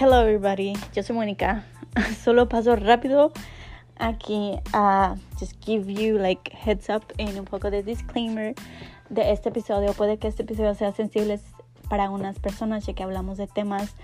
Hello 0.00 0.22
everybody, 0.22 0.72
yo 0.94 1.02
soy 1.02 1.14
Mónica. 1.14 1.62
Solo 2.24 2.48
paso 2.48 2.74
rápido 2.74 3.34
aquí 3.98 4.58
a 4.72 5.16
just 5.38 5.62
give 5.62 5.92
you 5.92 6.16
like 6.16 6.50
heads 6.56 6.88
up 6.88 7.02
en 7.18 7.38
un 7.38 7.44
poco 7.44 7.70
de 7.70 7.82
disclaimer 7.82 8.54
de 9.10 9.30
este 9.30 9.50
episodio. 9.50 9.92
Puede 9.92 10.16
que 10.16 10.26
este 10.26 10.44
episodio 10.44 10.74
sea 10.74 10.92
sensible 10.92 11.38
para 11.90 12.08
unas 12.08 12.38
personas 12.38 12.86
ya 12.86 12.94
que 12.94 13.02
hablamos 13.02 13.36
de 13.36 13.46
temas 13.46 13.94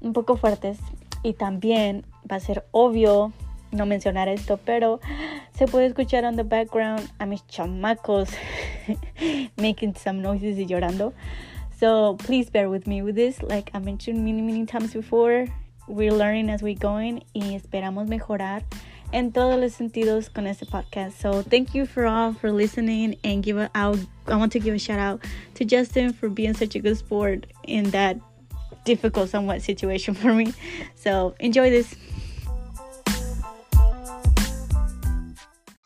un 0.00 0.14
poco 0.14 0.38
fuertes 0.38 0.78
y 1.22 1.34
también 1.34 2.06
va 2.32 2.36
a 2.36 2.40
ser 2.40 2.64
obvio 2.70 3.30
no 3.72 3.84
mencionar 3.84 4.28
esto, 4.28 4.58
pero 4.64 5.00
se 5.52 5.66
puede 5.66 5.84
escuchar 5.84 6.24
on 6.24 6.36
the 6.36 6.44
background 6.44 7.10
a 7.18 7.26
mis 7.26 7.46
chamacos 7.46 8.30
making 9.58 9.94
some 9.96 10.22
noises 10.22 10.56
y 10.58 10.64
llorando. 10.64 11.12
So 11.78 12.14
please 12.14 12.48
bear 12.48 12.70
with 12.70 12.86
me 12.86 13.02
with 13.02 13.16
this. 13.16 13.42
Like 13.42 13.70
I 13.74 13.78
mentioned 13.80 14.24
many, 14.24 14.40
many 14.40 14.64
times 14.64 14.94
before, 14.94 15.46
we're 15.86 16.12
learning 16.12 16.48
as 16.48 16.62
we're 16.62 16.74
going 16.74 17.22
y 17.34 17.54
esperamos 17.54 18.08
mejorar 18.08 18.62
en 19.12 19.30
todos 19.30 19.60
los 19.60 19.74
sentidos 19.74 20.32
con 20.32 20.46
este 20.46 20.64
podcast. 20.64 21.18
So 21.20 21.42
thank 21.42 21.74
you 21.74 21.84
for 21.84 22.06
all 22.06 22.32
for 22.32 22.50
listening 22.50 23.18
and 23.22 23.42
give 23.42 23.58
a 23.58 23.70
out. 23.74 23.98
I 24.26 24.36
want 24.36 24.52
to 24.52 24.58
give 24.58 24.74
a 24.74 24.78
shout 24.78 24.98
out 24.98 25.22
to 25.54 25.66
Justin 25.66 26.14
for 26.14 26.30
being 26.30 26.54
such 26.54 26.74
a 26.76 26.78
good 26.78 26.96
sport 26.96 27.46
in 27.64 27.90
that 27.90 28.16
difficult 28.86 29.28
somewhat 29.28 29.60
situation 29.60 30.14
for 30.14 30.32
me. 30.32 30.54
So 30.94 31.34
enjoy 31.40 31.68
this. 31.68 31.94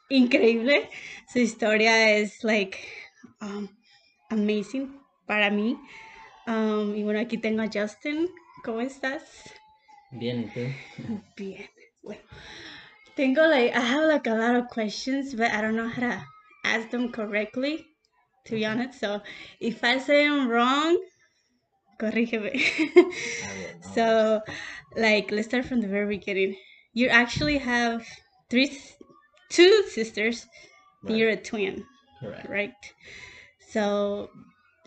Increíble. 0.08 0.88
Su 1.28 1.40
historia 1.40 1.90
es 2.20 2.44
like 2.44 2.78
um, 3.40 3.68
amazing 4.30 4.99
para 5.30 5.48
mí. 5.48 5.78
Um, 6.48 6.96
y 6.96 7.04
bueno, 7.04 7.20
aquí 7.20 7.38
tengo 7.38 7.62
a 7.62 7.68
Justin. 7.72 8.28
¿Cómo 8.64 8.80
estás? 8.80 9.22
Bien, 10.10 10.40
¿y 10.40 10.46
tú? 10.48 10.60
Bien. 11.36 11.70
Bueno, 12.02 12.20
tengo 13.14 13.46
like, 13.46 13.72
I 13.72 13.78
have 13.80 14.08
like 14.08 14.26
a 14.28 14.34
lot 14.34 14.56
of 14.56 14.66
questions, 14.68 15.36
but 15.36 15.52
I 15.52 15.60
don't 15.60 15.76
know 15.76 15.86
how 15.88 16.00
to 16.00 16.26
ask 16.64 16.90
them 16.90 17.12
correctly, 17.12 17.86
to 18.46 18.56
be 18.56 18.66
honest. 18.66 18.98
So 18.98 19.22
if 19.60 19.84
I 19.84 19.98
say 19.98 20.26
them 20.26 20.48
wrong, 20.48 20.98
corrígeme. 22.00 22.50
so, 23.94 24.40
like, 24.96 25.30
let's 25.30 25.46
start 25.46 25.64
from 25.64 25.80
the 25.80 25.86
very 25.86 26.08
beginning. 26.16 26.56
You 26.92 27.06
actually 27.06 27.58
have 27.58 28.04
three, 28.50 28.76
two 29.48 29.84
sisters, 29.90 30.48
Right. 31.04 31.16
you're 31.16 31.30
a 31.30 31.36
twin, 31.36 31.84
Correct. 32.18 32.48
right? 32.48 32.74
So, 33.70 34.30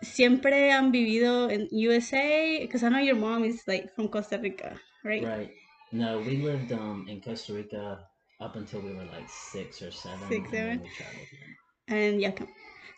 siempre 0.03 0.71
han 0.71 0.91
vivido 0.91 1.49
in 1.49 1.67
USA 1.71 2.59
because 2.61 2.83
I 2.83 2.89
know 2.89 2.99
your 2.99 3.15
mom 3.15 3.43
is 3.43 3.63
like 3.67 3.93
from 3.95 4.07
Costa 4.07 4.37
Rica, 4.37 4.79
right? 5.03 5.23
Right. 5.23 5.51
No, 5.91 6.19
we 6.19 6.37
lived 6.37 6.71
um 6.71 7.05
in 7.07 7.21
Costa 7.21 7.53
Rica 7.53 7.99
up 8.39 8.55
until 8.55 8.81
we 8.81 8.93
were 8.93 9.05
like 9.05 9.29
six 9.29 9.81
or 9.81 9.91
seven. 9.91 10.27
Six, 10.27 10.39
and 10.39 10.49
seven? 10.51 10.81
we 10.81 10.89
traveled 10.89 11.27
here. 11.31 11.97
And 11.97 12.21
yeah. 12.21 12.31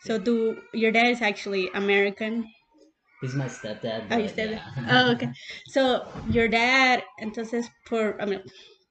So 0.00 0.18
do 0.18 0.58
your 0.72 0.92
dad 0.92 1.08
is 1.08 1.22
actually 1.22 1.68
American? 1.74 2.46
He's 3.20 3.34
my 3.34 3.46
stepdad. 3.46 4.08
Oh, 4.10 4.16
you 4.16 4.24
but 4.24 4.34
said 4.34 4.50
yeah. 4.50 4.84
Oh, 4.88 5.10
okay. 5.14 5.30
So 5.68 6.06
your 6.30 6.48
dad, 6.48 7.02
entonces 7.20 7.68
por, 7.86 8.20
I 8.20 8.26
mean, 8.26 8.42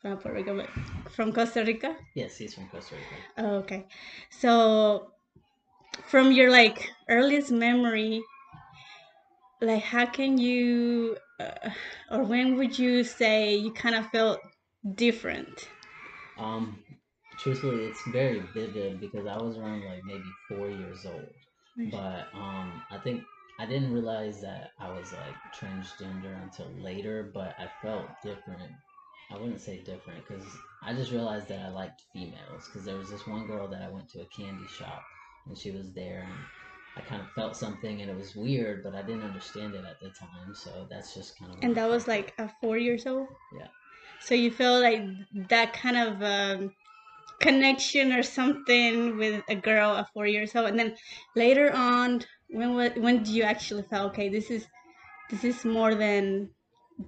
not 0.04 0.22
Puerto 0.22 0.36
Rico, 0.38 0.56
but 0.56 0.70
from 1.12 1.32
Costa 1.32 1.64
Rica. 1.64 1.96
yes, 2.16 2.38
he's 2.38 2.54
from 2.54 2.68
Costa 2.70 2.96
Rica. 2.96 3.16
Oh, 3.38 3.56
okay. 3.58 3.86
So 4.30 5.15
from 6.08 6.32
your 6.32 6.52
like 6.52 6.92
earliest 7.10 7.52
memory, 7.52 8.24
like 9.62 9.84
how 9.84 10.06
can 10.06 10.38
you, 10.38 11.18
uh, 11.40 11.70
or 12.12 12.24
when 12.24 12.58
would 12.58 12.78
you 12.78 13.04
say 13.04 13.56
you 13.56 13.72
kind 13.72 13.96
of 13.96 14.08
felt 14.12 14.40
different? 14.96 15.70
Um, 16.38 16.84
truthfully, 17.38 17.86
it's 17.86 18.02
very 18.08 18.42
vivid 18.54 19.00
because 19.00 19.26
I 19.26 19.38
was 19.38 19.58
around 19.58 19.84
like 19.86 20.04
maybe 20.06 20.24
four 20.48 20.70
years 20.70 21.06
old. 21.06 21.30
But 21.92 22.28
um, 22.34 22.82
I 22.90 22.98
think 23.04 23.24
I 23.60 23.66
didn't 23.66 23.94
realize 23.94 24.42
that 24.42 24.72
I 24.80 24.90
was 24.90 25.14
like 25.14 25.36
transgender 25.54 26.42
until 26.42 26.68
later. 26.82 27.32
But 27.34 27.56
I 27.60 27.70
felt 27.82 28.08
different. 28.24 28.72
I 29.32 29.38
wouldn't 29.38 29.62
say 29.62 29.78
different 29.80 30.26
because 30.28 30.46
I 30.84 30.94
just 30.94 31.12
realized 31.12 31.48
that 31.50 31.60
I 31.60 31.70
liked 31.70 32.02
females. 32.14 32.66
Because 32.68 32.86
there 32.86 32.98
was 32.98 33.10
this 33.10 33.28
one 33.28 33.46
girl 33.48 33.68
that 33.68 33.82
I 33.82 33.90
went 33.90 34.10
to 34.12 34.22
a 34.22 34.26
candy 34.26 34.68
shop 34.68 35.04
and 35.48 35.58
she 35.58 35.72
was 35.72 35.92
there, 35.94 36.24
and 36.24 36.34
I 36.98 37.02
kind 37.02 37.22
of 37.22 37.32
felt 37.34 37.56
something, 37.56 38.02
and 38.02 38.10
it 38.10 38.18
was 38.18 38.36
weird, 38.36 38.84
but 38.84 38.96
I 38.96 39.02
didn't 39.02 39.24
understand 39.24 39.76
it 39.76 39.86
at 39.86 40.00
the 40.00 40.10
time. 40.10 40.54
So 40.54 40.88
that's 40.90 41.14
just 41.14 41.38
kind 41.38 41.52
of. 41.52 41.60
And 41.62 41.76
that 41.76 41.90
was 41.90 42.08
like 42.08 42.34
a 42.38 42.50
four 42.62 42.78
years 42.78 43.06
old. 43.06 43.28
Yeah. 43.54 43.68
So 44.20 44.36
you 44.36 44.52
feel 44.52 44.80
like 44.82 45.04
that 45.50 45.74
kind 45.74 45.98
of 45.98 46.22
um, 46.22 46.74
connection 47.40 48.12
or 48.14 48.24
something 48.24 49.18
with 49.18 49.44
a 49.50 49.56
girl 49.56 49.92
at 49.98 50.12
four 50.14 50.28
years 50.28 50.56
old, 50.56 50.68
and 50.70 50.80
then 50.80 50.96
later 51.36 51.72
on, 51.74 52.22
when 52.50 52.76
when 53.02 53.24
do 53.24 53.32
you 53.32 53.44
actually 53.44 53.84
feel 53.84 54.04
okay? 54.04 54.30
This 54.30 54.50
is 54.50 54.68
this 55.30 55.44
is 55.44 55.66
more 55.66 55.96
than 55.96 56.50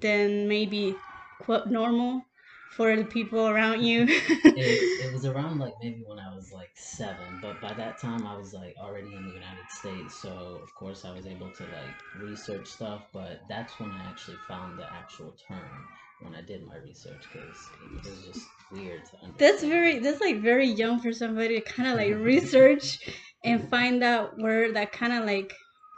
than 0.01 0.47
maybe 0.47 0.95
quote 1.39 1.67
normal 1.67 2.23
for 2.69 2.95
the 2.95 3.03
people 3.03 3.47
around 3.47 3.83
you. 3.83 4.03
it, 4.07 5.05
it 5.05 5.13
was 5.13 5.25
around 5.25 5.59
like 5.59 5.73
maybe 5.81 6.03
when 6.05 6.19
I 6.19 6.33
was 6.35 6.51
like 6.51 6.69
seven, 6.75 7.39
but 7.41 7.61
by 7.61 7.73
that 7.73 7.99
time 7.99 8.25
I 8.25 8.37
was 8.37 8.53
like 8.53 8.75
already 8.79 9.15
in 9.15 9.25
the 9.25 9.31
United 9.31 9.69
States, 9.69 10.15
so 10.21 10.59
of 10.63 10.73
course 10.75 11.05
I 11.05 11.11
was 11.11 11.25
able 11.25 11.51
to 11.51 11.63
like 11.63 11.95
research 12.19 12.67
stuff. 12.67 13.07
But 13.13 13.41
that's 13.47 13.79
when 13.79 13.91
I 13.91 14.09
actually 14.09 14.39
found 14.47 14.77
the 14.77 14.91
actual 14.93 15.35
term 15.47 15.87
when 16.21 16.35
I 16.35 16.41
did 16.41 16.65
my 16.67 16.77
research 16.77 17.23
because 17.31 17.69
it 17.81 18.03
was 18.03 18.25
just 18.25 18.47
weird 18.71 19.05
to 19.05 19.25
understand. 19.25 19.35
that's 19.37 19.63
very 19.63 19.99
that's 19.99 20.21
like 20.21 20.41
very 20.41 20.67
young 20.67 20.99
for 20.99 21.13
somebody 21.13 21.59
to 21.59 21.61
kind 21.61 21.89
of 21.89 21.95
like 21.95 22.15
research 22.25 22.99
and 23.43 23.69
find 23.69 24.01
that 24.01 24.37
word 24.37 24.75
that 24.75 24.91
kind 24.91 25.13
of 25.13 25.25
like 25.25 25.53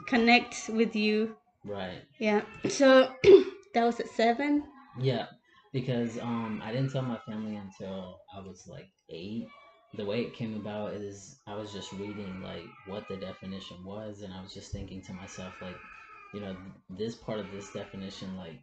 connects 0.08 0.68
with 0.70 0.96
you 0.96 1.36
right. 1.66 2.02
Yeah. 2.20 2.42
So 2.70 3.12
that 3.74 3.84
was 3.86 4.00
at 4.00 4.10
seven. 4.10 4.64
Yeah, 5.00 5.28
because 5.74 6.18
um, 6.20 6.62
I 6.64 6.72
didn't 6.72 6.92
tell 6.92 7.02
my 7.04 7.20
family 7.28 7.56
until 7.56 8.22
I 8.36 8.40
was 8.40 8.68
like 8.68 8.90
eight. 9.10 9.52
The 9.94 10.06
way 10.06 10.22
it 10.22 10.36
came 10.36 10.56
about 10.56 10.94
is 10.94 11.40
I 11.48 11.56
was 11.56 11.74
just 11.74 11.92
reading 11.94 12.42
like 12.42 12.76
what 12.86 13.08
the 13.08 13.18
definition 13.18 13.84
was, 13.84 14.22
and 14.22 14.34
I 14.34 14.42
was 14.42 14.54
just 14.54 14.72
thinking 14.72 15.02
to 15.04 15.14
myself 15.14 15.56
like, 15.62 15.82
you 16.32 16.42
know, 16.42 16.56
this 16.90 17.16
part 17.16 17.40
of 17.40 17.52
this 17.52 17.72
definition 17.72 18.38
like 18.38 18.62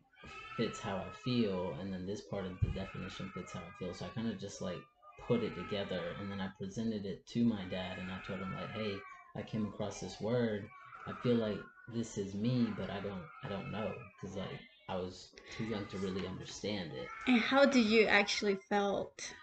fits 0.56 0.80
how 0.80 0.96
I 0.98 1.10
feel, 1.24 1.76
and 1.80 1.92
then 1.92 2.06
this 2.06 2.22
part 2.22 2.46
of 2.46 2.60
the 2.62 2.70
definition 2.70 3.30
fits 3.34 3.52
how 3.52 3.60
I 3.60 3.72
feel. 3.78 3.94
So 3.94 4.06
I 4.06 4.10
kind 4.10 4.28
of 4.28 4.38
just 4.40 4.60
like 4.62 4.82
put 5.26 5.42
it 5.42 5.54
together, 5.56 6.16
and 6.18 6.30
then 6.30 6.40
I 6.40 6.48
presented 6.58 7.04
it 7.06 7.26
to 7.28 7.44
my 7.44 7.64
dad, 7.70 7.98
and 7.98 8.10
I 8.10 8.18
told 8.26 8.40
him 8.40 8.52
like, 8.54 8.70
hey, 8.70 9.04
I 9.36 9.42
came 9.42 9.66
across 9.66 10.00
this 10.00 10.20
word. 10.20 10.70
I 11.06 11.12
feel 11.22 11.36
like 11.36 11.60
this 11.88 12.18
is 12.18 12.34
me, 12.34 12.74
but 12.76 12.90
I 12.90 13.00
don't, 13.00 13.24
I 13.44 13.48
don't 13.48 13.70
know, 13.70 13.94
cause 14.20 14.36
like 14.36 14.60
I 14.88 14.96
was 14.96 15.28
too 15.56 15.64
young 15.64 15.86
to 15.86 15.98
really 15.98 16.26
understand 16.26 16.92
it. 16.92 17.08
And 17.26 17.40
how 17.40 17.64
did 17.66 17.84
you 17.84 18.04
actually 18.06 18.56
felt 18.68 19.34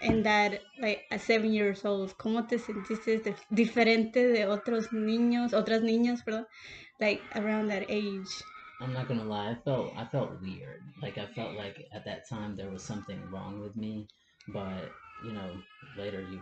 in 0.00 0.22
that, 0.24 0.60
like, 0.78 1.04
at 1.10 1.20
seven 1.22 1.52
years 1.52 1.84
old? 1.84 2.16
¿Cómo 2.18 2.46
te 2.48 2.58
sentiste 2.58 3.22
dif- 3.22 3.46
diferente 3.50 4.28
de 4.28 4.44
otros 4.46 4.92
niños, 4.92 5.54
otras 5.54 5.82
niñas, 5.82 6.22
perdón, 6.24 6.46
like 7.00 7.22
around 7.34 7.68
that 7.68 7.84
age? 7.88 8.42
I'm 8.80 8.92
not 8.92 9.08
gonna 9.08 9.24
lie, 9.24 9.50
I 9.50 9.54
felt 9.64 9.94
I 9.96 10.04
felt 10.04 10.40
weird. 10.40 10.82
Like 11.02 11.18
I 11.18 11.26
felt 11.26 11.56
like 11.56 11.88
at 11.92 12.04
that 12.04 12.28
time 12.28 12.56
there 12.56 12.70
was 12.70 12.82
something 12.82 13.20
wrong 13.30 13.60
with 13.60 13.74
me, 13.76 14.06
but 14.48 14.94
you 15.24 15.32
know, 15.32 15.50
later 15.96 16.20
you 16.22 16.40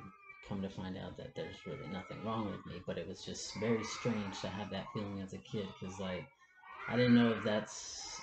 come 0.49 0.61
to 0.63 0.69
find 0.69 0.97
out 0.99 1.17
that 1.17 1.35
there's 1.35 1.57
really 1.67 1.89
nothing 1.93 2.23
wrong 2.25 2.51
with 2.51 2.65
me. 2.67 2.83
But 2.87 2.99
it 2.99 3.09
was 3.09 3.25
just 3.25 3.55
very 3.61 3.85
strange 3.85 4.41
to 4.43 4.49
have 4.49 4.71
that 4.71 4.93
feeling 4.93 5.21
as 5.23 5.33
a 5.33 5.39
kid, 5.39 5.67
because 5.81 5.99
like 5.99 6.27
I 6.89 6.97
didn't 6.97 7.15
know 7.15 7.31
if 7.31 7.43
that's 7.45 8.16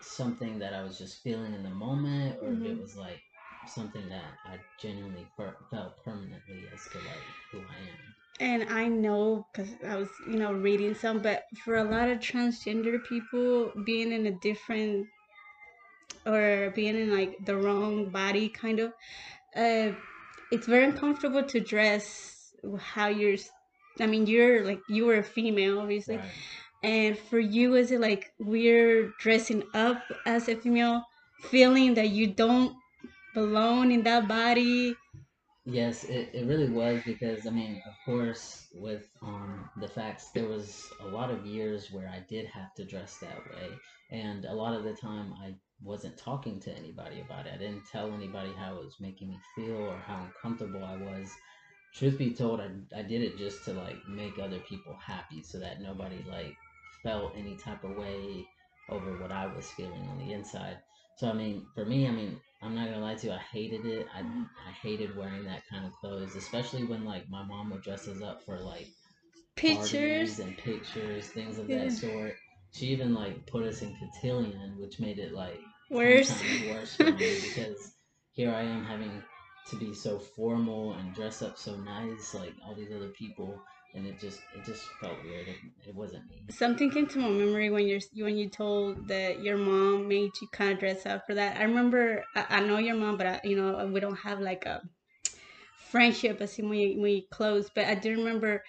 something 0.00 0.58
that 0.60 0.74
I 0.74 0.82
was 0.82 0.98
just 0.98 1.22
feeling 1.22 1.54
in 1.54 1.62
the 1.62 1.70
moment, 1.70 2.38
or 2.42 2.52
if 2.52 2.64
it 2.64 2.78
Mhm. 2.78 2.80
was 2.80 2.96
like 2.96 3.20
something 3.66 4.08
that 4.08 4.38
I 4.46 4.58
genuinely 4.78 5.30
per- 5.36 5.56
felt 5.70 6.02
permanently 6.04 6.68
as 6.72 6.86
to 6.88 6.98
like 6.98 7.24
who 7.50 7.66
I 7.70 7.78
am. 7.80 8.14
And 8.40 8.68
I 8.70 8.86
know 8.88 9.46
because 9.52 9.74
I 9.86 9.96
was, 9.96 10.10
you 10.26 10.38
know, 10.38 10.52
reading 10.52 10.94
some, 10.94 11.20
but 11.20 11.44
for 11.64 11.76
a 11.76 11.84
lot 11.84 12.08
of 12.08 12.18
transgender 12.18 13.02
people, 13.04 13.72
being 13.84 14.12
in 14.12 14.26
a 14.26 14.32
different 14.32 15.08
or 16.26 16.72
being 16.74 16.96
in 16.96 17.12
like 17.16 17.36
the 17.44 17.56
wrong 17.56 18.10
body, 18.10 18.48
kind 18.48 18.80
of, 18.80 18.90
uh, 19.56 19.92
it's 20.50 20.66
very 20.66 20.84
uncomfortable 20.84 21.42
to 21.42 21.60
dress 21.60 22.52
how 22.78 23.08
you're. 23.08 23.36
I 24.00 24.06
mean, 24.06 24.26
you're 24.26 24.64
like 24.64 24.80
you 24.88 25.06
were 25.06 25.16
a 25.18 25.22
female, 25.22 25.80
obviously, 25.80 26.16
Right. 26.16 26.26
And 26.82 27.18
for 27.18 27.38
you, 27.38 27.74
is 27.74 27.90
it 27.90 28.00
like 28.00 28.32
we're 28.38 29.12
dressing 29.18 29.64
up 29.74 30.02
as 30.26 30.48
a 30.48 30.56
female, 30.56 31.04
feeling 31.50 31.94
that 31.94 32.10
you 32.10 32.28
don't 32.28 32.76
belong 33.34 33.92
in 33.92 34.02
that 34.04 34.28
body? 34.28 34.94
Yes, 35.64 36.04
it, 36.04 36.30
it 36.32 36.46
really 36.46 36.70
was 36.70 37.02
because 37.04 37.46
I 37.46 37.50
mean, 37.50 37.82
of 37.86 37.94
course, 38.04 38.68
with 38.74 39.08
um, 39.22 39.68
the 39.80 39.88
facts, 39.88 40.30
there 40.30 40.48
was 40.48 40.90
a 41.00 41.06
lot 41.06 41.30
of 41.30 41.44
years 41.44 41.90
where 41.92 42.08
I 42.08 42.24
did 42.28 42.46
have 42.46 42.74
to 42.76 42.84
dress 42.84 43.18
that 43.18 43.38
way, 43.50 43.68
and 44.10 44.44
a 44.46 44.54
lot 44.54 44.74
of 44.74 44.84
the 44.84 44.94
time 44.94 45.34
I 45.42 45.54
wasn't 45.82 46.16
talking 46.16 46.58
to 46.60 46.74
anybody 46.74 47.20
about 47.20 47.46
it. 47.46 47.52
I 47.54 47.58
didn't 47.58 47.86
tell 47.90 48.12
anybody 48.12 48.52
how 48.56 48.76
it 48.76 48.84
was 48.84 48.96
making 49.00 49.28
me 49.28 49.38
feel 49.54 49.76
or 49.76 49.98
how 49.98 50.24
uncomfortable 50.24 50.84
I 50.84 50.96
was. 50.96 51.30
Truth 51.94 52.18
be 52.18 52.34
told, 52.34 52.60
I, 52.60 52.70
I 52.96 53.02
did 53.02 53.22
it 53.22 53.38
just 53.38 53.64
to 53.64 53.72
like 53.72 53.96
make 54.08 54.38
other 54.38 54.60
people 54.60 54.96
happy 54.96 55.42
so 55.42 55.58
that 55.58 55.80
nobody 55.80 56.24
like 56.28 56.56
felt 57.02 57.32
any 57.36 57.56
type 57.56 57.84
of 57.84 57.96
way 57.96 58.46
over 58.88 59.18
what 59.20 59.32
I 59.32 59.46
was 59.46 59.70
feeling 59.72 60.02
on 60.08 60.18
the 60.18 60.32
inside. 60.32 60.78
So 61.16 61.28
I 61.28 61.32
mean, 61.32 61.66
for 61.74 61.84
me, 61.84 62.06
I 62.06 62.10
mean, 62.10 62.40
I'm 62.62 62.74
not 62.74 62.86
gonna 62.86 63.00
lie 63.00 63.14
to 63.16 63.26
you, 63.26 63.32
I 63.32 63.38
hated 63.38 63.84
it. 63.84 64.06
I 64.14 64.20
I 64.20 64.72
hated 64.82 65.16
wearing 65.16 65.44
that 65.44 65.62
kind 65.70 65.84
of 65.86 65.92
clothes, 65.92 66.36
especially 66.36 66.84
when 66.84 67.04
like 67.04 67.28
my 67.28 67.42
mom 67.42 67.70
would 67.70 67.82
dress 67.82 68.08
us 68.08 68.22
up 68.22 68.44
for 68.44 68.58
like 68.60 68.88
Pictures. 69.56 70.38
and 70.38 70.56
pictures, 70.56 71.28
things 71.30 71.58
of 71.58 71.68
Yeah. 71.68 71.84
that 71.84 71.92
sort. 71.92 72.34
She 72.72 72.86
even 72.86 73.14
like 73.14 73.46
put 73.46 73.64
us 73.64 73.82
in 73.82 73.96
cotillion, 73.96 74.78
which 74.78 75.00
made 75.00 75.18
it 75.18 75.32
like 75.32 75.60
Worse. 75.90 76.30
worse 76.68 76.94
for 76.94 77.10
me 77.10 77.40
because 77.42 77.92
here 78.32 78.52
I 78.52 78.62
am 78.62 78.84
having 78.84 79.22
to 79.70 79.76
be 79.76 79.92
so 79.94 80.18
formal 80.18 80.92
and 80.94 81.14
dress 81.14 81.42
up 81.42 81.58
so 81.58 81.76
nice, 81.76 82.34
like 82.34 82.54
all 82.64 82.74
these 82.74 82.92
other 82.92 83.08
people, 83.08 83.60
and 83.94 84.06
it 84.06 84.18
just 84.20 84.40
it 84.54 84.64
just 84.64 84.88
felt 85.00 85.22
weird. 85.24 85.48
It, 85.48 85.56
it 85.88 85.94
wasn't 85.94 86.28
me. 86.28 86.36
Something 86.50 86.90
came 86.90 87.06
to 87.08 87.18
my 87.18 87.28
memory 87.28 87.70
when 87.70 87.86
you're 87.86 88.00
when 88.16 88.36
you 88.36 88.48
told 88.48 89.08
that 89.08 89.42
your 89.42 89.56
mom 89.56 90.08
made 90.08 90.30
you 90.40 90.48
kind 90.52 90.72
of 90.72 90.78
dress 90.78 91.06
up 91.06 91.26
for 91.26 91.34
that. 91.34 91.58
I 91.58 91.62
remember 91.64 92.24
I, 92.36 92.46
I 92.50 92.60
know 92.60 92.78
your 92.78 92.96
mom, 92.96 93.16
but 93.16 93.26
I, 93.26 93.40
you 93.44 93.56
know 93.56 93.86
we 93.86 94.00
don't 94.00 94.16
have 94.16 94.40
like 94.40 94.66
a 94.66 94.82
friendship 95.90 96.40
así 96.40 96.62
muy 96.62 96.96
we 96.98 97.26
close. 97.30 97.70
But 97.74 97.86
I 97.86 97.94
do 97.94 98.10
remember 98.10 98.62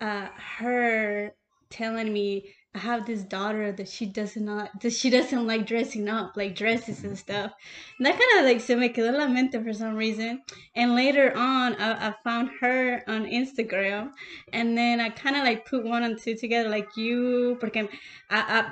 uh, 0.00 0.28
her 0.58 1.34
telling 1.70 2.12
me 2.12 2.54
I 2.74 2.80
have 2.80 3.06
this 3.06 3.22
daughter 3.22 3.72
that 3.72 3.88
she 3.88 4.06
does 4.06 4.36
not 4.36 4.80
that 4.82 4.92
she 4.92 5.10
doesn't 5.10 5.46
like 5.46 5.66
dressing 5.66 6.08
up 6.08 6.36
like 6.36 6.54
dresses 6.54 7.02
and 7.02 7.18
stuff. 7.18 7.52
And 7.98 8.06
that 8.06 8.12
kind 8.12 8.38
of 8.38 8.44
like 8.44 8.60
se 8.60 8.74
me 8.76 8.90
quedó 8.90 9.12
la 9.12 9.26
mente 9.26 9.62
for 9.62 9.72
some 9.72 9.96
reason. 9.96 10.42
And 10.76 10.94
later 10.94 11.36
on, 11.36 11.74
I, 11.76 12.08
I 12.08 12.14
found 12.22 12.50
her 12.60 13.02
on 13.08 13.24
Instagram, 13.24 14.12
and 14.52 14.76
then 14.76 15.00
I 15.00 15.08
kind 15.08 15.36
of 15.36 15.44
like 15.44 15.66
put 15.66 15.84
one 15.84 16.02
and 16.04 16.18
two 16.18 16.36
together, 16.36 16.68
like 16.68 16.96
you, 16.96 17.56
porque 17.58 17.88
I 18.30 18.70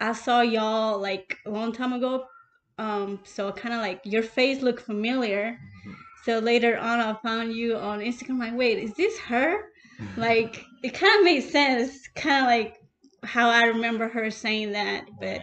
I, 0.00 0.08
I 0.08 0.12
saw 0.12 0.40
y'all 0.40 0.98
like 1.00 1.38
a 1.46 1.50
long 1.50 1.72
time 1.72 1.92
ago. 1.92 2.26
Um, 2.78 3.20
so 3.24 3.50
kind 3.52 3.74
of 3.74 3.80
like 3.80 4.00
your 4.04 4.22
face 4.22 4.62
looked 4.62 4.82
familiar. 4.82 5.58
So 6.24 6.38
later 6.40 6.76
on, 6.76 7.00
I 7.00 7.14
found 7.22 7.54
you 7.54 7.76
on 7.76 8.00
Instagram. 8.00 8.38
Like, 8.38 8.54
wait, 8.54 8.78
is 8.78 8.94
this 8.94 9.18
her? 9.20 9.70
Like, 10.16 10.64
it 10.82 10.94
kind 10.94 11.18
of 11.18 11.24
made 11.24 11.42
sense. 11.42 12.08
Kind 12.14 12.44
of 12.44 12.46
like 12.46 12.76
how 13.24 13.48
I 13.48 13.64
remember 13.64 14.08
her 14.08 14.30
saying 14.30 14.72
that. 14.72 15.04
But 15.20 15.42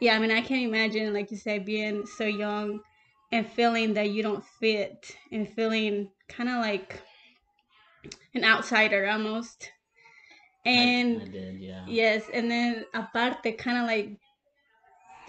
yeah, 0.00 0.14
I 0.14 0.18
mean, 0.18 0.30
I 0.30 0.40
can't 0.40 0.62
imagine, 0.64 1.12
like 1.12 1.30
you 1.30 1.36
said, 1.36 1.64
being 1.64 2.06
so 2.06 2.24
young 2.24 2.80
and 3.30 3.46
feeling 3.46 3.94
that 3.94 4.10
you 4.10 4.22
don't 4.22 4.44
fit 4.44 5.16
and 5.30 5.48
feeling 5.48 6.10
kind 6.28 6.48
of 6.48 6.56
like 6.56 7.00
an 8.34 8.44
outsider 8.44 9.08
almost. 9.08 9.70
And 10.64 11.22
I, 11.22 11.24
did, 11.26 11.60
yeah. 11.60 11.84
yes, 11.86 12.24
and 12.32 12.50
then 12.50 12.84
aparte, 12.94 13.56
kind 13.58 13.78
of 13.78 13.84
like 13.86 14.10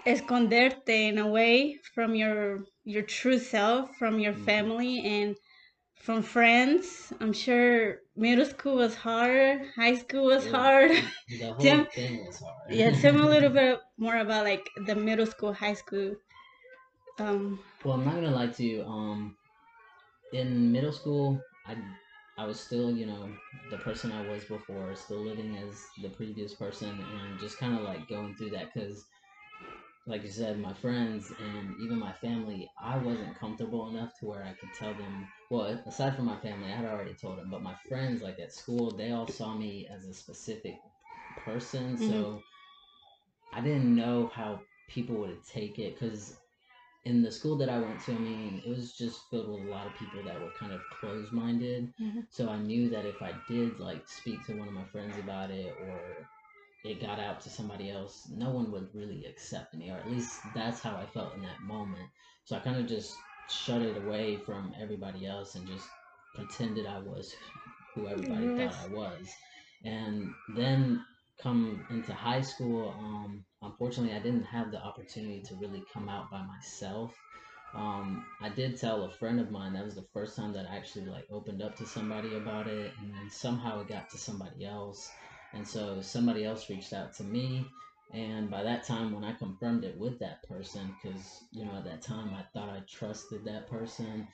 esconderte 0.06 0.88
in 0.88 1.18
a 1.18 1.26
way 1.26 1.78
from 1.94 2.14
your 2.14 2.64
your 2.84 3.02
true 3.02 3.38
self, 3.38 3.96
from 3.96 4.18
your 4.18 4.34
Mhm. 4.34 4.44
family 4.44 5.00
and 5.04 5.36
from 6.04 6.22
friends. 6.22 7.12
I'm 7.20 7.32
sure 7.32 8.00
middle 8.16 8.44
school 8.46 8.76
was 8.76 8.94
hard, 8.94 9.62
high 9.76 9.96
school 9.96 10.26
was 10.26 10.46
Yeah. 10.46 10.50
hard. 10.50 10.92
The 11.38 11.52
whole 11.54 11.84
Tim- 11.84 11.88
thing 11.94 12.24
was 12.26 12.40
hard. 12.40 12.70
yeah, 12.70 12.90
tell 12.90 13.14
me 13.14 13.20
a 13.22 13.26
little 13.26 13.50
bit 13.50 13.80
more 13.98 14.16
about 14.16 14.44
like 14.44 14.70
the 14.86 14.94
middle 14.96 15.26
school, 15.26 15.52
high 15.54 15.74
school. 15.74 16.16
Um, 17.18 17.60
Well, 17.84 17.94
I'm 17.94 18.04
not 18.04 18.14
gonna 18.16 18.30
lie 18.30 18.48
to 18.48 18.64
you. 18.64 18.82
Um, 18.84 19.36
in 20.32 20.72
middle 20.72 20.92
school, 20.92 21.40
I 21.66 21.76
I 22.38 22.46
was 22.46 22.60
still, 22.60 22.90
you 22.96 23.06
know, 23.06 23.30
the 23.70 23.78
person 23.78 24.12
I 24.12 24.22
was 24.26 24.44
before, 24.44 24.94
still 24.96 25.24
living 25.24 25.56
as 25.56 25.80
the 26.02 26.10
previous 26.10 26.54
person, 26.54 26.90
and 27.00 27.38
just 27.40 27.58
kind 27.58 27.76
of 27.76 27.82
like 27.82 28.08
going 28.08 28.34
through 28.36 28.50
that 28.50 28.74
because, 28.74 29.04
like 30.06 30.22
you 30.22 30.30
said, 30.30 30.58
my 30.60 30.72
friends 30.74 31.30
and 31.32 31.74
even 31.76 31.98
my 31.98 32.12
family, 32.12 32.70
I 32.78 32.96
wasn't 32.98 33.36
comfortable 33.38 33.88
enough 33.88 34.18
to 34.18 34.26
where 34.26 34.44
I 34.44 34.52
could 34.52 34.72
tell 34.74 34.94
them. 34.94 35.32
Well, 35.50 35.64
aside 35.86 36.16
from 36.16 36.26
my 36.26 36.36
family, 36.40 36.72
I 36.72 36.76
had 36.76 36.84
already 36.86 37.14
told 37.14 37.38
them, 37.38 37.50
but 37.50 37.62
my 37.62 37.76
friends, 37.88 38.22
like 38.22 38.38
at 38.38 38.52
school, 38.52 38.90
they 38.96 39.10
all 39.12 39.26
saw 39.28 39.54
me 39.56 39.86
as 39.88 40.04
a 40.06 40.14
specific 40.14 40.82
person, 41.36 41.96
so 41.98 42.44
I 43.52 43.60
didn't 43.60 43.94
know 43.94 44.28
how 44.28 44.66
people 44.88 45.16
would 45.20 45.44
take 45.44 45.78
it 45.78 45.94
because 45.94 46.40
in 47.04 47.22
the 47.22 47.30
school 47.30 47.56
that 47.58 47.68
I 47.70 47.78
went 47.78 48.00
to, 48.02 48.14
I 48.14 48.18
mean, 48.18 48.60
it 48.64 48.68
was 48.68 48.92
just 48.96 49.28
filled 49.30 49.48
with 49.48 49.60
a 49.60 49.68
lot 49.70 49.86
of 49.86 49.94
people 49.94 50.22
that 50.24 50.40
were 50.40 50.50
kind 50.52 50.72
of 50.72 50.88
closed 50.90 51.32
minded. 51.32 51.92
Mhm. 51.98 52.26
So 52.30 52.48
I 52.48 52.58
knew 52.58 52.88
that 52.90 53.06
if 53.06 53.22
I 53.22 53.32
did 53.46 53.78
like 53.80 54.08
speak 54.08 54.44
to 54.46 54.54
one 54.54 54.68
of 54.68 54.74
my 54.74 54.84
friends 54.86 55.18
about 55.18 55.50
it 55.50 55.74
or 55.78 56.28
it 56.84 57.00
got 57.00 57.18
out 57.18 57.40
to 57.42 57.50
somebody 57.50 57.90
else, 57.90 58.28
no 58.36 58.50
one 58.50 58.70
would 58.72 58.88
really 58.94 59.24
accept 59.24 59.74
me, 59.74 59.90
or 59.90 59.96
at 59.96 60.10
least 60.10 60.40
that's 60.54 60.80
how 60.80 60.96
I 60.96 61.06
felt 61.06 61.34
in 61.36 61.42
that 61.42 61.62
moment. 61.62 62.08
So 62.44 62.56
I 62.56 62.60
kind 62.60 62.78
of 62.78 62.86
just 62.86 63.16
shut 63.50 63.82
it 63.82 63.96
away 63.96 64.36
from 64.44 64.74
everybody 64.80 65.26
else 65.26 65.54
and 65.54 65.66
just 65.66 65.88
pretended 66.34 66.86
I 66.86 66.98
was 67.00 67.34
who 67.94 68.08
everybody 68.08 68.48
Yes. 68.56 68.74
thought 68.74 68.76
I 68.84 68.88
was. 68.88 69.34
And 69.84 70.34
then 70.56 71.04
come 71.40 71.84
into 71.90 72.12
high 72.12 72.42
school, 72.42 72.90
um, 72.98 73.44
unfortunately, 73.62 74.14
I 74.14 74.20
didn't 74.20 74.44
have 74.44 74.70
the 74.70 74.82
opportunity 74.82 75.42
to 75.42 75.54
really 75.56 75.84
come 75.92 76.08
out 76.08 76.30
by 76.30 76.42
myself. 76.42 77.14
Um, 77.74 78.24
I 78.40 78.50
did 78.50 78.78
tell 78.78 79.04
a 79.04 79.10
friend 79.10 79.40
of 79.40 79.50
mine 79.50 79.72
that 79.72 79.84
was 79.84 79.94
the 79.96 80.06
first 80.12 80.36
time 80.36 80.52
that 80.52 80.66
I 80.70 80.76
actually 80.76 81.06
like 81.06 81.26
opened 81.30 81.62
up 81.62 81.76
to 81.76 81.86
somebody 81.86 82.36
about 82.36 82.66
it, 82.68 82.92
and 83.00 83.10
then 83.10 83.30
somehow 83.30 83.80
it 83.80 83.88
got 83.88 84.08
to 84.10 84.18
somebody 84.18 84.64
else, 84.64 85.10
and 85.54 85.66
so 85.66 86.00
somebody 86.00 86.44
else 86.44 86.68
reached 86.68 86.92
out 86.92 87.14
to 87.14 87.24
me. 87.24 87.66
And 88.12 88.50
by 88.50 88.62
that 88.62 88.84
time, 88.84 89.12
when 89.12 89.24
I 89.24 89.32
confirmed 89.32 89.84
it 89.84 89.98
with 89.98 90.18
that 90.20 90.42
person, 90.48 90.94
because 91.02 91.42
you 91.52 91.64
know 91.64 91.72
at 91.76 91.84
that 91.84 92.02
time 92.02 92.32
I 92.34 92.42
thought 92.52 92.68
I 92.68 92.80
trusted 92.88 93.44
that 93.44 93.68
person, 93.68 94.28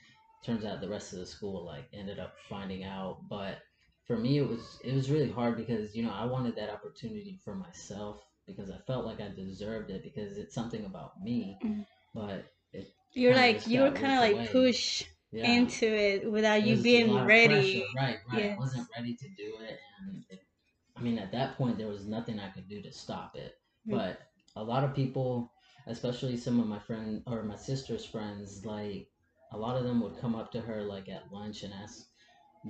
turns 0.45 0.65
out 0.65 0.81
the 0.81 0.89
rest 0.89 1.13
of 1.13 1.19
the 1.19 1.27
school 1.27 1.65
like 1.65 1.85
ended 1.93 2.19
up 2.19 2.35
finding 2.49 2.85
out. 2.85 3.19
But 3.29 3.59
for 4.07 4.17
me, 4.17 4.39
it 4.39 4.49
was 4.49 4.79
it 4.85 4.95
was 4.95 5.11
really 5.11 5.31
hard 5.31 5.57
because 5.57 5.95
you 5.95 6.03
know 6.03 6.11
I 6.13 6.27
wanted 6.27 6.57
that 6.57 6.71
opportunity 6.71 7.39
for 7.45 7.55
myself 7.55 8.23
because 8.47 8.71
I 8.71 8.79
felt 8.87 9.07
like 9.07 9.21
I 9.21 9.29
deserved 9.35 9.91
it 9.91 10.03
because 10.03 10.37
it's 10.37 10.55
something 10.55 10.85
about 10.85 11.12
me. 11.23 11.59
Mhm. 11.62 11.87
but 12.15 12.45
it 12.73 12.93
you're 13.12 13.35
like 13.35 13.67
you 13.67 13.81
were 13.81 13.91
kind 13.93 14.12
of 14.15 14.21
like 14.21 14.35
away. 14.35 14.47
pushed 14.53 15.09
yeah, 15.33 15.53
into 15.53 15.87
it 15.87 16.31
without 16.31 16.61
it 16.61 16.67
you 16.67 16.83
being 16.83 17.15
ready. 17.25 17.49
pressure. 17.49 17.85
Right, 17.97 18.19
right. 18.33 18.39
Yes. 18.39 18.57
I 18.57 18.61
wasn't 18.61 18.89
ready 18.97 19.15
to 19.15 19.29
do 19.37 19.55
it, 19.62 19.79
and 20.00 20.25
it, 20.29 20.41
I 21.00 21.02
mean, 21.02 21.19
at 21.19 21.33
that 21.33 21.57
point, 21.57 21.78
there 21.78 21.88
was 21.88 22.07
nothing 22.07 22.38
I 22.38 22.50
could 22.50 22.69
do 22.69 22.83
to 22.83 22.92
stop 22.92 23.35
it. 23.35 23.54
Mm. 23.88 23.97
But 23.97 24.19
a 24.57 24.62
lot 24.62 24.85
of 24.85 24.95
people, 24.95 25.50
especially 25.87 26.37
some 26.37 26.61
of 26.61 26.66
my 26.66 26.78
friend 26.78 27.23
or 27.26 27.42
my 27.42 27.57
sister's 27.57 28.04
friends, 28.04 28.64
like 28.66 29.09
a 29.52 29.59
lot 29.59 29.76
of 29.76 29.85
them 29.85 30.00
would 30.02 30.19
come 30.19 30.35
up 30.35 30.52
to 30.52 30.61
her 30.61 30.83
like 30.83 31.09
at 31.09 31.33
lunch 31.33 31.62
and 31.62 31.73
ask 31.73 32.07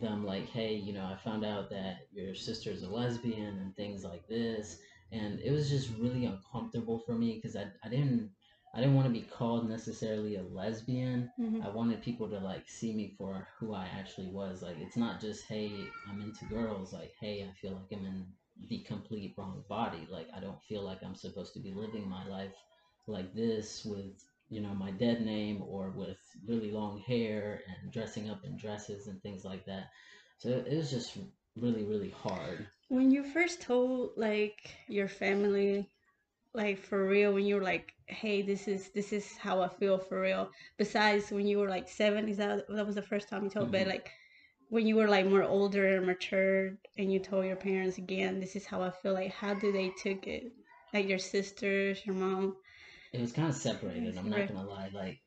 them 0.00 0.24
like, 0.24 0.46
"Hey, 0.48 0.76
you 0.76 0.92
know, 0.92 1.04
I 1.04 1.16
found 1.16 1.44
out 1.44 1.70
that 1.70 2.06
your 2.12 2.34
sister's 2.34 2.84
a 2.84 2.88
lesbian 2.88 3.58
and 3.58 3.74
things 3.74 4.04
like 4.04 4.28
this," 4.28 4.78
and 5.10 5.40
it 5.40 5.50
was 5.50 5.68
just 5.68 5.90
really 5.98 6.24
uncomfortable 6.26 7.00
for 7.00 7.14
me 7.14 7.34
because 7.34 7.56
I, 7.56 7.66
I 7.82 7.88
didn't 7.88 8.30
I 8.74 8.78
didn't 8.80 8.94
want 8.94 9.08
to 9.08 9.12
be 9.12 9.26
called 9.26 9.68
necessarily 9.68 10.36
a 10.36 10.42
lesbian. 10.42 11.30
Mhm. 11.38 11.64
I 11.64 11.68
wanted 11.70 12.02
people 12.02 12.28
to 12.28 12.38
like 12.38 12.68
see 12.68 12.92
me 12.94 13.14
for 13.18 13.48
who 13.58 13.74
I 13.74 13.86
actually 13.86 14.28
was. 14.28 14.62
Like 14.62 14.78
it's 14.78 14.96
not 14.96 15.20
just 15.20 15.44
hey, 15.46 15.70
I'm 16.08 16.20
into 16.20 16.44
girls. 16.46 16.92
Like 16.92 17.12
hey, 17.20 17.48
I 17.48 17.52
feel 17.60 17.72
like 17.72 17.98
I'm 17.98 18.06
in 18.06 18.26
the 18.68 18.78
complete 18.80 19.34
wrong 19.36 19.64
body. 19.68 20.06
Like 20.10 20.28
I 20.34 20.40
don't 20.40 20.62
feel 20.62 20.82
like 20.82 21.02
I'm 21.02 21.14
supposed 21.16 21.52
to 21.54 21.60
be 21.60 21.72
living 21.72 22.08
my 22.08 22.26
life 22.28 22.54
like 23.06 23.34
this 23.34 23.84
with 23.84 24.22
you 24.48 24.60
know 24.60 24.74
my 24.74 24.90
dead 24.92 25.24
name 25.24 25.62
or 25.62 25.90
with 25.90 26.18
really 26.46 26.70
long 26.70 27.00
hair 27.00 27.60
and 27.82 27.92
dressing 27.92 28.30
up 28.30 28.44
in 28.44 28.56
dresses 28.56 29.06
and 29.08 29.20
things 29.22 29.44
like 29.44 29.64
that. 29.66 29.90
So 30.38 30.48
it 30.48 30.76
was 30.76 30.90
just 30.90 31.16
really 31.56 31.84
really 31.84 32.10
hard. 32.10 32.66
When 32.88 33.10
you 33.10 33.24
first 33.24 33.60
told 33.60 34.10
like 34.16 34.76
your 34.88 35.08
family, 35.08 35.88
like 36.54 36.78
for 36.78 37.06
real, 37.06 37.32
when 37.32 37.44
you 37.44 37.56
were 37.56 37.62
like, 37.62 37.94
"Hey, 38.06 38.42
this 38.42 38.68
is 38.68 38.90
this 38.90 39.12
is 39.12 39.36
how 39.36 39.62
I 39.62 39.68
feel 39.68 39.98
for 39.98 40.20
real." 40.20 40.50
Besides, 40.78 41.30
when 41.30 41.46
you 41.46 41.58
were 41.58 41.68
like 41.68 41.88
seven, 41.88 42.28
is 42.28 42.36
that 42.38 42.66
that 42.68 42.86
was 42.86 42.96
the 42.96 43.02
first 43.02 43.28
time 43.28 43.44
you 43.44 43.50
told? 43.50 43.70
But 43.72 43.86
Mhm. 43.86 43.88
like 43.88 44.10
when 44.68 44.86
you 44.86 44.96
were 44.96 45.08
like 45.08 45.26
more 45.26 45.42
older 45.44 45.86
and 45.96 46.06
matured, 46.06 46.78
and 46.98 47.12
you 47.12 47.18
told 47.20 47.46
your 47.46 47.56
parents 47.56 47.98
again, 47.98 48.40
"This 48.40 48.56
is 48.56 48.66
how 48.66 48.82
I 48.82 48.90
feel." 48.90 49.14
Like, 49.14 49.32
how 49.32 49.54
do 49.54 49.72
they 49.72 49.90
took 50.02 50.26
it? 50.26 50.52
Like 50.92 51.08
your 51.08 51.18
sisters, 51.18 52.04
your 52.06 52.16
mom. 52.16 52.56
It 53.12 53.20
was 53.20 53.32
kind 53.32 53.48
of 53.48 53.54
separated. 53.54 54.16
I'm 54.18 54.30
not 54.30 54.46
gonna 54.48 54.64
lie. 54.66 54.90
Like 54.92 55.20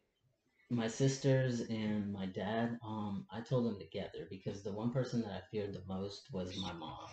my 0.70 0.88
sisters 0.88 1.62
and 1.62 2.12
my 2.14 2.26
dad, 2.28 2.78
um, 2.84 3.26
I 3.32 3.42
told 3.42 3.66
them 3.66 3.80
together 3.80 4.28
because 4.30 4.64
the 4.64 4.74
one 4.74 4.92
person 4.92 5.22
that 5.22 5.32
I 5.32 5.42
feared 5.52 5.74
the 5.74 5.84
most 5.88 6.32
was 6.34 6.58
my 6.58 6.74
mom. 6.74 7.08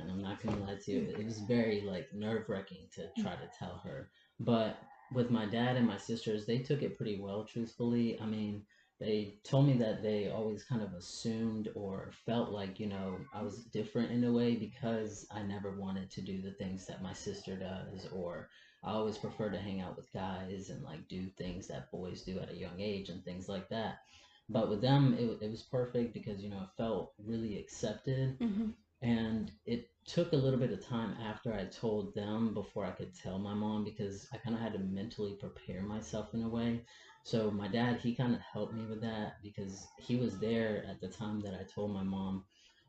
And 0.00 0.10
I'm 0.10 0.22
not 0.22 0.42
gonna 0.42 0.64
lie 0.64 0.76
to 0.76 0.92
you, 0.92 1.14
it 1.18 1.24
was 1.24 1.38
very 1.40 1.80
like 1.82 2.12
nerve 2.14 2.48
wracking 2.48 2.88
to 2.94 3.08
try 3.20 3.32
to 3.32 3.50
tell 3.58 3.80
her. 3.84 4.10
But 4.40 4.78
with 5.12 5.30
my 5.30 5.46
dad 5.46 5.76
and 5.76 5.86
my 5.86 5.96
sisters, 5.96 6.46
they 6.46 6.58
took 6.58 6.82
it 6.82 6.96
pretty 6.96 7.18
well, 7.20 7.44
truthfully. 7.44 8.20
I 8.20 8.26
mean, 8.26 8.62
they 9.00 9.34
told 9.44 9.66
me 9.66 9.74
that 9.74 10.02
they 10.02 10.28
always 10.28 10.64
kind 10.64 10.82
of 10.82 10.92
assumed 10.92 11.68
or 11.74 12.10
felt 12.26 12.50
like, 12.50 12.80
you 12.80 12.88
know, 12.88 13.18
I 13.32 13.42
was 13.42 13.64
different 13.66 14.10
in 14.10 14.24
a 14.24 14.32
way 14.32 14.56
because 14.56 15.26
I 15.30 15.42
never 15.42 15.76
wanted 15.78 16.10
to 16.10 16.20
do 16.20 16.42
the 16.42 16.50
things 16.52 16.86
that 16.86 17.02
my 17.02 17.12
sister 17.12 17.56
does 17.56 18.08
or 18.12 18.48
I 18.82 18.90
always 18.90 19.18
prefer 19.18 19.50
to 19.50 19.58
hang 19.58 19.80
out 19.80 19.96
with 19.96 20.12
guys 20.12 20.70
and 20.70 20.82
like 20.82 21.08
do 21.08 21.28
things 21.38 21.68
that 21.68 21.90
boys 21.90 22.22
do 22.22 22.38
at 22.40 22.50
a 22.50 22.56
young 22.56 22.80
age 22.80 23.08
and 23.08 23.24
things 23.24 23.48
like 23.48 23.68
that. 23.70 24.00
But 24.48 24.68
with 24.68 24.80
them, 24.80 25.14
it, 25.18 25.44
it 25.44 25.50
was 25.50 25.62
perfect 25.62 26.14
because, 26.14 26.42
you 26.42 26.48
know, 26.48 26.62
it 26.62 26.76
felt 26.76 27.12
really 27.24 27.58
accepted. 27.58 28.38
Mm-hmm. 28.40 28.70
And 29.02 29.52
it 29.64 29.90
took 30.04 30.32
a 30.32 30.36
little 30.36 30.58
bit 30.58 30.72
of 30.72 30.84
time 30.84 31.14
after 31.22 31.52
I 31.52 31.66
told 31.66 32.14
them 32.14 32.52
before 32.54 32.84
I 32.84 32.90
could 32.90 33.14
tell 33.14 33.38
my 33.38 33.54
mom 33.54 33.84
because 33.84 34.26
I 34.32 34.38
kind 34.38 34.56
of 34.56 34.62
had 34.62 34.72
to 34.72 34.78
mentally 34.80 35.34
prepare 35.34 35.82
myself 35.82 36.34
in 36.34 36.42
a 36.42 36.48
way. 36.48 36.84
So 37.22 37.50
my 37.50 37.68
dad, 37.68 38.00
he 38.00 38.14
kind 38.14 38.34
of 38.34 38.40
helped 38.40 38.74
me 38.74 38.86
with 38.86 39.00
that 39.02 39.34
because 39.42 39.86
he 39.98 40.16
was 40.16 40.38
there 40.38 40.84
at 40.88 41.00
the 41.00 41.08
time 41.08 41.40
that 41.42 41.54
I 41.54 41.64
told 41.72 41.92
my 41.92 42.02
mom. 42.02 42.44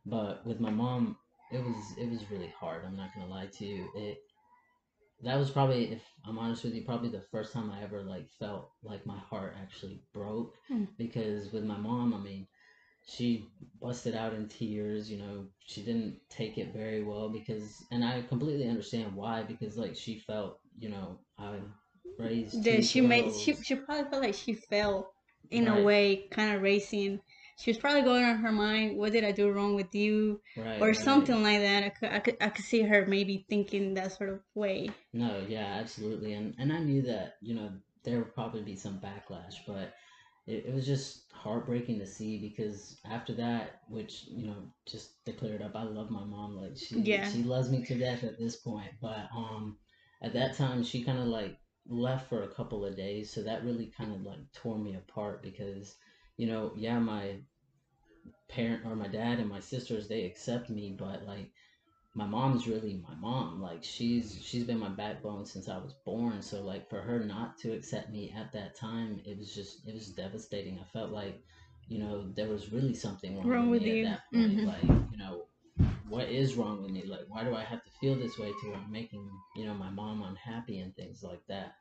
But 0.06 0.46
with 0.46 0.60
my 0.60 0.72
mom, 0.72 1.18
it 1.52 1.64
was 1.64 1.98
it 1.98 2.10
was 2.10 2.30
really 2.32 2.54
hard. 2.60 2.86
I'm 2.86 2.96
not 2.96 3.14
gonna 3.14 3.28
lie 3.28 3.48
to 3.48 3.66
you. 3.66 3.90
It 3.96 4.20
that 5.22 5.38
was 5.38 5.50
probably, 5.50 5.92
if 5.92 6.02
I'm 6.26 6.40
honest 6.40 6.64
with 6.64 6.74
you, 6.74 6.84
probably 6.84 7.10
the 7.10 7.26
first 7.32 7.52
time 7.52 7.72
I 7.72 7.84
ever 7.84 8.04
like 8.04 8.30
felt 8.40 8.72
like 8.84 9.06
my 9.06 9.18
heart 9.18 9.56
actually 9.62 10.02
broke. 10.14 10.56
Mm. 10.72 10.88
Because 10.98 11.52
with 11.52 11.66
my 11.66 11.78
mom, 11.78 12.14
I 12.14 12.18
mean, 12.18 12.48
she 13.10 13.50
busted 13.82 14.16
out 14.16 14.34
in 14.34 14.48
tears. 14.48 15.10
You 15.10 15.18
know, 15.18 15.46
she 15.66 15.82
didn't 15.82 16.20
take 16.30 16.58
it 16.58 16.74
very 16.74 17.04
well 17.04 17.30
because, 17.30 17.84
and 17.92 18.04
I 18.04 18.22
completely 18.24 18.68
understand 18.68 19.16
why. 19.16 19.44
Because 19.44 19.78
like 19.78 19.96
she 19.96 20.20
felt, 20.20 20.60
you 20.78 20.90
know, 20.90 21.18
I 21.38 21.56
raised. 22.18 22.64
That 22.64 22.86
she 22.86 23.02
made 23.02 23.34
she 23.36 23.56
she 23.56 23.76
probably 23.76 24.10
felt 24.10 24.24
like 24.24 24.36
she 24.36 24.54
fell 24.54 25.14
in 25.50 25.68
a 25.68 25.82
way, 25.82 26.28
kind 26.32 26.56
of 26.56 26.62
racing. 26.62 27.22
She 27.58 27.72
was 27.72 27.78
probably 27.78 28.04
going 28.04 28.24
on 28.24 28.38
her 28.38 28.54
mind, 28.54 28.98
what 28.98 29.12
did 29.12 29.26
I 29.26 29.34
do 29.34 29.52
wrong 29.52 29.76
with 29.76 29.94
you, 29.94 30.40
right, 30.56 30.82
or 30.82 30.88
right. 30.88 30.96
something 30.96 31.44
like 31.44 31.60
that. 31.60 31.84
I 31.84 31.90
could, 31.90 32.10
I 32.10 32.20
could 32.20 32.38
I 32.40 32.50
could 32.50 32.64
see 32.64 32.84
her 32.84 33.06
maybe 33.06 33.46
thinking 33.50 33.96
that 33.96 34.14
sort 34.14 34.30
of 34.30 34.40
way. 34.56 34.92
No, 35.12 35.44
yeah, 35.46 35.78
absolutely, 35.82 36.34
and 36.34 36.54
and 36.58 36.72
I 36.72 36.80
knew 36.80 37.02
that 37.02 37.36
you 37.42 37.56
know 37.56 37.72
there 38.04 38.20
would 38.20 38.34
probably 38.34 38.62
be 38.62 38.76
some 38.76 39.00
backlash, 39.00 39.56
but 39.68 39.94
it, 40.50 40.66
it 40.68 40.74
was 40.74 40.86
just 40.88 41.32
heartbreaking 41.34 42.00
to 42.00 42.06
see 42.08 42.38
because 42.40 43.00
after 43.06 43.34
that, 43.36 43.82
which 43.90 44.26
you 44.30 44.48
know 44.48 44.58
just 44.86 45.24
to 45.26 45.34
clear 45.34 45.56
it 45.56 45.62
up, 45.62 45.76
I 45.76 45.84
love 45.84 46.10
my 46.10 46.24
mom 46.26 46.56
like 46.58 46.78
she 46.78 46.96
Yeah. 46.96 47.26
she 47.26 47.44
loves 47.44 47.70
me 47.70 47.84
to 47.86 47.96
death 47.98 48.24
at 48.24 48.40
this 48.40 48.56
point, 48.58 48.92
but 49.02 49.28
um 49.36 49.78
at 50.22 50.34
that 50.34 50.56
time 50.56 50.84
she 50.84 51.04
kind 51.04 51.20
of 51.20 51.28
like 51.28 51.58
left 51.88 52.30
for 52.30 52.44
a 52.44 52.48
couple 52.54 52.86
of 52.86 52.96
days, 52.98 53.30
so 53.32 53.44
that 53.44 53.64
really 53.64 53.92
kind 53.98 54.14
of 54.14 54.24
like 54.24 54.40
tore 54.54 54.78
me 54.80 54.96
apart 54.96 55.44
because 55.44 55.96
you 56.38 56.48
know 56.48 56.74
yeah 56.76 57.00
my 57.00 57.40
parent 58.50 58.86
or 58.86 58.96
my 58.96 59.08
dad 59.08 59.40
and 59.40 59.50
my 59.50 59.60
sisters 59.60 60.08
they 60.08 60.26
accept 60.26 60.70
me, 60.70 60.96
but 60.98 61.26
like 61.26 61.52
my 62.16 62.26
mom's 62.26 62.68
really 62.68 63.02
my 63.08 63.16
mom. 63.16 63.62
Like 63.62 63.84
she's 63.84 64.40
she's 64.44 64.64
been 64.66 64.80
my 64.80 64.90
backbone 64.90 65.46
since 65.46 65.70
i 65.70 65.78
was 65.78 65.94
born. 66.06 66.42
So 66.42 66.64
like 66.64 66.90
for 66.90 67.02
her 67.02 67.20
not 67.26 67.58
to 67.60 67.74
accept 67.74 68.10
me 68.12 68.34
at 68.36 68.52
that 68.54 68.76
time 68.76 69.22
it 69.26 69.38
was 69.38 69.54
just 69.54 69.88
it 69.88 69.94
was 69.94 70.10
devastating. 70.10 70.80
I 70.80 70.86
felt 70.86 71.12
like 71.12 71.44
you 71.88 72.00
know 72.00 72.32
there 72.36 72.48
was 72.50 72.72
really 72.74 72.94
something 72.94 73.38
wrong, 73.38 73.48
Wrong 73.50 73.70
with, 73.70 73.72
with 73.72 73.82
me 73.82 73.88
you. 73.88 73.92
at 73.92 74.02
that 74.04 74.22
point. 74.34 74.58
Mhm. 74.58 74.66
like 74.66 74.92
you 75.12 75.18
know 75.18 75.44
what 76.08 76.30
is 76.30 76.56
wrong 76.56 76.82
with 76.82 76.92
me? 76.92 77.04
Like 77.06 77.26
why 77.30 77.44
do 77.44 77.56
i 77.56 77.64
have 77.64 77.84
to 77.84 77.92
feel 78.02 78.16
this 78.16 78.38
way 78.38 78.52
to 78.62 78.68
where 78.70 78.78
i'm 78.80 78.92
making 78.92 79.30
you 79.56 79.66
know 79.66 79.74
my 79.74 79.90
mom 79.90 80.24
unhappy 80.24 80.80
and 80.80 80.96
things 80.96 81.24
like 81.24 81.42
that? 81.48 81.74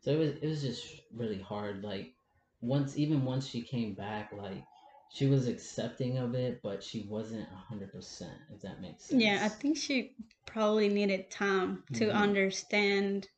So 0.00 0.12
it 0.12 0.18
was 0.18 0.30
it 0.42 0.46
was 0.48 0.62
just 0.62 0.86
really 1.14 1.40
hard. 1.40 1.82
Like 1.84 2.14
once 2.60 2.96
even 2.98 3.24
once 3.24 3.46
she 3.48 3.62
came 3.62 3.94
back 3.94 4.32
like 4.32 4.64
she 5.12 5.26
was 5.26 5.46
accepting 5.48 6.18
of 6.18 6.34
it 6.34 6.60
but 6.62 6.82
she 6.82 7.02
wasn't 7.08 7.48
100% 7.50 8.32
if 8.54 8.60
that 8.62 8.80
makes 8.80 9.04
sense 9.04 9.20
Yeah, 9.20 9.44
I 9.44 9.48
think 9.48 9.76
she 9.76 10.16
probably 10.46 10.88
needed 10.88 11.30
time 11.30 11.84
to 11.92 12.10
Mhm. 12.10 12.12
understand 12.12 13.28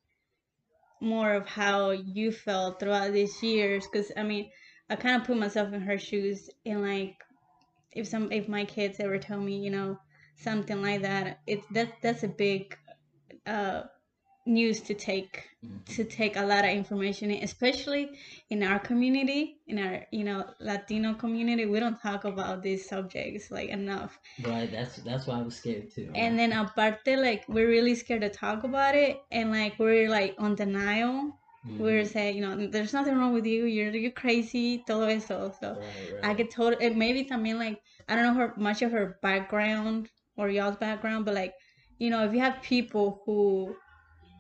more 1.00 1.32
of 1.34 1.46
how 1.46 1.90
you 1.90 2.32
felt 2.32 2.80
throughout 2.80 3.12
these 3.12 3.42
years. 3.42 3.86
Because 3.86 4.10
I 4.16 4.22
mean, 4.22 4.50
I 4.88 4.96
kind 4.96 5.20
of 5.20 5.26
put 5.26 5.36
myself 5.36 5.72
in 5.72 5.80
her 5.82 5.98
shoes, 5.98 6.50
and 6.64 6.82
like, 6.82 7.16
if 7.92 8.06
some 8.08 8.32
if 8.32 8.48
my 8.48 8.64
kids 8.64 9.00
ever 9.00 9.18
tell 9.18 9.40
me, 9.40 9.58
you 9.58 9.70
know, 9.70 9.98
something 10.36 10.80
like 10.82 11.02
that, 11.02 11.40
it's 11.46 11.66
that 11.72 11.94
that's 12.02 12.22
a 12.24 12.28
big 12.28 12.76
uh 13.46 13.84
news 14.46 14.80
to 14.82 14.94
take 14.94 15.44
Mhm. 15.64 15.84
to 15.86 16.04
take 16.04 16.36
a 16.36 16.44
lot 16.44 16.64
of 16.64 16.70
information 16.70 17.30
especially 17.30 18.10
in 18.50 18.62
our 18.62 18.78
community 18.78 19.58
in 19.66 19.78
our 19.78 20.06
you 20.10 20.24
know 20.24 20.44
latino 20.60 21.14
community 21.14 21.66
we 21.66 21.78
don't 21.80 22.00
talk 22.00 22.24
about 22.24 22.62
these 22.62 22.88
subjects 22.88 23.50
like 23.50 23.68
enough 23.68 24.18
Right, 24.42 24.70
that's 24.70 24.96
that's 24.96 25.26
why 25.26 25.38
I 25.38 25.42
was 25.42 25.56
scared 25.56 25.90
too. 25.90 26.10
and 26.14 26.38
then 26.38 26.52
aparte 26.52 27.16
like 27.18 27.44
we're 27.48 27.68
really 27.68 27.94
scared 27.94 28.22
to 28.22 28.30
talk 28.30 28.64
about 28.64 28.94
it 28.94 29.20
and 29.30 29.50
like 29.50 29.78
we're 29.78 30.08
like 30.08 30.34
on 30.38 30.54
denial 30.54 31.38
Mhm. 31.66 31.78
we're 31.78 32.04
saying 32.04 32.36
you 32.36 32.42
know 32.42 32.66
there's 32.68 32.92
nothing 32.92 33.16
wrong 33.16 33.32
with 33.32 33.46
you 33.46 33.64
you're 33.64 33.90
you're 33.90 34.10
crazy 34.24 34.84
todo 34.86 35.06
eso 35.08 35.52
so 35.60 35.68
right, 35.80 36.12
right. 36.14 36.24
I 36.24 36.34
get 36.34 36.50
told 36.50 36.74
and 36.80 36.96
maybe 36.96 37.24
también 37.24 37.58
like 37.58 37.80
I 38.08 38.14
don't 38.16 38.24
know 38.24 38.34
her 38.34 38.54
much 38.56 38.82
of 38.82 38.92
her 38.92 39.18
background 39.22 40.08
or 40.36 40.50
y'all's 40.50 40.76
background, 40.76 41.24
but 41.24 41.34
like 41.34 41.54
you 41.98 42.10
know 42.10 42.24
if 42.24 42.32
you 42.32 42.40
have 42.40 42.60
people 42.62 43.22
who 43.24 43.76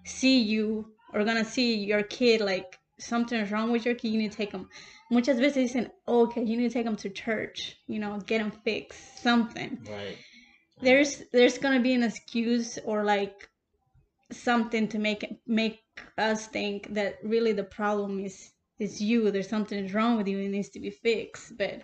see 0.04 0.40
you 0.40 0.92
or 1.12 1.24
gonna 1.24 1.44
see 1.44 1.76
your 1.76 2.02
kid 2.02 2.40
like 2.40 2.78
something's 2.98 3.50
wrong 3.50 3.72
with 3.72 3.84
your 3.84 3.94
kid, 3.94 4.08
you 4.08 4.18
need 4.18 4.30
to 4.30 4.36
take 4.36 4.52
them. 4.52 4.68
Muchas 5.10 5.38
veces 5.38 5.72
dicen, 5.72 5.90
oh, 6.06 6.24
okay, 6.26 6.42
you 6.42 6.56
need 6.56 6.68
to 6.68 6.74
take 6.74 6.86
them 6.86 6.96
to 6.96 7.10
church, 7.10 7.76
you 7.86 7.98
know, 7.98 8.18
get 8.26 8.38
them 8.38 8.52
fixed, 8.64 9.22
something. 9.22 9.78
right. 9.90 10.16
There's 10.80 11.22
there's 11.32 11.58
gonna 11.58 11.80
be 11.80 11.94
an 11.94 12.02
excuse 12.02 12.78
or 12.84 13.04
like 13.04 13.48
something 14.32 14.88
to 14.88 14.98
make 14.98 15.22
it 15.22 15.36
make 15.46 15.80
us 16.18 16.46
think 16.48 16.94
that 16.94 17.18
really 17.22 17.52
the 17.52 17.64
problem 17.64 18.24
is 18.24 18.50
is 18.78 19.00
you. 19.00 19.30
There's 19.30 19.48
something 19.48 19.86
wrong 19.92 20.16
with 20.16 20.28
you. 20.28 20.38
It 20.38 20.48
needs 20.48 20.70
to 20.70 20.80
be 20.80 20.90
fixed. 20.90 21.56
But 21.56 21.82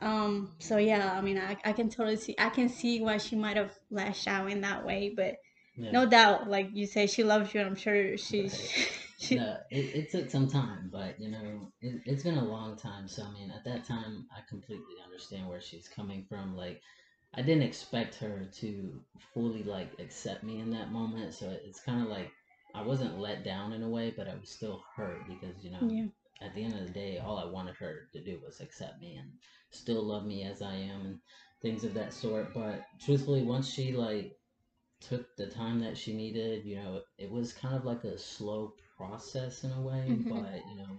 um, 0.00 0.52
so 0.58 0.78
yeah, 0.78 1.12
I 1.12 1.20
mean, 1.20 1.38
I, 1.38 1.56
I 1.64 1.72
can 1.72 1.88
totally 1.88 2.16
see. 2.16 2.34
I 2.38 2.50
can 2.50 2.68
see 2.68 3.00
why 3.00 3.18
she 3.18 3.36
might 3.36 3.56
have 3.56 3.72
lashed 3.90 4.28
out 4.28 4.50
in 4.50 4.60
that 4.62 4.84
way. 4.84 5.12
But 5.14 5.36
Yeah. 5.80 5.92
no 5.92 6.06
doubt, 6.06 6.48
like 6.48 6.70
you 6.74 6.86
say, 6.86 7.06
she 7.06 7.24
loves 7.24 7.54
you, 7.54 7.60
and 7.60 7.70
I'm 7.70 7.76
sure 7.76 8.16
she 8.18 8.48
Right. 8.48 8.60
she 9.18 9.36
No, 9.36 9.56
it, 9.70 9.94
it 9.94 10.10
took 10.10 10.30
some 10.30 10.48
time, 10.48 10.88
but 10.92 11.20
you 11.20 11.30
know, 11.30 11.72
it, 11.80 12.02
it's 12.06 12.22
been 12.22 12.38
a 12.38 12.44
long 12.44 12.76
time. 12.76 13.08
So 13.08 13.24
I 13.24 13.32
mean, 13.32 13.50
at 13.50 13.64
that 13.64 13.84
time, 13.84 14.26
I 14.36 14.40
completely 14.48 14.96
understand 15.04 15.48
where 15.48 15.60
she's 15.60 15.88
coming 15.88 16.24
from. 16.28 16.56
Like, 16.56 16.80
I 17.34 17.42
didn't 17.42 17.62
expect 17.64 18.16
her 18.16 18.48
to 18.60 19.00
fully 19.34 19.62
like 19.62 19.98
accept 20.00 20.42
me 20.44 20.60
in 20.60 20.70
that 20.72 20.92
moment. 20.92 21.34
So 21.34 21.50
it's 21.64 21.80
kind 21.80 22.02
of 22.02 22.08
like 22.08 22.30
I 22.74 22.82
wasn't 22.82 23.18
let 23.18 23.44
down 23.44 23.72
in 23.72 23.82
a 23.82 23.88
way, 23.88 24.12
but 24.16 24.28
I 24.28 24.34
was 24.34 24.50
still 24.50 24.82
hurt 24.96 25.26
because 25.28 25.62
you 25.62 25.70
know, 25.70 25.88
yeah. 25.88 26.06
at 26.42 26.54
the 26.54 26.64
end 26.64 26.74
of 26.74 26.86
the 26.86 26.92
day, 26.92 27.18
all 27.18 27.38
I 27.38 27.44
wanted 27.44 27.76
her 27.76 28.08
to 28.12 28.22
do 28.24 28.40
was 28.44 28.60
accept 28.60 29.00
me 29.00 29.16
and 29.16 29.30
still 29.70 30.02
love 30.02 30.24
me 30.26 30.44
as 30.44 30.62
I 30.62 30.74
am 30.74 31.00
and 31.06 31.18
things 31.62 31.84
of 31.84 31.94
that 31.94 32.12
sort. 32.14 32.54
But 32.54 32.82
truthfully, 33.00 33.42
once 33.42 33.70
she 33.72 33.92
like 33.92 34.36
took 35.00 35.36
the 35.36 35.46
time 35.46 35.80
that 35.80 35.96
she 35.98 36.14
needed, 36.14 36.64
you 36.64 36.76
know, 36.76 37.02
it 37.18 37.30
was 37.30 37.52
kind 37.52 37.74
of 37.76 37.84
like 37.84 38.04
a 38.04 38.18
slow 38.18 38.74
process 38.96 39.64
in 39.64 39.72
a 39.72 39.80
way, 39.80 40.18
Mhm. 40.18 40.28
but 40.28 40.66
you 40.68 40.76
know, 40.76 40.98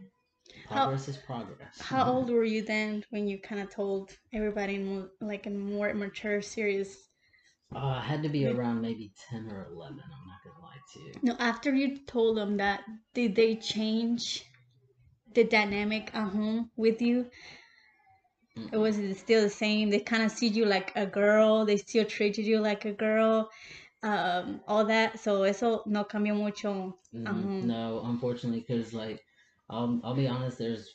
progress 0.64 1.08
is 1.08 1.18
progress. 1.18 1.92
How 1.92 2.06
old 2.06 2.30
were 2.30 2.44
you 2.44 2.62
then 2.62 3.06
when 3.10 3.28
you 3.28 3.40
kind 3.40 3.62
of 3.62 3.70
told 3.70 4.18
everybody 4.34 4.76
in 4.76 4.86
more, 4.86 5.12
like 5.20 5.46
a 5.46 5.50
more 5.50 5.94
mature, 5.94 6.42
serious? 6.42 7.10
Uh, 7.76 7.80
I 7.80 8.02
had 8.02 8.24
to 8.24 8.30
be 8.30 8.46
around 8.48 8.82
maybe 8.82 9.12
10 9.30 9.50
or 9.50 9.66
11, 9.66 10.04
I'm 10.04 10.28
not 10.28 10.44
gonna 10.44 10.62
lie 10.62 10.82
to 10.94 11.00
you. 11.00 11.22
No, 11.24 11.36
after 11.40 11.74
you 11.74 11.98
told 11.98 12.38
them 12.38 12.58
that, 12.58 12.84
did 13.14 13.36
they 13.36 13.56
change 13.56 14.46
the 15.34 15.44
dynamic 15.44 16.14
at 16.14 16.30
home 16.32 16.72
with 16.76 17.02
you? 17.02 17.30
Or 18.74 18.80
Mm-mm. 18.80 18.82
was 18.82 18.98
it 18.98 19.16
still 19.16 19.42
the 19.42 19.50
same? 19.50 19.90
They 19.90 20.00
kind 20.00 20.24
of 20.24 20.32
see 20.32 20.48
you 20.48 20.66
like 20.66 20.92
a 20.96 21.06
girl. 21.06 21.66
They 21.66 21.78
still 21.78 22.06
treated 22.06 22.46
you 22.46 22.60
like 22.60 22.86
a 22.86 22.92
girl. 22.94 23.50
Um, 24.04 24.62
all 24.68 24.86
that. 24.86 25.20
So 25.20 25.44
eso 25.44 25.84
no 25.86 26.06
cambió 26.06 26.36
mucho. 26.36 26.98
Mm, 27.14 27.28
Um, 27.28 27.68
No, 27.68 28.02
unfortunately, 28.06 28.62
because 28.62 28.94
like, 28.94 29.24
I'll 29.70 30.00
I'll 30.04 30.16
be 30.16 30.28
honest. 30.28 30.58
There's 30.58 30.94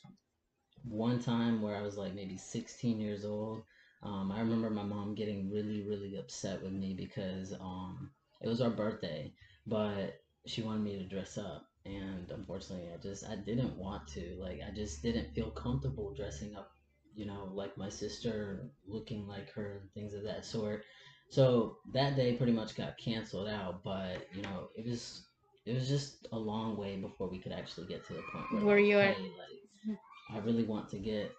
one 0.83 1.19
time 1.19 1.61
where 1.61 1.75
I 1.75 1.81
was 1.81 1.97
like 1.97 2.13
maybe 2.15 2.37
16 2.37 2.99
years 2.99 3.25
old. 3.25 3.63
Um, 4.03 4.31
I 4.31 4.39
remember 4.39 4.69
my 4.69 4.83
mom 4.83 5.15
getting 5.15 5.51
really 5.51 5.83
really 5.87 6.15
upset 6.17 6.61
with 6.63 6.73
me 6.73 6.93
because 6.93 7.53
um 7.53 8.11
it 8.41 8.47
was 8.47 8.61
our 8.61 8.69
birthday, 8.69 9.33
but 9.65 10.21
she 10.45 10.61
wanted 10.61 10.83
me 10.83 10.97
to 10.97 11.05
dress 11.07 11.37
up 11.37 11.67
and 11.85 12.31
unfortunately 12.31 12.89
i 12.93 12.97
just 12.97 13.25
i 13.29 13.35
didn't 13.35 13.77
want 13.77 14.07
to 14.07 14.35
like 14.39 14.59
i 14.67 14.71
just 14.73 15.01
didn't 15.03 15.33
feel 15.33 15.49
comfortable 15.51 16.13
dressing 16.13 16.55
up 16.55 16.71
you 17.15 17.25
know 17.25 17.49
like 17.53 17.77
my 17.77 17.89
sister 17.89 18.69
looking 18.87 19.27
like 19.27 19.49
her 19.51 19.81
things 19.93 20.13
of 20.13 20.23
that 20.23 20.45
sort 20.45 20.83
so 21.29 21.77
that 21.93 22.15
day 22.15 22.33
pretty 22.33 22.51
much 22.53 22.75
got 22.75 22.97
canceled 22.97 23.47
out 23.47 23.83
but 23.83 24.27
you 24.35 24.41
know 24.41 24.69
it 24.75 24.85
was 24.85 25.23
it 25.65 25.73
was 25.73 25.87
just 25.87 26.27
a 26.31 26.37
long 26.37 26.77
way 26.77 26.95
before 26.97 27.27
we 27.29 27.39
could 27.39 27.51
actually 27.51 27.87
get 27.87 28.05
to 28.05 28.13
the 28.13 28.21
point 28.31 28.45
where, 28.51 28.63
Where 28.63 28.77
like, 28.77 28.85
you 28.85 28.97
are- 28.97 29.03
hey, 29.03 29.21
like 29.37 29.97
i 30.31 30.37
really 30.39 30.63
want 30.63 30.89
to 30.89 30.97
get 30.99 31.31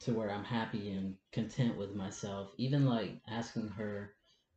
to 0.00 0.12
where 0.12 0.30
i'm 0.30 0.44
happy 0.44 0.90
and 0.90 1.14
content 1.32 1.76
with 1.76 1.94
myself. 1.94 2.50
Even 2.56 2.86
like 2.86 3.20
asking 3.28 3.68
her 3.68 4.12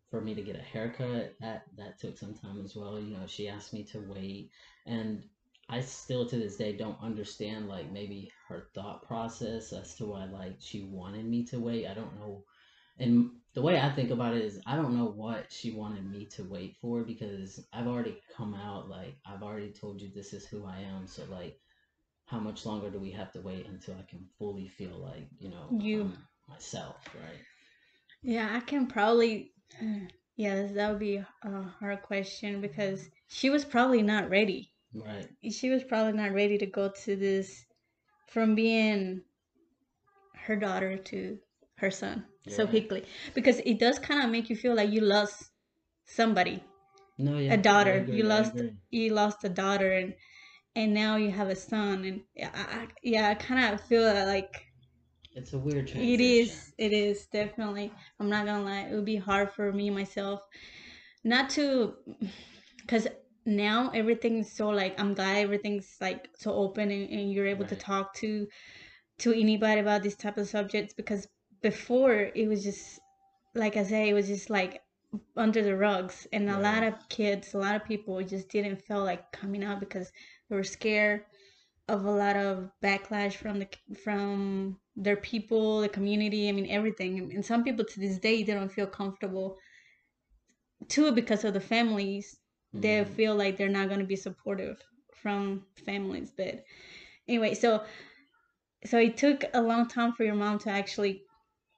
for 0.09 0.21
me 0.21 0.35
to 0.35 0.41
get 0.41 0.55
a 0.55 0.61
haircut 0.61 1.33
that 1.41 1.63
that 1.77 1.99
took 1.99 2.17
some 2.17 2.33
time 2.33 2.61
as 2.63 2.75
well. 2.75 2.99
You 2.99 3.13
know 3.17 3.25
she 3.27 3.47
asked 3.47 3.73
me 3.73 3.83
to 3.85 3.99
wait 4.07 4.49
and 4.85 5.23
i 5.69 5.79
still 5.81 6.25
to 6.27 6.35
this 6.37 6.57
day 6.57 6.75
don't 6.75 7.01
understand 7.01 7.67
like 7.69 7.91
maybe 7.91 8.29
her 8.47 8.67
thought 8.75 9.01
process 9.07 9.71
as 9.73 9.95
to 9.95 10.05
why 10.05 10.25
like 10.25 10.55
she 10.59 10.81
wanted 10.83 11.25
me 11.25 11.43
to 11.45 11.59
wait. 11.59 11.87
I 11.87 11.93
don't 11.93 12.15
know. 12.15 12.43
And 12.99 13.31
the 13.53 13.61
way 13.61 13.79
i 13.79 13.89
think 13.91 14.09
about 14.11 14.35
it 14.35 14.41
is 14.43 14.59
i 14.65 14.75
don't 14.75 14.95
know 14.97 15.05
what 15.05 15.51
she 15.51 15.71
wanted 15.71 16.09
me 16.09 16.25
to 16.25 16.43
wait 16.43 16.75
for 16.81 17.03
because 17.03 17.59
i've 17.73 17.87
already 17.87 18.19
come 18.35 18.53
out 18.55 18.89
like 18.89 19.15
i've 19.25 19.43
already 19.43 19.69
told 19.71 20.01
you 20.01 20.09
this 20.13 20.33
is 20.33 20.45
who 20.45 20.65
i 20.65 20.79
am 20.79 21.05
so 21.07 21.23
like 21.29 21.59
how 22.25 22.39
much 22.39 22.65
longer 22.65 22.89
do 22.89 22.99
we 22.99 23.11
have 23.11 23.31
to 23.31 23.41
wait 23.41 23.67
until 23.67 23.95
i 23.95 24.09
can 24.09 24.25
fully 24.39 24.67
feel 24.67 24.97
like 24.97 25.27
you 25.39 25.49
know 25.49 25.77
You. 25.79 26.01
I'm 26.01 26.17
myself 26.49 26.97
right 27.15 27.39
Yeah, 28.21 28.49
I 28.55 28.59
can 28.61 28.87
probably. 28.87 29.51
Yes, 30.35 30.71
that 30.73 30.89
would 30.89 30.99
be 30.99 31.17
a 31.17 31.61
hard 31.79 32.01
question 32.01 32.59
because 32.59 33.07
she 33.27 33.51
was 33.51 33.63
probably 33.63 34.01
not 34.01 34.31
ready. 34.31 34.71
right 34.95 35.29
She 35.51 35.69
was 35.69 35.83
probably 35.83 36.13
not 36.13 36.33
ready 36.33 36.57
to 36.57 36.65
go 36.65 36.89
to 37.05 37.15
this 37.15 37.63
from 38.25 38.55
being 38.55 39.21
her 40.33 40.55
daughter 40.55 40.97
to 40.97 41.37
her 41.83 41.91
son 41.91 42.25
so 42.47 42.63
quickly. 42.73 43.01
Because 43.33 43.59
it 43.71 43.77
does 43.79 43.97
kind 43.99 44.23
of 44.23 44.29
make 44.35 44.49
you 44.49 44.55
feel 44.55 44.75
like 44.75 44.91
you 44.91 45.01
lost 45.01 45.51
somebody. 46.05 46.63
No 47.17 47.37
yeah 47.37 47.53
a 47.53 47.57
daughter. 47.57 47.95
Agree, 48.03 48.17
you 48.17 48.23
lost 48.23 48.53
you 48.89 49.13
lost 49.13 49.43
a 49.43 49.49
daughter 49.49 49.91
and 50.01 50.13
and 50.75 50.93
now 50.93 51.13
you 51.23 51.29
have 51.39 51.49
a 51.49 51.55
son 51.55 52.03
and 52.09 52.21
yeah 52.35 52.49
I, 52.61 52.63
I- 52.79 52.87
yeah 53.03 53.29
I 53.29 53.35
kind 53.35 53.73
of 53.73 53.81
feel 53.81 54.03
like 54.35 54.53
it's 55.35 55.53
a 55.53 55.59
weird 55.65 55.87
transition. 55.87 56.13
it 56.13 56.21
is 56.21 56.73
it 56.77 56.93
is 56.93 57.17
definitely. 57.27 57.91
I'm 58.19 58.29
not 58.29 58.45
gonna 58.47 58.63
lie 58.63 58.87
it 58.89 58.93
would 58.95 59.05
be 59.05 59.21
hard 59.29 59.51
for 59.51 59.71
me 59.71 59.89
myself 59.89 60.41
not 61.23 61.49
to 61.51 61.93
because 62.81 63.07
now 63.45 63.91
everything's 63.93 64.51
so 64.51 64.69
like 64.69 64.93
i'm 64.99 65.13
glad 65.13 65.37
everything's 65.37 65.95
like 65.99 66.29
so 66.43 66.53
open 66.53 66.91
and, 66.91 67.09
and 67.09 67.31
you're 67.33 67.47
able 67.47 67.65
to 67.65 67.75
talk 67.75 68.13
to 68.15 68.47
to 69.19 69.33
anybody 69.33 69.81
about 69.81 70.01
these 70.03 70.15
type 70.15 70.37
of 70.37 70.47
subjects 70.47 70.93
because 70.93 71.27
before 71.63 72.29
it 72.35 72.47
was 72.47 72.63
just 72.63 72.99
like 73.55 73.77
i 73.77 73.83
say 73.83 74.09
it 74.09 74.13
was 74.13 74.27
just 74.27 74.49
like 74.51 74.83
under 75.37 75.61
the 75.61 75.75
rugs. 75.75 76.27
And 76.33 76.49
a 76.49 76.59
lot 76.59 76.83
of 76.83 76.95
kids 77.09 77.53
a 77.53 77.57
lot 77.59 77.75
of 77.75 77.85
people 77.85 78.21
just 78.23 78.49
didn't 78.49 78.81
feel 78.81 79.03
like 79.03 79.31
coming 79.31 79.63
out 79.63 79.79
because 79.79 80.11
they 80.49 80.55
were 80.55 80.63
scared 80.63 81.25
of 81.87 82.05
a 82.05 82.11
lot 82.11 82.35
of 82.35 82.71
backlash 82.83 83.35
from 83.35 83.59
the 83.59 83.67
from 84.03 84.77
their 84.95 85.17
people 85.17 85.81
the 85.81 85.89
community 85.89 86.49
i 86.49 86.51
mean 86.51 86.67
everything. 86.69 87.31
And 87.33 87.45
some 87.45 87.63
people 87.63 87.85
to 87.85 87.99
this 87.99 88.17
day 88.17 88.43
they 88.43 88.53
don't 88.53 88.71
feel 88.71 88.87
comfortable 88.87 89.57
too 90.87 91.11
because 91.11 91.43
of 91.43 91.53
the 91.53 91.59
families 91.61 92.37
they 92.73 93.03
Mhm. 93.03 93.07
feel 93.15 93.35
like 93.35 93.55
they're 93.55 93.69
not 93.79 93.87
going 93.87 93.99
to 93.99 94.05
be 94.05 94.15
supportive 94.15 94.81
from 95.13 95.65
families. 95.85 96.31
But 96.35 96.63
anyway 97.27 97.53
so 97.53 97.83
so 98.85 98.97
it 98.97 99.15
took 99.17 99.43
a 99.53 99.61
long 99.61 99.87
time 99.87 100.13
for 100.13 100.23
your 100.23 100.35
mom 100.35 100.59
to 100.59 100.69
actually 100.69 101.23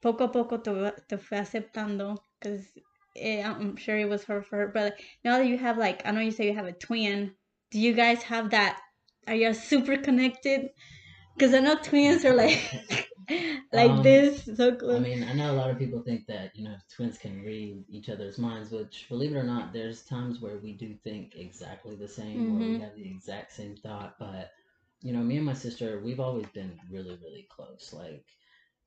poco 0.05 0.25
a 0.25 0.31
poco 0.31 0.57
te, 0.59 0.71
te 1.09 1.17
fue 1.17 1.37
aceptando 1.39 2.17
because 2.39 2.77
i'm 3.17 3.77
sure 3.77 3.97
it 3.97 4.09
was 4.09 4.25
hard 4.25 4.45
for 4.45 4.57
her 4.57 4.67
but 4.73 4.95
now 5.25 5.37
that 5.39 5.47
you 5.47 5.57
have 5.57 5.77
like 5.77 6.05
i 6.07 6.11
know 6.11 6.21
you 6.21 6.31
say 6.31 6.47
you 6.47 6.55
have 6.55 6.65
a 6.67 6.73
twin 6.73 7.35
do 7.71 7.79
you 7.79 7.93
guys 7.93 8.23
have 8.23 8.51
that 8.51 8.79
are 9.27 9.35
you 9.35 9.53
super 9.53 9.97
connected 9.97 10.69
because 11.37 11.53
i 11.53 11.59
know 11.59 11.75
twins 11.83 12.25
are 12.25 12.33
like 12.35 12.59
like 13.73 14.03
Um, 14.03 14.03
this 14.03 14.45
so 14.55 14.75
close. 14.75 14.95
I 14.95 14.99
mean, 14.99 15.23
I 15.23 15.33
know 15.33 15.51
a 15.51 15.57
lot 15.57 15.69
of 15.71 15.79
people 15.79 16.01
think 16.01 16.27
that, 16.27 16.55
you 16.55 16.63
know, 16.65 16.75
twins 16.95 17.17
can 17.17 17.43
read 17.43 17.85
each 17.89 18.09
other's 18.09 18.37
minds, 18.37 18.71
which, 18.71 19.07
believe 19.09 19.33
it 19.33 19.37
or 19.37 19.43
not, 19.43 19.73
there's 19.73 20.03
times 20.05 20.41
where 20.41 20.57
we 20.57 20.73
do 20.73 20.95
think 21.03 21.35
exactly 21.35 21.95
the 21.95 22.07
same, 22.07 22.51
where 22.51 22.63
we 22.65 22.75
Mhm. 22.75 22.79
have 22.79 22.95
the 22.95 23.07
exact 23.09 23.51
same 23.53 23.75
thought. 23.75 24.17
But, 24.19 24.51
you 25.01 25.13
know, 25.13 25.21
me 25.23 25.37
and 25.37 25.45
my 25.45 25.53
sister, 25.53 25.99
we've 26.03 26.19
always 26.21 26.47
been 26.49 26.79
really, 26.91 27.17
really 27.23 27.47
close. 27.49 27.93
Like, 27.93 28.25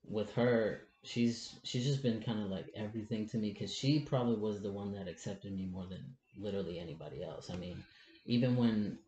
with 0.04 0.32
her, 0.34 0.88
she's 1.02 1.58
she's 1.62 1.84
just 1.84 2.02
been 2.02 2.20
kind 2.20 2.40
of 2.40 2.50
like 2.50 2.70
everything 2.74 3.26
to 3.28 3.38
me 3.38 3.52
because 3.52 3.72
she 3.72 4.00
probably 4.00 4.36
was 4.36 4.60
the 4.62 4.72
one 4.72 4.92
that 4.92 5.08
accepted 5.08 5.52
me 5.52 5.66
more 5.66 5.86
than 5.86 6.04
literally 6.36 6.78
anybody 6.78 7.22
else. 7.22 7.50
I 7.50 7.56
mean, 7.56 7.82
even 8.26 8.56
when 8.56 8.98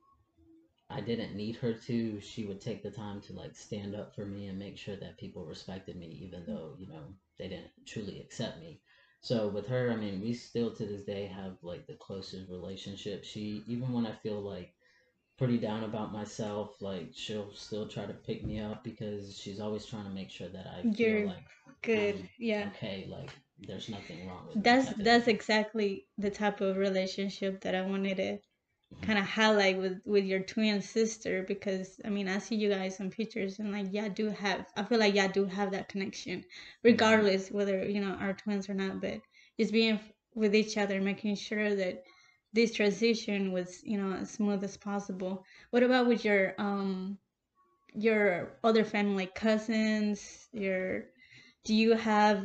I 0.91 1.01
didn't 1.01 1.37
need 1.37 1.57
her 1.57 1.73
to, 1.73 2.21
she 2.21 2.45
would 2.45 2.61
take 2.61 2.83
the 2.83 2.91
time 2.91 3.21
to 3.23 3.33
like 3.33 3.55
stand 3.55 3.95
up 3.95 4.15
for 4.15 4.25
me 4.25 4.47
and 4.47 4.59
make 4.59 4.77
sure 4.77 4.97
that 4.97 5.19
people 5.19 5.45
respected 5.45 5.97
me, 5.97 6.09
even 6.23 6.45
though, 6.47 6.75
you 6.79 6.89
know, 6.89 7.15
they 7.39 7.49
didn't 7.49 7.71
truly 7.87 8.21
accept 8.21 8.61
me. 8.61 8.81
So 9.21 9.49
with 9.49 9.67
her, 9.69 9.91
I 9.91 9.97
mean, 9.97 10.21
we 10.21 10.33
still 10.33 10.73
to 10.75 10.87
this 10.87 11.03
day 11.03 11.27
have 11.27 11.59
like 11.63 11.87
the 11.87 11.95
closest 11.95 12.51
relationship. 12.51 13.23
She, 13.25 13.63
even 13.69 13.93
when 13.93 14.07
I 14.07 14.13
feel 14.13 14.41
like 14.41 14.73
pretty 15.41 15.59
down 15.59 15.85
about 15.85 16.13
myself, 16.13 16.83
like 16.83 17.11
she'll 17.15 17.53
still 17.55 17.89
try 17.89 18.07
to 18.07 18.15
pick 18.15 18.45
me 18.45 18.61
up 18.61 18.85
because 18.85 19.39
she's 19.39 19.61
always 19.61 19.87
trying 19.87 20.05
to 20.05 20.11
make 20.11 20.31
sure 20.31 20.49
that 20.49 20.69
I 20.69 20.85
feel 20.85 21.21
You're 21.21 21.33
like 21.33 21.47
good 21.83 22.17
um, 22.17 22.31
yeah 22.39 22.71
okay, 22.75 23.07
like 23.11 23.31
there's 23.67 23.89
nothing 23.91 24.27
wrong 24.27 24.47
with 24.49 24.61
me 24.63 24.75
that's 24.75 24.91
type 24.91 25.01
of 25.01 25.09
that's 25.09 25.27
thing. 25.27 25.29
exactly 25.29 26.07
the 26.19 26.31
type 26.31 26.61
of 26.61 26.77
relationship 26.77 27.61
that 27.63 27.75
i 27.75 27.83
wanted 27.83 28.17
to 28.17 28.39
Mhm. 28.93 29.07
kind 29.07 29.19
of 29.19 29.25
highlight 29.25 29.79
with 29.79 30.01
with 30.07 30.25
your 30.25 30.41
twin 30.41 30.81
sister 30.83 31.45
because 31.47 32.01
i 32.05 32.09
mean 32.11 32.29
i 32.29 32.39
see 32.39 32.57
you 32.57 32.69
guys 32.71 33.01
on 33.01 33.11
pictures 33.11 33.59
and 33.59 33.73
like 33.73 33.87
yeah 33.91 34.09
do 34.09 34.29
have 34.31 34.67
i 34.77 34.83
feel 34.85 34.99
like 34.99 35.15
yeah 35.15 35.29
do 35.29 35.45
have 35.47 35.73
that 35.73 35.89
connection 35.89 36.45
regardless 36.85 37.51
whether 37.51 37.85
you 37.89 38.01
know 38.01 38.13
our 38.21 38.33
twins 38.35 38.69
or 38.69 38.75
not 38.75 39.01
but 39.01 39.21
just 39.59 39.73
being 39.73 39.99
with 40.35 40.55
each 40.55 40.77
other 40.79 41.01
making 41.01 41.35
sure 41.37 41.75
that 41.75 42.03
this 42.53 42.73
transition 42.75 43.53
was 43.53 43.81
you 43.85 43.99
know 43.99 44.13
as 44.15 44.31
smooth 44.31 44.63
as 44.65 44.77
possible 44.77 45.45
what 45.71 45.83
about 45.83 46.07
with 46.07 46.25
your 46.25 46.55
um 46.59 47.19
your 47.95 48.53
other 48.65 48.85
family 48.85 49.27
cousins 49.35 50.49
your 50.53 51.05
do 51.65 51.75
you 51.75 51.95
have 51.95 52.45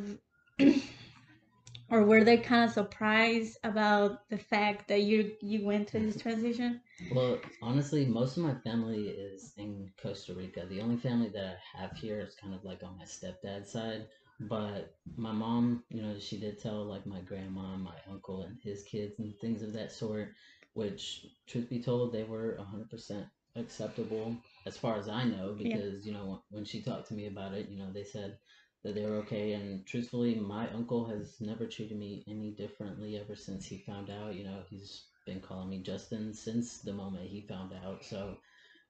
or 1.89 2.03
were 2.03 2.23
they 2.23 2.37
kind 2.37 2.65
of 2.65 2.71
surprised 2.71 3.57
about 3.63 4.27
the 4.29 4.37
fact 4.37 4.87
that 4.87 5.01
you 5.01 5.31
you 5.41 5.65
went 5.65 5.89
through 5.89 6.05
this 6.05 6.21
transition 6.21 6.81
Well, 7.11 7.39
honestly, 7.61 8.05
most 8.05 8.37
of 8.37 8.43
my 8.43 8.55
family 8.63 9.07
is 9.09 9.53
in 9.57 9.91
Costa 10.01 10.33
Rica. 10.33 10.65
The 10.65 10.81
only 10.81 10.97
family 10.97 11.29
that 11.29 11.57
I 11.75 11.77
have 11.81 11.95
here 11.97 12.19
is 12.19 12.35
kind 12.35 12.53
of 12.53 12.63
like 12.63 12.83
on 12.83 12.97
my 12.97 13.05
stepdad's 13.05 13.71
side. 13.71 14.07
But 14.39 14.95
my 15.15 15.31
mom, 15.31 15.83
you 15.89 16.01
know, 16.01 16.19
she 16.19 16.37
did 16.39 16.59
tell 16.59 16.83
like 16.85 17.05
my 17.05 17.21
grandma, 17.21 17.75
my 17.77 17.95
uncle, 18.09 18.43
and 18.43 18.57
his 18.63 18.83
kids 18.83 19.19
and 19.19 19.33
things 19.39 19.61
of 19.63 19.73
that 19.73 19.91
sort, 19.91 20.33
which, 20.73 21.25
truth 21.47 21.69
be 21.69 21.81
told, 21.81 22.11
they 22.11 22.23
were 22.23 22.55
100% 22.57 23.27
acceptable 23.55 24.35
as 24.65 24.77
far 24.77 24.97
as 24.97 25.07
I 25.07 25.23
know, 25.23 25.55
Yeah. 25.59 25.77
because, 25.77 26.05
you 26.05 26.13
know, 26.13 26.43
when 26.49 26.65
she 26.65 26.81
talked 26.81 27.07
to 27.09 27.13
me 27.13 27.27
about 27.27 27.53
it, 27.53 27.69
you 27.69 27.77
know, 27.77 27.91
they 27.93 28.03
said 28.03 28.37
that 28.83 28.93
they 28.95 29.05
were 29.05 29.17
okay. 29.17 29.53
And 29.53 29.85
truthfully, 29.85 30.35
my 30.35 30.69
uncle 30.71 31.05
has 31.05 31.39
never 31.39 31.65
treated 31.65 31.97
me 31.97 32.23
any 32.27 32.51
differently 32.51 33.17
ever 33.17 33.35
since 33.35 33.65
he 33.65 33.77
found 33.79 34.09
out. 34.09 34.35
You 34.35 34.43
know, 34.43 34.63
he's 34.69 35.07
been 35.25 35.39
calling 35.41 35.69
me 35.69 35.79
Justin 35.81 36.33
since 36.33 36.81
the 36.81 36.93
moment 36.93 37.27
he 37.29 37.41
found 37.47 37.73
out. 37.73 38.03
So 38.03 38.37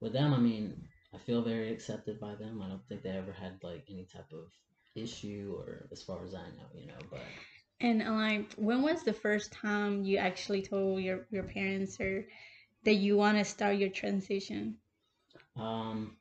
with 0.01 0.13
them, 0.13 0.34
I 0.34 0.38
mean, 0.38 0.88
I 1.13 1.17
feel 1.19 1.41
very 1.43 1.71
accepted 1.71 2.19
by 2.19 2.36
them. 2.36 2.62
I 2.62 2.67
don't 2.67 2.86
think 2.88 3.03
they 3.03 3.10
ever 3.12 3.31
had 3.31 3.60
like 3.63 3.86
any 3.89 4.05
type 4.05 4.31
of 4.34 4.51
issue 4.95 5.55
or 5.58 5.88
as 5.91 6.01
far 6.03 6.23
as 6.23 6.34
I 6.36 6.47
know, 6.58 6.69
you 6.75 6.88
know, 6.88 6.99
but 7.12 7.36
And 7.81 7.99
like, 7.99 8.53
when 8.55 8.81
was 8.84 9.03
the 9.03 9.13
first 9.13 9.51
time 9.51 10.03
you 10.03 10.17
actually 10.17 10.62
told 10.62 11.01
your 11.01 11.25
your 11.31 11.43
parents 11.43 11.99
or 11.99 12.25
that 12.84 12.95
you 12.95 13.17
want 13.17 13.38
to 13.38 13.45
start 13.45 13.77
your 13.77 13.89
transition? 13.89 14.77
um 15.55 16.17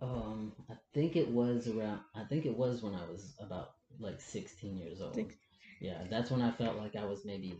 um 0.00 0.52
I 0.70 0.74
think 0.94 1.16
it 1.16 1.28
was 1.30 1.68
around 1.68 2.00
I 2.14 2.24
think 2.24 2.46
it 2.46 2.56
was 2.56 2.82
when 2.82 2.94
I 2.94 3.04
was 3.10 3.34
about 3.40 3.70
like 3.98 4.20
16 4.20 4.76
years 4.76 5.00
old. 5.00 5.14
Six- 5.14 5.36
Yeah, 5.80 6.04
that's 6.10 6.30
when 6.30 6.42
I 6.42 6.50
felt 6.50 6.76
like 6.76 6.96
I 6.96 7.04
was 7.04 7.24
maybe 7.24 7.52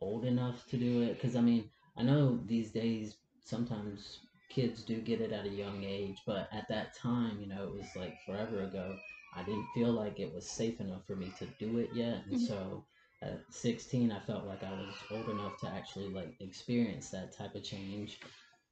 old 0.00 0.24
enough 0.24 0.66
to 0.70 0.76
do 0.76 1.02
it 1.02 1.20
cuz 1.20 1.36
I 1.36 1.40
mean, 1.40 1.70
I 1.96 2.02
know 2.02 2.38
these 2.46 2.70
days 2.72 3.16
sometimes 3.40 4.20
kids 4.48 4.82
do 4.84 5.00
get 5.00 5.20
it 5.20 5.32
at 5.32 5.46
a 5.46 5.50
young 5.50 5.84
age, 5.84 6.22
but 6.26 6.48
at 6.52 6.68
that 6.68 6.94
time, 6.96 7.40
you 7.40 7.46
know, 7.48 7.64
it 7.64 7.74
was 7.74 7.88
like 7.96 8.14
forever 8.26 8.62
ago. 8.62 8.96
I 9.34 9.42
didn't 9.44 9.66
feel 9.74 9.92
like 9.92 10.18
it 10.20 10.32
was 10.34 10.48
safe 10.48 10.80
enough 10.80 11.06
for 11.06 11.16
me 11.16 11.30
to 11.38 11.46
do 11.58 11.78
it 11.78 11.90
yet, 11.94 12.24
and 12.26 12.36
Mhm. 12.36 12.46
so 12.46 12.84
at 13.22 13.40
16 13.50 14.12
i 14.12 14.18
felt 14.20 14.44
like 14.46 14.62
i 14.62 14.70
was 14.72 14.94
old 15.10 15.28
enough 15.30 15.58
to 15.58 15.66
actually 15.68 16.08
like 16.10 16.34
experience 16.40 17.10
that 17.10 17.32
type 17.32 17.54
of 17.54 17.62
change 17.62 18.18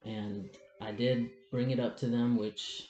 and 0.04 0.50
i 0.80 0.92
did 0.92 1.30
bring 1.50 1.70
it 1.70 1.80
up 1.80 1.96
to 1.96 2.06
them 2.08 2.36
which 2.36 2.88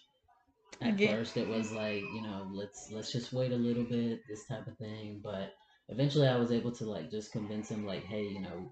at 0.81 0.95
Okay. 0.95 1.09
first 1.09 1.37
it 1.37 1.49
was 1.49 1.73
like 1.73 2.03
you 2.15 2.23
know 2.23 2.49
let's 2.53 2.91
let's 2.93 3.13
just 3.13 3.33
wait 3.33 3.53
a 3.53 3.57
little 3.57 3.85
bit 3.85 4.21
this 4.29 4.45
type 4.47 4.67
of 4.67 4.77
thing 4.79 5.21
but 5.23 5.51
eventually 5.89 6.27
i 6.27 6.37
was 6.37 6.51
able 6.53 6.73
to 6.73 6.85
like 6.85 7.11
just 7.11 7.33
convince 7.33 7.69
them 7.69 7.87
like 7.87 8.05
hey 8.05 8.25
you 8.25 8.41
know 8.41 8.69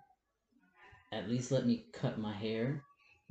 at 1.13 1.29
least 1.29 1.53
let 1.53 1.67
me 1.67 1.87
cut 1.93 2.19
my 2.19 2.33
hair 2.33 2.83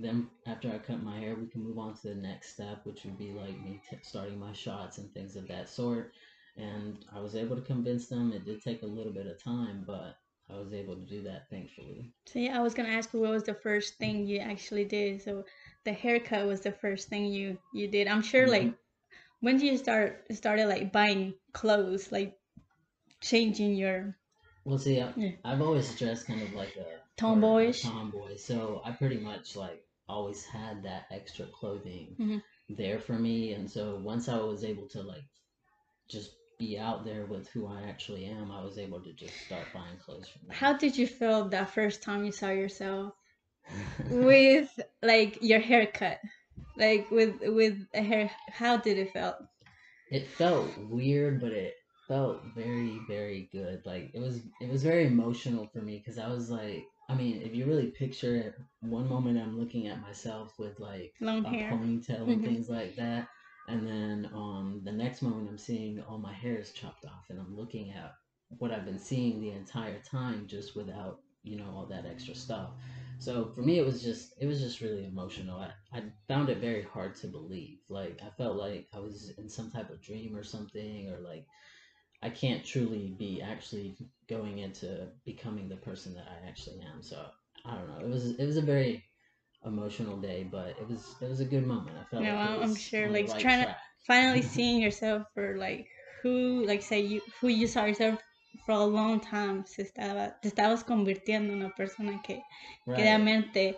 then 0.01 0.27
after 0.45 0.69
i 0.71 0.77
cut 0.77 1.01
my 1.03 1.17
hair 1.19 1.35
we 1.35 1.47
can 1.47 1.63
move 1.63 1.77
on 1.77 1.93
to 1.95 2.07
the 2.09 2.15
next 2.15 2.53
step 2.53 2.81
which 2.85 3.03
would 3.03 3.17
be 3.17 3.31
like 3.31 3.59
me 3.61 3.79
t- 3.89 3.97
starting 4.01 4.39
my 4.39 4.53
shots 4.53 4.97
and 4.97 5.11
things 5.13 5.35
of 5.35 5.47
that 5.47 5.69
sort 5.69 6.11
and 6.57 7.05
i 7.13 7.19
was 7.19 7.35
able 7.35 7.55
to 7.55 7.61
convince 7.61 8.07
them 8.07 8.31
it 8.33 8.45
did 8.45 8.61
take 8.61 8.81
a 8.83 8.85
little 8.97 9.13
bit 9.13 9.27
of 9.27 9.41
time 9.41 9.83
but 9.85 10.15
i 10.49 10.57
was 10.57 10.73
able 10.73 10.95
to 10.95 11.05
do 11.05 11.21
that 11.23 11.49
thankfully 11.49 12.11
So 12.27 12.39
yeah, 12.39 12.57
I 12.57 12.61
was 12.61 12.73
gonna 12.73 12.89
ask 12.99 13.13
you 13.13 13.19
what 13.21 13.31
was 13.31 13.43
the 13.43 13.53
first 13.55 13.97
thing 13.97 14.27
you 14.27 14.39
actually 14.39 14.85
did. 14.85 15.21
So 15.21 15.43
the 15.83 15.91
haircut 15.93 16.45
was 16.47 16.61
the 16.61 16.71
first 16.71 17.09
thing 17.09 17.25
you 17.25 17.57
you 17.73 17.87
did. 17.87 18.07
I'm 18.07 18.21
sure. 18.21 18.47
Like, 18.47 18.67
Mhm. 18.67 18.77
when 19.41 19.57
did 19.57 19.67
you 19.71 19.77
start 19.77 20.25
started 20.31 20.67
like 20.67 20.91
buying 20.91 21.33
clothes, 21.53 22.11
like 22.11 22.37
changing 23.21 23.75
your 23.75 24.15
well 24.65 24.77
see 24.77 25.01
I, 25.01 25.13
Yeah. 25.15 25.31
i've 25.45 25.61
always 25.61 25.95
dressed 25.95 26.27
kind 26.27 26.41
of 26.41 26.53
like 26.53 26.75
a 26.75 26.87
tomboyish? 27.17 27.81
tomboy 27.83 28.37
so 28.37 28.81
i 28.85 28.91
pretty 28.91 29.17
much 29.17 29.55
like 29.55 29.83
always 30.15 30.43
had 30.45 30.83
that 30.83 31.03
extra 31.19 31.45
clothing 31.59 32.07
Mhm. 32.19 32.41
there 32.81 32.99
for 32.99 33.17
me 33.27 33.53
and 33.55 33.69
so 33.75 33.83
once 34.11 34.25
i 34.29 34.37
was 34.51 34.63
able 34.71 34.87
to 34.95 35.01
like 35.13 35.27
just 36.09 36.31
be 36.59 36.77
out 36.87 37.03
there 37.05 37.25
with 37.25 37.47
who 37.49 37.61
i 37.67 37.81
actually 37.91 38.25
am 38.25 38.51
i 38.51 38.61
was 38.63 38.77
able 38.77 39.01
to 39.01 39.13
just 39.13 39.35
start 39.47 39.65
buying 39.73 39.97
clothes 40.05 40.29
from 40.29 40.41
them. 40.47 40.55
How 40.63 40.73
did 40.83 40.97
you 40.97 41.07
feel 41.07 41.39
that 41.49 41.71
first 41.71 42.03
time 42.03 42.23
you 42.25 42.31
saw 42.31 42.49
yourself 42.51 43.13
with 44.11 44.69
like 45.01 45.39
your 45.41 45.59
haircut, 45.59 46.19
like 46.77 47.09
with 47.11 47.33
with 47.59 47.77
a 47.93 48.01
hair? 48.01 48.29
How 48.49 48.77
did 48.77 48.97
it 48.97 49.11
felt? 49.13 49.37
it 50.11 50.27
felt 50.27 50.67
weird 50.89 51.39
but 51.39 51.53
it 51.53 51.73
felt 52.07 52.37
very 52.53 52.99
very 53.07 53.49
good 53.51 53.81
like 53.85 54.11
it 54.13 54.19
was 54.19 54.41
it 54.59 54.69
was 54.69 54.83
very 54.83 55.07
emotional 55.07 55.65
for 55.71 55.81
me 55.81 55.97
because 55.97 56.17
i 56.19 56.27
was 56.27 56.49
like 56.49 56.83
i 57.11 57.15
mean 57.15 57.41
if 57.41 57.53
you 57.55 57.65
really 57.65 57.87
picture 57.87 58.35
it 58.35 58.55
one 58.81 59.07
moment 59.07 59.37
i'm 59.37 59.59
looking 59.59 59.87
at 59.87 60.01
myself 60.01 60.53
with 60.57 60.79
like 60.79 61.13
Long 61.19 61.45
a 61.45 61.49
hair. 61.49 61.71
ponytail 61.71 62.27
and 62.27 62.41
Mhm. 62.41 62.45
things 62.45 62.69
like 62.69 62.95
that 62.95 63.27
and 63.67 63.87
then 63.87 64.29
um 64.33 64.81
the 64.83 64.91
next 64.91 65.21
moment 65.21 65.49
i'm 65.49 65.57
seeing 65.57 66.01
all 66.01 66.17
my 66.17 66.33
hair 66.33 66.57
is 66.57 66.71
chopped 66.71 67.05
off 67.05 67.25
and 67.29 67.39
i'm 67.39 67.55
looking 67.55 67.91
at 67.91 68.13
what 68.59 68.71
i've 68.71 68.85
been 68.85 68.99
seeing 68.99 69.39
the 69.41 69.51
entire 69.51 69.99
time 70.01 70.47
just 70.47 70.75
without 70.75 71.19
you 71.43 71.57
know 71.57 71.69
all 71.75 71.85
that 71.87 72.05
extra 72.05 72.35
stuff 72.35 72.69
so 73.19 73.51
for 73.55 73.61
me 73.61 73.79
it 73.79 73.85
was 73.85 74.01
just 74.03 74.33
it 74.39 74.45
was 74.45 74.59
just 74.61 74.81
really 74.81 75.05
emotional 75.05 75.59
I, 75.59 75.71
I 75.97 76.03
found 76.27 76.49
it 76.49 76.57
very 76.59 76.83
hard 76.83 77.15
to 77.17 77.27
believe 77.27 77.79
like 77.89 78.19
i 78.25 78.29
felt 78.37 78.57
like 78.57 78.87
i 78.93 78.99
was 78.99 79.31
in 79.37 79.49
some 79.49 79.71
type 79.71 79.89
of 79.89 80.01
dream 80.01 80.35
or 80.35 80.43
something 80.43 81.09
or 81.09 81.19
like 81.19 81.45
i 82.21 82.29
can't 82.29 82.63
truly 82.63 83.15
be 83.17 83.41
actually 83.41 83.95
going 84.27 84.59
into 84.59 85.07
becoming 85.25 85.67
the 85.69 85.75
person 85.77 86.13
that 86.13 86.27
i 86.27 86.47
actually 86.47 86.79
am 86.81 87.01
so 87.01 87.25
i 87.65 87.75
don't 87.75 87.87
know 87.89 87.99
it 88.05 88.09
was 88.09 88.31
it 88.31 88.45
was 88.45 88.57
a 88.57 88.61
very 88.61 89.03
emotional 89.65 90.17
day 90.17 90.43
but 90.49 90.69
it 90.81 90.87
was 90.89 91.15
it 91.21 91.29
was 91.29 91.39
a 91.39 91.45
good 91.45 91.65
moment 91.65 91.95
i 91.99 92.03
felt 92.09 92.23
No, 92.23 92.33
like 92.35 92.61
I'm- 92.61 92.75
sure, 92.75 93.07
like, 93.09 93.27
right 93.29 93.39
trying 93.39 93.65
to- 93.65 93.75
Finally 94.07 94.41
seeing 94.55 94.81
yourself 94.81 95.27
for 95.35 95.57
like 95.57 95.85
who, 96.23 96.65
like 96.65 96.81
say 96.81 96.99
you 97.01 97.21
who 97.39 97.47
you 97.49 97.67
saw 97.67 97.85
yourself 97.85 98.19
for 98.65 98.71
a 98.73 98.83
long 98.83 99.19
time. 99.19 99.63
Se 99.65 99.83
estaba, 99.83 100.33
te 100.41 100.47
estabas 100.49 100.83
convirtiendo 100.83 101.53
en 101.53 101.59
una 101.61 101.69
persona 101.77 102.19
que, 102.23 102.35
que 102.35 102.41
right, 102.87 102.99
realmente 102.99 103.77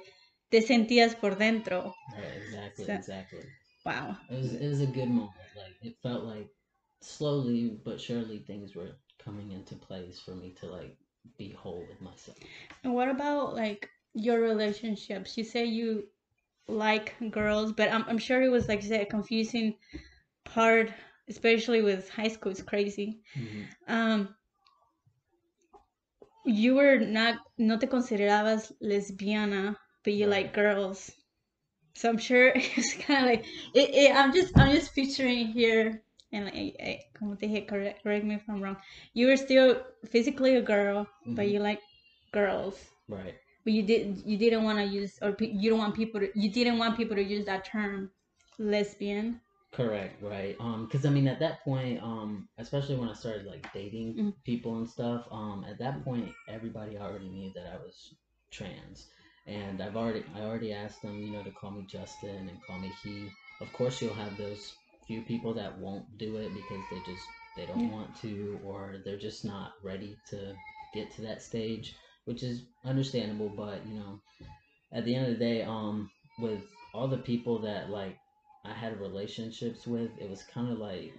te 0.49 0.61
sentías 0.61 1.13
por 1.15 1.35
dentro. 1.37 1.93
right 2.17 2.37
exactly 2.41 2.85
So- 2.85 2.93
exactly 2.93 3.39
Wow. 3.85 4.15
it 4.29 4.37
was 4.41 4.53
it 4.53 4.69
was 4.69 4.79
a 4.81 4.85
good 4.87 5.09
moment 5.09 5.31
like 5.57 5.75
it 5.81 5.95
felt 6.01 6.23
like 6.23 6.47
slowly 7.03 7.69
but 7.83 7.99
surely 8.01 8.39
things 8.39 8.75
were 8.75 8.91
coming 9.19 9.51
into 9.51 9.75
place 9.75 10.19
for 10.19 10.35
me 10.35 10.51
to 10.51 10.65
like 10.67 10.97
be 11.37 11.49
whole 11.51 11.85
with 11.89 12.01
myself 12.01 12.37
And 12.83 12.93
what 12.93 13.09
about 13.09 13.55
like 13.55 13.89
your 14.13 14.39
relationships? 14.39 15.37
You 15.37 15.43
say 15.43 15.65
you 15.65 16.07
like 16.67 17.15
girls, 17.31 17.71
but 17.73 17.91
I'm 17.91 18.05
I'm 18.07 18.17
sure 18.17 18.41
it 18.41 18.49
was 18.49 18.67
like 18.67 18.81
you 18.83 18.89
said 18.89 19.01
a 19.01 19.05
confusing 19.05 19.75
part, 20.45 20.91
especially 21.29 21.81
with 21.81 22.09
high 22.09 22.27
school. 22.29 22.51
It's 22.51 22.61
crazy. 22.61 23.21
Mhm. 23.35 23.67
Um, 23.87 24.35
you 26.45 26.75
were 26.75 26.97
not 26.99 27.35
no 27.57 27.77
te 27.77 27.87
considerabas 27.87 28.71
lesbiana, 28.81 29.75
but 30.03 30.13
you 30.13 30.27
like 30.27 30.53
girls. 30.53 31.11
So 31.95 32.09
I'm 32.09 32.17
sure 32.17 32.51
it's 32.55 32.93
kind 32.95 33.21
of 33.25 33.29
like 33.31 33.45
it, 33.73 33.89
it, 33.93 34.15
I'm 34.15 34.33
just 34.33 34.53
I'm 34.57 34.71
just 34.71 34.93
picturing 34.95 35.47
here 35.47 36.01
and 36.33 36.47
I, 36.49 36.73
I, 36.79 37.01
como 37.17 37.35
te 37.35 37.47
dije, 37.47 37.67
correct, 37.67 38.03
correct 38.03 38.25
me 38.25 38.35
if 38.35 38.49
I'm 38.49 38.61
wrong. 38.61 38.77
You 39.13 39.27
were 39.27 39.37
still 39.37 39.83
physically 40.05 40.55
a 40.57 40.61
girl, 40.61 41.07
but 41.31 41.47
Mhm. 41.47 41.49
you 41.49 41.59
like 41.59 41.81
girls. 42.33 42.91
right 43.09 43.35
But 43.65 43.73
you 43.73 43.83
did 43.83 44.23
you 44.25 44.37
didn't 44.37 44.63
want 44.63 44.79
to 44.79 44.85
use 44.85 45.19
or 45.21 45.33
pe- 45.33 45.51
you 45.51 45.69
don't 45.69 45.79
want 45.79 45.95
people 45.95 46.21
to 46.21 46.29
you 46.35 46.49
didn't 46.51 46.79
want 46.79 46.97
people 46.97 47.15
to 47.15 47.23
use 47.23 47.45
that 47.45 47.65
term 47.65 48.11
lesbian. 48.59 49.41
Correct, 49.73 50.21
right. 50.21 50.55
Um, 50.59 50.85
because 50.85 51.05
I 51.05 51.09
mean, 51.09 51.27
at 51.27 51.39
that 51.39 51.63
point, 51.63 52.01
um, 52.01 52.47
especially 52.57 52.95
when 52.95 53.09
I 53.09 53.13
started 53.13 53.45
like 53.45 53.71
dating 53.73 54.17
Mhm. 54.17 54.33
people 54.45 54.77
and 54.77 54.87
stuff, 54.89 55.27
um, 55.31 55.65
at 55.67 55.79
that 55.79 56.03
point, 56.03 56.33
everybody 56.47 56.97
already 56.97 57.29
knew 57.29 57.51
that 57.55 57.67
I 57.67 57.77
was 57.77 58.15
trans, 58.51 59.09
and 59.47 59.81
I've 59.81 59.95
already, 59.97 60.23
I 60.35 60.41
already 60.41 60.73
asked 60.73 61.01
them, 61.01 61.21
you 61.23 61.31
know, 61.31 61.43
to 61.43 61.51
call 61.51 61.71
me 61.71 61.85
Justin 61.87 62.49
and 62.49 62.61
call 62.61 62.79
me 62.79 62.89
he. 62.89 63.35
Of 63.61 63.71
course, 63.73 64.01
you'll 64.01 64.13
have 64.15 64.37
those 64.37 64.73
few 65.05 65.21
people 65.23 65.53
that 65.55 65.79
won't 65.79 66.17
do 66.17 66.37
it 66.37 66.53
because 66.53 66.87
they 66.89 66.99
just 67.01 67.33
they 67.55 67.65
don't 67.65 67.85
Yeah. 67.85 67.89
want 67.89 68.15
to, 68.17 68.59
or 68.63 68.97
they're 69.05 69.17
just 69.17 69.45
not 69.45 69.73
ready 69.83 70.19
to 70.27 70.55
get 70.93 71.11
to 71.15 71.21
that 71.23 71.41
stage, 71.41 71.95
which 72.25 72.43
is 72.43 72.65
understandable. 72.85 73.49
But 73.49 73.85
you 73.87 73.95
know, 73.95 74.21
at 74.93 75.05
the 75.05 75.15
end 75.15 75.27
of 75.27 75.33
the 75.39 75.45
day, 75.45 75.63
um, 75.63 76.11
with 76.37 76.63
all 76.93 77.07
the 77.07 77.17
people 77.17 77.59
that 77.61 77.89
like 77.89 78.17
I 78.63 78.73
had 78.73 78.99
relationships 78.99 79.87
with, 79.87 80.17
it 80.19 80.29
was 80.29 80.43
kind 80.43 80.71
of 80.71 80.77
like 80.79 81.13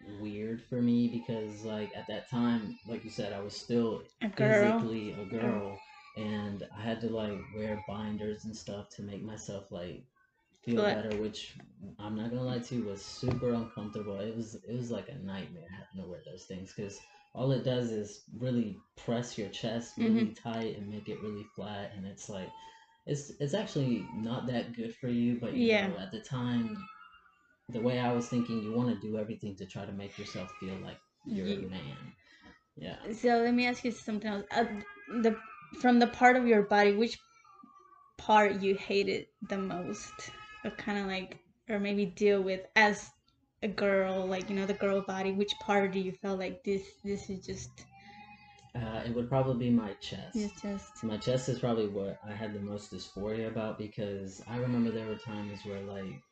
weird 0.00 0.62
for 0.62 0.80
me 0.82 1.08
because 1.08 1.64
like 1.64 1.92
at 1.96 2.06
that 2.08 2.28
time, 2.30 2.78
like 2.86 3.04
you 3.04 3.10
said, 3.10 3.32
I 3.32 3.40
was 3.40 3.54
still 3.56 4.04
A 4.22 4.28
physically 4.36 5.12
a 5.12 5.24
girl, 5.24 5.82
and 6.16 6.62
I 6.76 6.82
had 6.82 7.00
to 7.02 7.08
like 7.10 7.46
wear 7.52 7.84
binders 7.86 8.44
and 8.44 8.56
stuff 8.56 8.88
to 8.96 9.02
make 9.02 9.22
myself 9.22 9.70
like 9.70 10.06
feel 10.64 10.84
it. 10.86 10.96
better, 10.96 11.16
which 11.16 11.54
I'm 11.98 12.16
not 12.16 12.30
gonna 12.30 12.42
lie 12.42 12.58
to 12.58 12.74
you 12.76 12.84
was 12.84 13.04
super 13.04 13.52
uncomfortable. 13.52 14.18
It 14.20 14.36
was 14.36 14.54
it 14.56 14.76
was 14.76 14.90
like 14.90 15.08
a 15.08 15.14
nightmare 15.24 15.68
having 15.70 16.02
to 16.04 16.08
wear 16.10 16.22
those 16.24 16.44
things 16.44 16.72
because 16.74 16.98
all 17.34 17.52
it 17.52 17.64
does 17.64 17.90
is 17.90 18.24
really 18.38 18.76
press 18.96 19.38
your 19.38 19.48
chest 19.48 19.94
really 19.98 20.26
Mm-hmm. 20.26 20.50
tight 20.50 20.76
and 20.78 20.88
make 20.88 21.08
it 21.08 21.22
really 21.22 21.44
flat, 21.56 21.92
and 21.96 22.06
it's 22.06 22.28
like 22.28 22.50
it's 23.06 23.30
it's 23.40 23.54
actually 23.54 24.06
not 24.16 24.46
that 24.48 24.74
good 24.74 24.94
for 24.94 25.08
you. 25.08 25.38
But 25.40 25.54
you 25.54 25.66
Yeah. 25.66 25.88
know, 25.88 25.98
at 25.98 26.12
the 26.12 26.20
time, 26.20 26.76
the 27.70 27.80
way 27.80 27.98
I 27.98 28.12
was 28.12 28.28
thinking, 28.28 28.62
you 28.62 28.72
want 28.72 28.88
to 28.90 29.06
do 29.08 29.18
everything 29.18 29.56
to 29.56 29.66
try 29.66 29.84
to 29.84 29.92
make 29.92 30.18
yourself 30.18 30.50
feel 30.60 30.76
like 30.84 30.98
you're 31.26 31.46
You- 31.48 31.66
a 31.66 31.70
man. 31.70 32.12
Yeah. 32.76 32.96
So 33.12 33.28
let 33.38 33.54
me 33.54 33.66
ask 33.66 33.84
you 33.84 33.90
something 33.92 34.30
else. 34.30 34.44
Uh, 34.50 34.64
the 35.22 35.36
from 35.80 35.98
the 35.98 36.06
part 36.06 36.36
of 36.36 36.46
your 36.46 36.62
body, 36.62 36.94
which 36.94 37.18
part 38.18 38.60
you 38.60 38.74
hated 38.74 39.26
the 39.48 39.58
most, 39.58 40.12
or 40.64 40.70
kind 40.72 40.98
of 40.98 41.06
like, 41.06 41.38
or 41.68 41.78
maybe 41.78 42.06
deal 42.06 42.42
with 42.42 42.60
as 42.76 43.10
a 43.62 43.68
girl, 43.68 44.26
like 44.26 44.48
you 44.50 44.56
know 44.56 44.66
the 44.66 44.74
girl 44.74 45.00
body. 45.02 45.32
Which 45.32 45.52
part 45.60 45.92
do 45.92 46.00
you 46.00 46.12
feel 46.12 46.36
like 46.36 46.64
this? 46.64 46.82
This 47.04 47.30
is 47.30 47.44
just, 47.46 47.70
Uh, 48.74 49.02
it 49.04 49.14
would 49.14 49.28
probably 49.28 49.66
be 49.66 49.70
my 49.70 49.92
chest. 49.94 50.36
it's 50.36 50.60
just. 50.62 51.04
My 51.04 51.18
chest 51.18 51.48
is 51.48 51.58
probably 51.58 51.88
what 51.88 52.18
I 52.26 52.32
had 52.32 52.54
the 52.54 52.60
most 52.60 52.90
dysphoria 52.92 53.48
about 53.48 53.78
because 53.78 54.42
I 54.48 54.56
remember 54.56 54.90
there 54.90 55.06
were 55.06 55.16
times 55.16 55.64
where 55.64 55.80
like, 55.82 56.22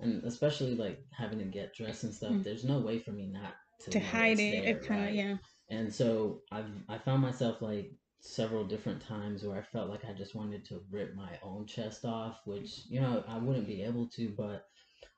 and 0.00 0.22
especially 0.24 0.74
like 0.76 1.00
having 1.10 1.38
to 1.40 1.44
get 1.44 1.74
dressed 1.74 2.04
and 2.04 2.14
stuff. 2.14 2.32
Mm. 2.32 2.44
There's 2.44 2.64
no 2.64 2.78
way 2.78 3.00
for 3.00 3.10
me 3.10 3.26
not 3.26 3.54
to, 3.80 3.90
To 3.90 4.00
hide 4.00 4.38
it, 4.38 4.62
there, 4.64 4.76
it 4.76 4.82
kind 4.86 5.00
of 5.00 5.06
right? 5.06 5.14
yeah. 5.14 5.36
And 5.70 5.92
so 5.92 6.42
I've 6.52 6.70
I 6.88 6.98
found 6.98 7.20
myself 7.22 7.60
like 7.60 7.92
several 8.20 8.66
different 8.66 9.00
times 9.02 9.44
where 9.44 9.58
I 9.58 9.62
felt 9.62 9.90
like 9.90 10.04
I 10.04 10.12
just 10.12 10.34
wanted 10.34 10.64
to 10.66 10.84
rip 10.90 11.14
my 11.14 11.38
own 11.42 11.66
chest 11.66 12.04
off, 12.04 12.40
which 12.46 12.86
you 12.88 13.00
know 13.00 13.24
I 13.26 13.38
wouldn't 13.38 13.66
be 13.66 13.82
able 13.82 14.08
to, 14.10 14.30
but 14.36 14.64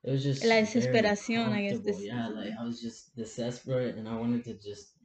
it 0.05 0.11
was 0.11 0.23
just 0.25 0.45
La 0.49 0.57
desesperación, 0.61 1.53
I 1.53 1.63
guess, 1.63 1.81
this- 1.81 2.05
yeah, 2.05 2.29
like 2.29 2.51
I 2.61 2.65
was 2.65 2.81
just 2.81 3.17
desperate 3.17 3.97
and 3.97 4.09
I 4.09 4.17
wanted 4.19 4.45
to 4.45 4.59
just 4.59 4.99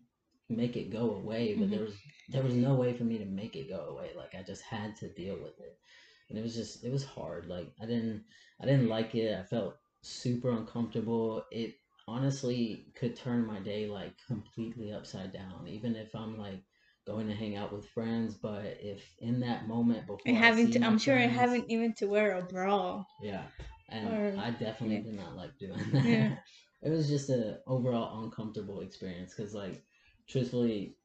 make 0.50 0.76
it 0.78 0.92
go 0.92 1.16
away, 1.16 1.56
but 1.56 1.70
Mhm. 1.70 1.72
there 1.72 1.82
was 1.82 1.96
there 2.30 2.44
was 2.44 2.56
no 2.56 2.76
way 2.76 2.94
for 2.94 3.04
me 3.04 3.20
to 3.20 3.26
make 3.26 3.56
it 3.56 3.70
go 3.70 3.86
away. 3.88 4.12
Like 4.16 4.36
I 4.36 4.44
just 4.44 4.64
had 4.64 4.96
to 4.98 5.14
deal 5.14 5.36
with 5.42 5.60
it, 5.60 5.78
and 6.30 6.38
it 6.38 6.42
was 6.42 6.56
just 6.56 6.84
it 6.84 6.92
was 6.92 7.04
hard. 7.04 7.48
Like 7.48 7.74
I 7.82 7.86
didn't 7.86 8.26
I 8.60 8.66
didn't 8.66 8.90
like 8.90 9.16
it. 9.16 9.38
I 9.38 9.44
felt 9.44 9.76
super 10.02 10.52
uncomfortable. 10.52 11.44
It 11.52 11.76
honestly 12.08 12.92
could 12.96 13.16
turn 13.16 13.46
my 13.46 13.60
day 13.60 13.88
like 13.88 14.18
completely 14.28 14.92
upside 14.94 15.34
down. 15.34 15.68
Even 15.68 15.96
if 15.96 16.16
I'm 16.16 16.38
like 16.38 16.64
going 17.06 17.28
to 17.28 17.34
hang 17.34 17.56
out 17.56 17.72
with 17.74 17.88
friends. 17.90 18.36
But 18.36 18.78
if 18.82 19.04
in 19.20 19.40
that 19.42 19.68
moment 19.68 20.08
before 20.08 20.22
and 20.26 20.38
having 20.38 20.72
to, 20.72 20.84
I'm 20.84 20.98
sure 20.98 21.16
friends, 21.16 21.36
having 21.36 21.66
even 21.70 21.94
to 21.96 22.08
wear 22.08 22.38
a 22.38 22.42
bra. 22.42 23.04
Yeah, 23.22 23.44
and 23.90 24.08
or, 24.08 24.34
I 24.38 24.52
definitely 24.52 24.98
yeah. 24.98 25.04
did 25.04 25.14
not 25.20 25.36
like 25.36 25.58
doing 25.58 25.92
that. 25.94 26.06
Yeah. 26.06 26.36
it 26.84 26.90
was 26.90 27.08
just 27.08 27.30
an 27.30 27.58
overall 27.68 28.24
uncomfortable 28.24 28.82
experience 28.82 29.34
because, 29.36 29.54
like, 29.54 29.84
truthfully, 30.28 30.96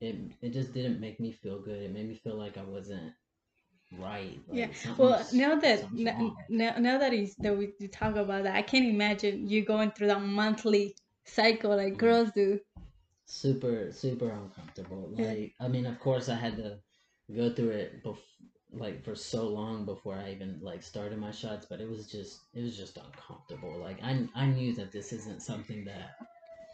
it 0.00 0.16
it 0.42 0.50
just 0.52 0.72
didn't 0.72 1.00
make 1.00 1.20
me 1.20 1.32
feel 1.32 1.60
good. 1.60 1.82
It 1.82 1.92
made 1.92 2.08
me 2.08 2.14
feel 2.16 2.36
like 2.36 2.58
I 2.58 2.64
wasn't 2.64 3.12
right. 3.98 4.38
Like, 4.48 4.58
Yeah. 4.58 4.94
Well, 4.98 5.26
now 5.32 5.56
that 5.56 5.84
now, 6.48 6.74
now 6.78 6.98
that 6.98 7.12
is 7.12 7.34
that 7.36 7.56
we 7.56 7.72
talk 7.92 8.16
about 8.16 8.44
that, 8.44 8.54
I 8.56 8.62
can't 8.62 8.84
imagine 8.86 9.48
you 9.48 9.64
going 9.64 9.90
through 9.92 10.08
that 10.08 10.22
monthly 10.22 10.94
cycle 11.24 11.76
like 11.76 11.94
Mhm. 11.94 11.98
girls 11.98 12.30
do. 12.32 12.60
Super 13.32 13.90
super 13.92 14.30
uncomfortable. 14.30 15.08
Like 15.16 15.52
i 15.60 15.68
mean 15.68 15.86
of 15.86 15.98
course 15.98 16.28
i 16.28 16.34
had 16.34 16.56
to 16.56 16.78
go 17.34 17.50
through 17.50 17.70
it 17.70 18.04
bef- 18.04 18.36
like 18.72 19.02
for 19.04 19.14
so 19.14 19.48
long 19.48 19.84
before 19.84 20.16
i 20.16 20.30
even 20.32 20.58
like 20.62 20.82
started 20.82 21.18
my 21.18 21.30
shots 21.30 21.66
but 21.68 21.80
it 21.80 21.88
was 21.88 22.06
just 22.06 22.40
it 22.54 22.62
was 22.62 22.76
just 22.76 22.98
uncomfortable. 22.98 23.78
Like 23.80 24.02
i, 24.02 24.28
I 24.34 24.46
knew 24.46 24.74
that 24.74 24.92
this 24.92 25.12
isn't 25.12 25.42
something 25.42 25.84
that 25.86 26.10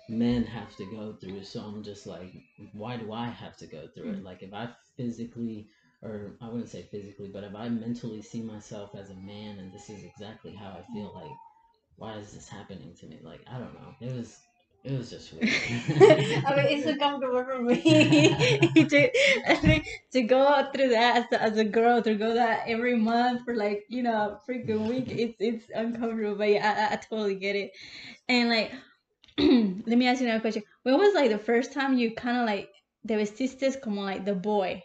men 0.08 0.42
have 0.44 0.74
to 0.76 0.86
go 0.86 1.14
through 1.20 1.44
so 1.44 1.60
i'm 1.60 1.82
just 1.82 2.06
like 2.06 2.32
why 2.72 2.96
do 2.96 3.12
i 3.12 3.26
have 3.26 3.56
to 3.58 3.66
go 3.66 3.86
through 3.94 4.10
it? 4.10 4.16
Mm-hmm. 4.16 4.24
Like 4.26 4.42
if 4.42 4.52
i 4.54 4.68
physically 4.96 5.68
or 6.02 6.32
i 6.40 6.48
wouldn't 6.48 6.68
say 6.70 6.82
physically 6.90 7.30
but 7.32 7.44
if 7.44 7.54
i 7.54 7.68
mentally 7.68 8.22
see 8.22 8.42
myself 8.42 8.94
as 8.94 9.10
a 9.10 9.14
man 9.14 9.58
and 9.58 9.72
this 9.72 9.90
is 9.90 10.02
exactly 10.04 10.54
how 10.54 10.70
i 10.70 10.82
feel 10.94 11.12
like 11.14 11.30
why 11.96 12.14
is 12.14 12.32
this 12.32 12.48
happening 12.48 12.94
to 13.00 13.06
me? 13.06 13.18
Like 13.22 13.42
i 13.50 13.58
don't 13.58 13.74
know. 13.74 13.94
It 14.00 14.14
was 14.16 14.38
it 14.88 14.98
was 14.98 15.10
just 15.10 15.32
weird 15.32 15.52
I 16.46 16.56
mean, 16.56 16.78
it's 16.78 16.86
uncomfortable 16.86 17.44
for 17.44 17.60
me 17.62 17.82
to 18.88 19.10
I 19.46 19.84
to 20.12 20.22
go 20.22 20.68
through 20.72 20.88
that 20.90 21.16
as 21.16 21.24
a, 21.32 21.42
as 21.42 21.56
a 21.58 21.64
girl 21.64 22.02
to 22.02 22.14
go 22.14 22.34
that 22.34 22.62
every 22.66 22.96
month 22.96 23.44
for 23.44 23.54
like 23.54 23.84
you 23.88 24.02
know 24.02 24.38
freaking 24.48 24.88
week. 24.88 25.10
It's 25.10 25.36
it's 25.38 25.70
uncomfortable, 25.74 26.36
but 26.36 26.50
yeah, 26.50 26.88
I, 26.90 26.94
I, 26.94 26.96
totally 26.96 27.36
get 27.36 27.56
it. 27.56 27.72
And 28.28 28.48
like, 28.48 28.72
let 29.38 29.98
me 29.98 30.06
ask 30.06 30.20
you 30.20 30.26
another 30.26 30.40
question. 30.40 30.62
When 30.82 30.98
was 30.98 31.14
like 31.14 31.30
the 31.30 31.38
first 31.38 31.72
time 31.72 31.98
you 31.98 32.14
kind 32.14 32.38
of 32.38 32.46
like 32.46 32.70
te 33.06 33.14
vestiste 33.14 33.80
como 33.82 34.02
like 34.02 34.24
the 34.24 34.34
boy? 34.34 34.82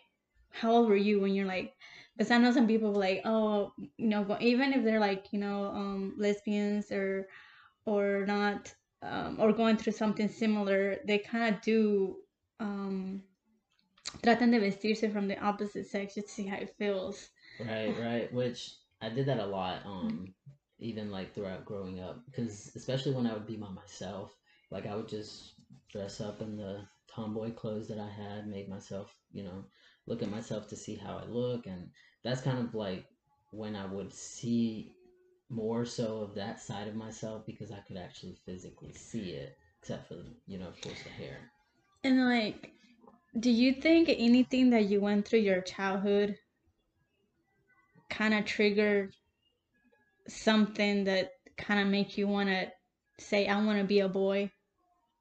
How 0.50 0.72
old 0.72 0.90
were 0.90 0.96
you 0.96 1.20
when 1.20 1.34
you're 1.34 1.48
like? 1.48 1.74
Because 2.16 2.30
I 2.30 2.38
know 2.38 2.52
some 2.52 2.68
people 2.68 2.92
like, 2.92 3.22
oh, 3.26 3.74
you 3.98 4.08
know, 4.08 4.38
even 4.40 4.72
if 4.72 4.84
they're 4.84 5.00
like, 5.00 5.26
you 5.32 5.40
know, 5.40 5.66
um, 5.66 6.14
lesbians 6.18 6.92
or 6.92 7.28
or 7.86 8.26
not 8.28 8.74
um, 9.04 9.38
or 9.40 9.52
going 9.52 9.78
through 9.78 9.94
something 9.94 10.30
similar, 10.30 10.98
they 11.06 11.18
kind 11.18 11.54
of 11.54 11.62
do 11.62 12.18
um, 12.60 13.22
tratan 14.22 14.52
de 14.52 14.60
vestirse 14.60 15.12
from 15.12 15.28
the 15.28 15.40
opposite 15.40 15.88
sex 15.88 16.16
just 16.16 16.28
to 16.28 16.34
see 16.34 16.46
how 16.48 16.58
it 16.58 16.74
feels. 16.78 17.30
Right, 17.60 17.94
right. 18.02 18.34
Which 18.34 18.76
I 19.02 19.10
did 19.10 19.26
that 19.28 19.40
a 19.40 19.46
lot, 19.46 19.86
um, 19.86 20.34
even 20.80 21.12
like 21.12 21.34
throughout 21.34 21.66
growing 21.66 22.00
up, 22.00 22.24
because 22.26 22.72
especially 22.76 23.14
when 23.14 23.28
I 23.28 23.34
would 23.34 23.48
be 23.48 23.58
by 23.58 23.70
myself, 23.70 24.36
like 24.72 24.86
I 24.86 24.96
would 24.96 25.10
just 25.10 25.54
dress 25.92 26.22
up 26.22 26.42
in 26.42 26.58
the 26.58 26.82
tomboy 27.14 27.52
clothes 27.52 27.88
that 27.90 28.00
I 28.00 28.10
had, 28.10 28.48
make 28.48 28.70
myself, 28.70 29.14
you 29.32 29.44
know, 29.44 29.66
look 30.08 30.24
at 30.24 30.32
myself 30.32 30.68
to 30.70 30.76
see 30.76 30.96
how 30.96 31.18
I 31.18 31.26
look, 31.26 31.68
and 31.68 31.90
that's 32.24 32.42
kind 32.42 32.60
of 32.60 32.74
like 32.74 33.06
when 33.52 33.76
I 33.76 33.86
would 33.86 34.14
see 34.14 34.96
more 35.50 35.86
so 35.86 36.22
of 36.22 36.36
that 36.36 36.60
side 36.60 36.88
of 36.88 36.96
myself 36.96 37.46
because 37.46 37.72
I 37.72 37.80
could 37.88 37.98
actually 37.98 38.38
physically 38.46 38.94
see 38.94 39.32
it, 39.32 39.58
except 39.82 40.08
for 40.08 40.16
you 40.48 40.58
know, 40.58 40.68
of 40.68 40.82
course, 40.82 41.02
the 41.04 41.10
hair. 41.10 41.38
And 42.04 42.26
like, 42.28 42.72
do 43.40 43.50
you 43.50 43.74
think 43.74 44.10
anything 44.10 44.72
that 44.72 44.86
you 44.86 45.00
went 45.00 45.28
through 45.28 45.40
your 45.40 45.62
childhood 45.62 46.38
kind 48.10 48.34
of 48.34 48.46
triggered 48.46 49.14
something 50.28 51.06
that 51.06 51.32
kind 51.58 51.80
of 51.80 51.88
make 51.88 52.18
you 52.18 52.28
want 52.28 52.50
to 52.50 52.72
say, 53.20 53.48
I 53.48 53.64
want 53.64 53.80
to 53.80 53.86
be 53.86 54.00
a 54.00 54.10
boy? 54.10 54.52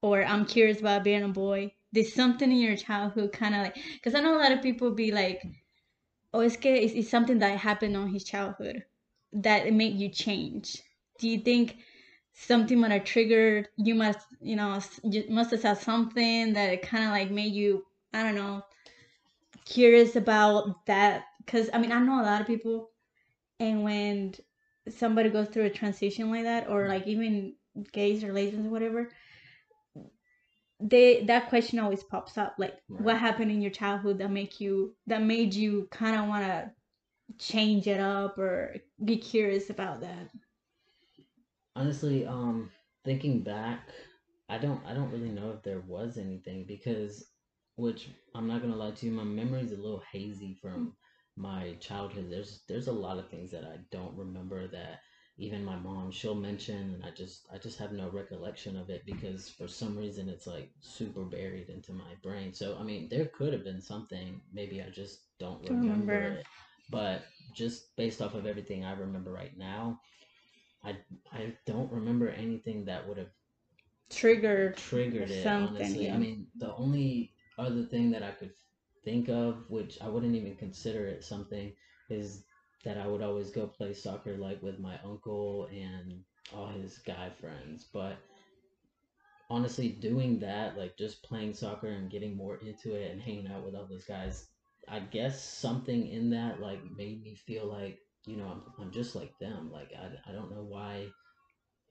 Or 0.02 0.24
I'm 0.24 0.46
curious 0.46 0.80
about 0.80 1.04
being 1.04 1.22
a 1.22 1.28
boy? 1.28 1.74
Did 1.92 2.06
something 2.06 2.50
in 2.50 2.58
your 2.58 2.76
childhood 2.76 3.32
kind 3.32 3.54
of 3.54 3.62
like, 3.62 3.76
because 3.94 4.14
I 4.14 4.20
know 4.20 4.36
a 4.36 4.42
lot 4.42 4.52
of 4.52 4.62
people 4.62 4.90
be 4.90 5.12
like, 5.12 5.42
oh, 6.32 6.40
it's, 6.40 6.56
it's 6.62 7.10
something 7.10 7.38
that 7.38 7.58
happened 7.58 7.96
on 7.96 8.08
his 8.08 8.24
childhood 8.24 8.82
that 9.32 9.66
it 9.66 9.74
made 9.74 9.98
you 9.98 10.08
change. 10.08 10.82
Do 11.18 11.28
you 11.28 11.38
think 11.38 11.76
something 12.34 12.78
might 12.78 12.90
have 12.90 13.04
triggered, 13.04 13.68
you 13.76 13.94
must, 13.94 14.26
you 14.40 14.56
know, 14.56 14.80
you 15.04 15.24
must 15.28 15.50
have 15.50 15.60
said 15.60 15.78
something 15.78 16.54
that 16.54 16.72
it 16.72 16.82
kind 16.82 17.04
of 17.04 17.10
like 17.10 17.30
made 17.30 17.52
you, 17.52 17.84
I 18.12 18.22
don't 18.22 18.34
know, 18.34 18.62
curious 19.64 20.16
about 20.16 20.86
that? 20.86 21.24
Because 21.44 21.70
I 21.72 21.78
mean, 21.78 21.92
I 21.92 22.00
know 22.00 22.20
a 22.20 22.24
lot 22.24 22.40
of 22.40 22.46
people, 22.46 22.90
and 23.60 23.82
when 23.82 24.34
somebody 24.88 25.30
goes 25.30 25.48
through 25.48 25.64
a 25.64 25.70
transition 25.70 26.30
like 26.30 26.44
that, 26.44 26.68
or 26.68 26.88
like 26.88 27.06
even 27.06 27.54
gays 27.92 28.24
or 28.24 28.32
lesbians 28.32 28.66
or 28.66 28.70
whatever, 28.70 29.10
they 30.80 31.24
that 31.24 31.48
question 31.48 31.78
always 31.78 32.02
pops 32.02 32.36
up. 32.36 32.54
Like, 32.58 32.74
what 32.88 33.18
happened 33.18 33.50
in 33.50 33.62
your 33.62 33.70
childhood 33.70 34.18
that 34.18 34.30
make 34.30 34.60
you 34.60 34.94
that 35.06 35.22
made 35.22 35.54
you 35.54 35.88
kind 35.90 36.16
of 36.16 36.28
want 36.28 36.44
to 36.44 36.70
change 37.38 37.86
it 37.86 38.00
up 38.00 38.38
or 38.38 38.76
be 39.04 39.16
curious 39.18 39.70
about 39.70 40.00
that? 40.00 40.30
honestly 41.76 42.26
um 42.26 42.70
thinking 43.04 43.42
back 43.42 43.88
i 44.48 44.58
don't 44.58 44.80
i 44.86 44.94
don't 44.94 45.10
really 45.10 45.30
know 45.30 45.50
if 45.50 45.62
there 45.62 45.80
was 45.80 46.16
anything 46.18 46.64
because 46.66 47.24
which 47.76 48.08
i'm 48.34 48.46
not 48.46 48.60
gonna 48.62 48.76
lie 48.76 48.90
to 48.90 49.06
you 49.06 49.12
my 49.12 49.24
memory's 49.24 49.72
a 49.72 49.76
little 49.76 50.02
hazy 50.12 50.54
from 50.54 50.92
my 51.36 51.74
childhood 51.80 52.26
there's 52.30 52.62
there's 52.68 52.88
a 52.88 52.92
lot 52.92 53.18
of 53.18 53.28
things 53.28 53.50
that 53.50 53.64
i 53.64 53.76
don't 53.90 54.16
remember 54.16 54.66
that 54.68 54.98
even 55.38 55.64
my 55.64 55.76
mom 55.76 56.10
she'll 56.10 56.34
mention 56.34 56.94
and 56.94 57.04
i 57.04 57.10
just 57.10 57.46
i 57.52 57.58
just 57.58 57.78
have 57.78 57.92
no 57.92 58.08
recollection 58.10 58.76
of 58.76 58.90
it 58.90 59.02
because 59.06 59.48
for 59.48 59.66
some 59.66 59.96
reason 59.96 60.28
it's 60.28 60.46
like 60.46 60.70
super 60.80 61.24
buried 61.24 61.68
into 61.68 61.92
my 61.92 62.14
brain 62.22 62.52
so 62.52 62.76
i 62.78 62.82
mean 62.82 63.08
there 63.10 63.26
could 63.26 63.52
have 63.52 63.64
been 63.64 63.80
something 63.80 64.40
maybe 64.52 64.82
i 64.82 64.88
just 64.90 65.20
don't 65.38 65.62
remember, 65.64 66.20
remember. 66.20 66.38
it 66.38 66.46
but 66.92 67.24
just 67.54 67.96
based 67.96 68.22
off 68.22 68.34
of 68.34 68.46
everything 68.46 68.84
i 68.84 68.92
remember 68.92 69.32
right 69.32 69.58
now 69.58 70.00
I 70.84 70.96
I 71.32 71.54
don't 71.66 71.92
remember 71.92 72.28
anything 72.30 72.86
that 72.86 73.08
would 73.08 73.18
have 73.18 73.30
Triggered 74.10 74.76
triggered 74.76 75.30
it. 75.30 75.46
honestly, 75.46 76.06
yeah. 76.06 76.14
I 76.14 76.18
mean, 76.18 76.48
the 76.58 76.74
only 76.76 77.32
other 77.58 77.84
thing 77.84 78.10
that 78.12 78.22
I 78.22 78.32
could 78.32 78.52
think 79.04 79.28
of, 79.28 79.70
which 79.70 80.00
I 80.02 80.08
wouldn't 80.08 80.36
even 80.36 80.56
consider 80.56 81.06
it 81.06 81.24
something, 81.24 81.74
is 82.10 82.44
that 82.84 82.98
I 82.98 83.06
would 83.08 83.22
always 83.22 83.50
go 83.50 83.66
play 83.66 83.94
soccer 83.94 84.36
like 84.36 84.62
with 84.62 84.80
my 84.80 84.98
uncle 85.04 85.68
and 85.72 86.24
all 86.54 86.68
his 86.68 86.98
guy 86.98 87.30
friends. 87.30 87.84
But 87.92 88.18
honestly, 89.50 89.88
doing 89.90 90.40
that, 90.40 90.76
like 90.78 90.96
just 90.98 91.22
playing 91.22 91.54
soccer 91.54 91.88
and 91.88 92.10
getting 92.10 92.36
more 92.36 92.58
into 92.58 92.94
it 92.94 93.12
and 93.12 93.20
hanging 93.22 93.48
out 93.48 93.64
with 93.64 93.74
all 93.74 93.86
those 93.86 94.04
guys, 94.04 94.48
I 94.88 95.00
guess 95.00 95.42
something 95.42 96.08
in 96.08 96.30
that 96.30 96.60
like 96.60 96.80
made 96.96 97.22
me 97.22 97.34
feel 97.34 97.66
like 97.66 97.98
you 98.26 98.36
know 98.36 98.46
I'm, 98.46 98.62
I'm 98.78 98.90
just 98.92 99.14
like 99.14 99.38
them. 99.38 99.70
Like 99.72 99.92
I, 99.98 100.30
I 100.30 100.32
don't 100.32 100.50
know 100.50 100.64
why 100.64 101.08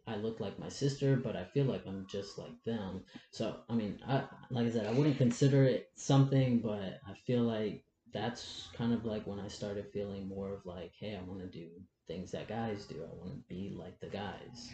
I 0.07 0.15
look 0.15 0.39
like 0.39 0.59
my 0.59 0.69
sister, 0.69 1.15
but 1.15 1.35
I 1.35 1.45
feel 1.45 1.65
like 1.65 1.85
I'm 1.87 2.05
just 2.07 2.37
like 2.37 2.63
them. 2.65 3.03
So 3.31 3.57
I 3.69 3.73
mean, 3.73 3.99
I 4.07 4.23
like 4.49 4.67
I 4.67 4.71
said, 4.71 4.87
I 4.87 4.91
wouldn't 4.91 5.17
consider 5.17 5.63
it 5.63 5.89
something, 5.95 6.59
but 6.59 6.99
I 7.07 7.13
feel 7.25 7.43
like 7.43 7.83
that's 8.13 8.67
kind 8.75 8.93
of 8.93 9.05
like 9.05 9.25
when 9.25 9.39
I 9.39 9.47
started 9.47 9.87
feeling 9.93 10.27
more 10.27 10.53
of 10.53 10.65
like, 10.65 10.91
hey, 10.99 11.15
I 11.15 11.23
want 11.23 11.39
to 11.39 11.47
do 11.47 11.69
things 12.07 12.31
that 12.31 12.47
guys 12.47 12.85
do. 12.85 12.95
I 13.03 13.15
want 13.15 13.31
to 13.31 13.43
be 13.47 13.73
like 13.77 13.99
the 13.99 14.07
guys. 14.07 14.69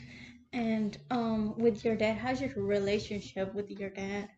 And 0.53 0.97
um, 1.11 1.55
with 1.57 1.85
your 1.85 1.95
dad, 1.95 2.17
how's 2.17 2.41
your 2.41 2.51
relationship 2.55 3.53
with 3.53 3.69
your 3.69 3.89
dad? 3.89 4.29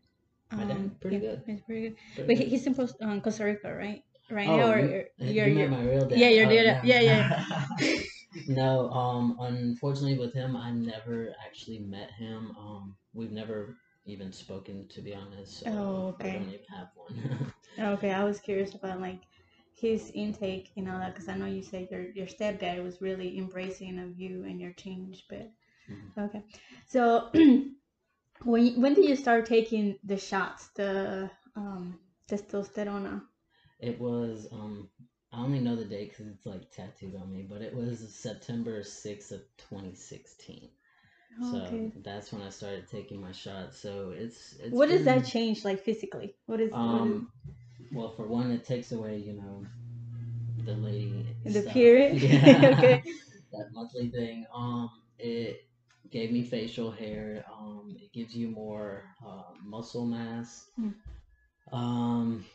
Um, 0.51 0.95
Pretty 1.01 1.17
yeah, 1.17 1.19
good. 1.19 1.43
He's 1.45 1.61
pretty 1.61 1.89
good. 1.89 1.95
Pretty 2.15 2.27
But 2.27 2.37
good. 2.37 2.47
he's 2.49 2.65
in 2.67 2.75
Post- 2.75 2.95
um, 3.01 3.21
Costa 3.21 3.45
Rica, 3.45 3.73
right? 3.73 4.03
Right 4.29 4.47
Oh, 4.47 4.57
now, 4.57 4.71
or 4.71 4.79
you, 4.79 5.03
you're, 5.19 5.47
you 5.47 5.53
you're, 5.53 5.69
my 5.69 5.83
real 5.83 6.05
dad. 6.07 6.19
yeah, 6.19 6.29
your 6.29 6.45
Oh, 6.45 6.49
dad. 6.49 6.65
no. 6.65 6.81
Yeah, 6.83 6.99
yeah. 7.01 7.43
no, 8.47 8.89
um, 8.91 9.37
unfortunately 9.39 10.17
with 10.17 10.33
him, 10.33 10.55
I 10.55 10.71
never 10.71 11.33
actually 11.45 11.79
met 11.79 12.11
him. 12.11 12.51
Um, 12.57 12.95
we've 13.13 13.31
never 13.31 13.75
even 14.05 14.31
spoken, 14.31 14.87
to 14.89 15.01
be 15.01 15.13
honest. 15.13 15.59
So 15.59 15.67
Oh, 15.67 16.07
okay. 16.15 16.33
don't 16.33 16.49
even 16.49 16.65
have 16.69 16.87
one. 16.95 17.51
Okay, 17.79 18.11
I 18.11 18.23
was 18.23 18.39
curious 18.39 18.75
about 18.75 19.01
like 19.01 19.21
his 19.73 20.11
intake 20.13 20.71
and 20.77 20.89
all 20.89 20.99
that 20.99 21.13
because 21.13 21.27
I 21.29 21.35
know 21.37 21.45
you 21.45 21.63
said 21.63 21.87
your 21.89 22.03
your 22.11 22.27
stepdad 22.27 22.83
was 22.83 23.01
really 23.01 23.37
embracing 23.37 23.97
of 23.99 24.19
you 24.19 24.43
and 24.43 24.59
your 24.59 24.73
change, 24.73 25.25
but 25.29 25.51
Mhm. 25.87 26.13
okay. 26.17 26.43
So 26.87 27.29
when 28.43 28.65
you- 28.65 28.79
when 28.81 28.93
did 28.93 29.05
you 29.05 29.15
start 29.15 29.45
taking 29.45 29.97
the 30.03 30.17
shots, 30.17 30.67
the 30.75 31.29
um 31.55 31.99
testosterone? 32.27 33.21
It 33.79 33.99
was 33.99 34.47
um 34.51 34.89
I 35.31 35.43
only 35.43 35.59
know 35.59 35.75
the 35.75 35.85
date 35.85 36.09
because 36.09 36.27
it's 36.27 36.45
like 36.45 36.71
tattooed 36.71 37.15
on 37.15 37.31
me, 37.31 37.43
but 37.43 37.61
it 37.61 37.73
was 37.75 37.99
September 38.13 38.83
sixth 38.83 39.31
of 39.31 39.41
twenty 39.57 39.95
sixteen. 39.95 40.69
So 41.41 41.57
Okay. 41.65 41.91
that's 42.03 42.31
when 42.31 42.41
I 42.41 42.49
started 42.49 42.87
taking 42.87 43.21
my 43.21 43.31
shots. 43.31 43.77
So 43.79 44.11
it's 44.15 44.55
it's 44.59 44.77
What 44.77 44.87
does 44.89 45.05
that 45.05 45.25
change 45.25 45.65
like 45.65 45.79
physically? 45.83 46.35
What 46.45 46.59
is 46.61 46.71
what 46.83 47.05
is- 47.05 47.21
um 47.21 47.29
well, 47.93 48.09
for 48.11 48.27
one, 48.27 48.51
it 48.51 48.65
takes 48.65 48.91
away, 48.91 49.17
you 49.17 49.33
know, 49.33 49.65
the 50.65 50.73
lady. 50.73 51.25
The 51.45 51.61
stuff. 51.61 51.73
period? 51.73 52.21
Yeah. 52.23 52.61
Okay. 52.63 53.03
that 53.51 53.67
monthly 53.73 54.09
thing. 54.09 54.45
Um, 54.53 54.89
it 55.19 55.63
gave 56.11 56.31
me 56.31 56.43
facial 56.43 56.91
hair. 56.91 57.43
Um, 57.51 57.95
it 57.99 58.11
gives 58.13 58.35
you 58.35 58.49
more 58.49 59.03
uh, 59.25 59.43
muscle 59.63 60.05
mass. 60.05 60.65
Mm. 60.79 60.93
Um, 61.71 62.45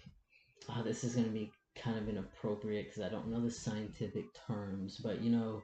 oh, 0.70 0.82
this 0.82 1.04
is 1.04 1.14
gonna 1.14 1.28
be 1.28 1.52
kind 1.76 1.98
of 1.98 2.08
inappropriate 2.08 2.86
because 2.86 3.02
I 3.02 3.08
don't 3.08 3.28
know 3.28 3.40
the 3.40 3.50
scientific 3.50 4.24
terms, 4.46 4.98
but 5.02 5.20
you 5.22 5.30
know, 5.30 5.62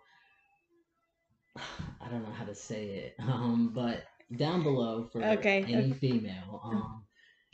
I 2.00 2.08
don't 2.10 2.22
know 2.22 2.32
how 2.32 2.44
to 2.44 2.54
say 2.54 2.86
it. 2.90 3.14
Um, 3.20 3.72
but 3.74 4.04
down 4.36 4.62
below 4.62 5.04
for 5.12 5.22
Okay, 5.22 5.64
any 5.66 5.92
okay. 5.92 5.94
female, 5.94 6.60
um, 6.64 7.04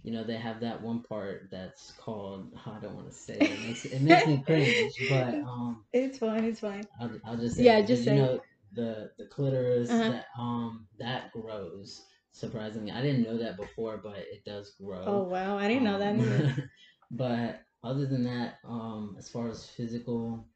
you 0.02 0.12
know, 0.12 0.24
they 0.24 0.36
have 0.36 0.60
that 0.60 0.82
one 0.82 1.02
part 1.02 1.48
that's 1.50 1.92
called. 1.92 2.52
I 2.66 2.78
don't 2.80 2.94
want 2.94 3.08
to 3.08 3.14
say 3.14 3.34
it. 3.44 3.50
It 3.52 3.60
makes, 3.62 3.84
it 3.84 4.02
makes 4.02 4.26
me 4.26 4.42
cringe, 4.46 4.92
but 5.08 5.40
um, 5.46 5.84
It's 5.92 6.18
fine. 6.18 6.44
It's 6.44 6.60
fine. 6.60 6.86
I'll, 7.00 7.18
I'll 7.24 7.36
just 7.36 7.56
say 7.56 7.64
Yeah, 7.64 7.80
it. 7.80 7.82
just 7.82 8.04
you 8.04 8.04
say 8.04 8.18
it. 8.18 8.32
know 8.32 8.40
the 8.76 9.10
the 9.18 9.26
clitoris 9.26 9.90
Uh-huh. 9.90 10.10
that 10.10 10.26
um 10.38 10.86
that 10.98 11.32
grows 11.32 12.02
surprisingly 12.32 12.92
i 12.92 13.02
didn't 13.02 13.24
know 13.24 13.38
that 13.38 13.56
before 13.56 13.98
but 14.02 14.18
it 14.18 14.44
does 14.44 14.74
grow 14.80 15.06
Oh 15.06 15.22
wow, 15.24 15.58
I 15.58 15.68
didn't 15.68 15.84
know 15.84 15.98
that. 15.98 16.16
Um, 16.16 16.20
Either. 16.20 16.70
but 17.12 17.60
other 17.84 18.06
than 18.06 18.24
that 18.24 18.58
um 18.68 19.16
as 19.18 19.28
far 19.28 19.48
as 19.48 19.66
physical 19.66 20.46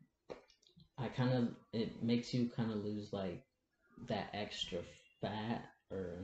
i 0.99 1.09
kind 1.09 1.33
of 1.33 1.49
it 1.73 2.03
makes 2.03 2.35
you 2.35 2.49
kind 2.57 2.71
of 2.71 2.85
lose 2.85 3.13
like 3.13 3.43
that 4.09 4.29
extra 4.35 4.81
fat 5.21 5.63
or 5.91 6.19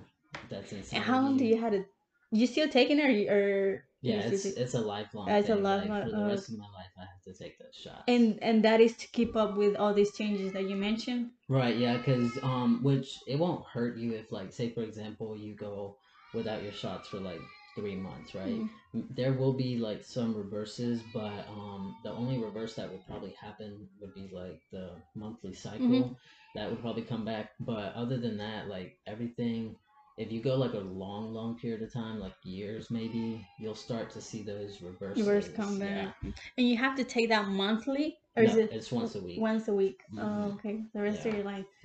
that's 0.50 0.72
inside 0.72 0.96
And 0.96 1.04
how 1.04 1.22
long 1.22 1.36
do 1.38 1.44
you 1.44 1.58
have 1.60 1.72
to? 1.72 1.84
You 2.32 2.46
still 2.46 2.68
taking 2.68 2.98
it, 2.98 3.28
or, 3.30 3.34
or 3.34 3.84
yeah 4.02 4.16
it's 4.20 4.44
it's 4.44 4.74
a 4.74 4.80
lifelong 4.80 5.28
It's 5.28 5.48
a 5.48 5.54
thing. 5.54 5.62
like, 5.62 5.80
lifelong- 5.88 6.02
for 6.04 6.10
the 6.10 6.22
oh. 6.24 6.28
rest 6.28 6.48
of 6.50 6.58
my 6.58 6.64
life 6.64 6.92
i 6.98 7.00
have 7.02 7.22
to 7.24 7.32
take 7.42 7.58
those 7.58 7.74
shots 7.74 8.02
and 8.08 8.38
and 8.42 8.64
that 8.64 8.80
is 8.80 8.96
to 8.98 9.08
keep 9.08 9.36
up 9.36 9.56
with 9.56 9.76
all 9.76 9.94
these 9.94 10.12
changes 10.12 10.52
that 10.52 10.68
you 10.68 10.76
mentioned. 10.76 11.30
Right, 11.48 11.76
yeah, 11.76 11.96
because 11.96 12.36
um, 12.42 12.82
which 12.82 13.08
it 13.28 13.38
won't 13.38 13.64
hurt 13.66 13.96
you 13.96 14.12
if, 14.14 14.32
like, 14.32 14.52
say 14.52 14.70
for 14.70 14.82
example, 14.82 15.36
you 15.36 15.54
go 15.54 15.96
without 16.34 16.62
your 16.64 16.72
shots 16.72 17.08
for 17.08 17.18
like 17.18 17.40
three 17.76 17.94
months, 17.94 18.34
right? 18.34 18.62
Mhm. 18.94 19.14
There 19.14 19.32
will 19.34 19.52
be 19.52 19.78
like 19.78 20.02
some 20.02 20.34
reverses, 20.34 21.02
but 21.14 21.46
um, 21.48 21.94
the 22.02 22.10
only 22.10 22.38
reverse 22.38 22.74
that 22.74 22.90
would 22.90 23.06
probably 23.06 23.30
happen 23.40 23.88
would 24.00 24.14
be 24.14 24.28
like 24.32 24.60
the 24.72 24.90
monthly 25.14 25.54
cycle. 25.54 25.86
Mhm. 25.86 26.16
That 26.56 26.70
would 26.70 26.80
probably 26.80 27.02
come 27.02 27.24
back, 27.24 27.50
but 27.60 27.94
other 27.94 28.16
than 28.18 28.38
that, 28.38 28.68
like 28.68 28.98
everything. 29.06 29.76
If 30.16 30.32
you 30.32 30.42
go 30.42 30.56
like 30.56 30.72
a 30.74 30.78
long, 30.78 31.32
long 31.32 31.58
period 31.58 31.82
of 31.82 31.92
time, 31.92 32.18
like 32.20 32.32
years 32.42 32.90
maybe, 32.90 33.46
you'll 33.60 33.74
start 33.74 34.10
to 34.10 34.20
see 34.20 34.42
those 34.42 34.80
reverses. 34.82 35.26
Reverse 35.26 35.48
come 35.48 35.78
yeah. 35.80 36.10
back, 36.10 36.14
and 36.56 36.68
you 36.68 36.76
have 36.76 36.94
to 36.96 37.04
take 37.04 37.28
that 37.28 37.48
monthly, 37.48 38.18
or 38.36 38.42
No, 38.42 38.52
is 38.52 38.56
it 38.56 38.70
it's 38.70 38.92
once 38.92 39.14
a 39.14 39.20
week. 39.20 39.40
Once 39.40 39.68
a 39.68 39.74
week. 39.74 40.02
Mhm. 40.12 40.22
Oh, 40.22 40.52
okay. 40.58 40.84
The 40.94 41.02
rest 41.02 41.26
of 41.26 41.34
your 41.34 41.44
life. 41.44 41.66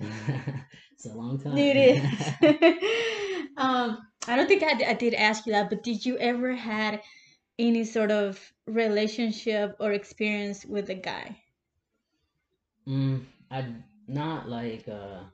it's 0.94 1.06
a 1.06 1.14
long 1.14 1.38
time. 1.38 1.56
It 1.56 1.76
is. 1.76 2.32
um, 3.56 3.98
I 4.26 4.36
don't 4.36 4.48
think 4.48 4.62
I, 4.62 4.74
d- 4.74 4.84
I 4.84 4.94
did 4.94 5.14
ask 5.14 5.46
you 5.46 5.52
that, 5.52 5.68
but 5.70 5.82
did 5.82 6.04
you 6.04 6.16
ever 6.18 6.54
had 6.54 7.00
any 7.58 7.84
sort 7.84 8.10
of 8.10 8.52
relationship 8.66 9.76
or 9.80 9.92
experience 9.92 10.64
with 10.64 10.88
a 10.90 10.94
guy? 10.94 11.42
Mm, 12.88 13.24
I 13.50 13.74
not 14.08 14.48
like 14.48 14.88
uh, 14.88 15.24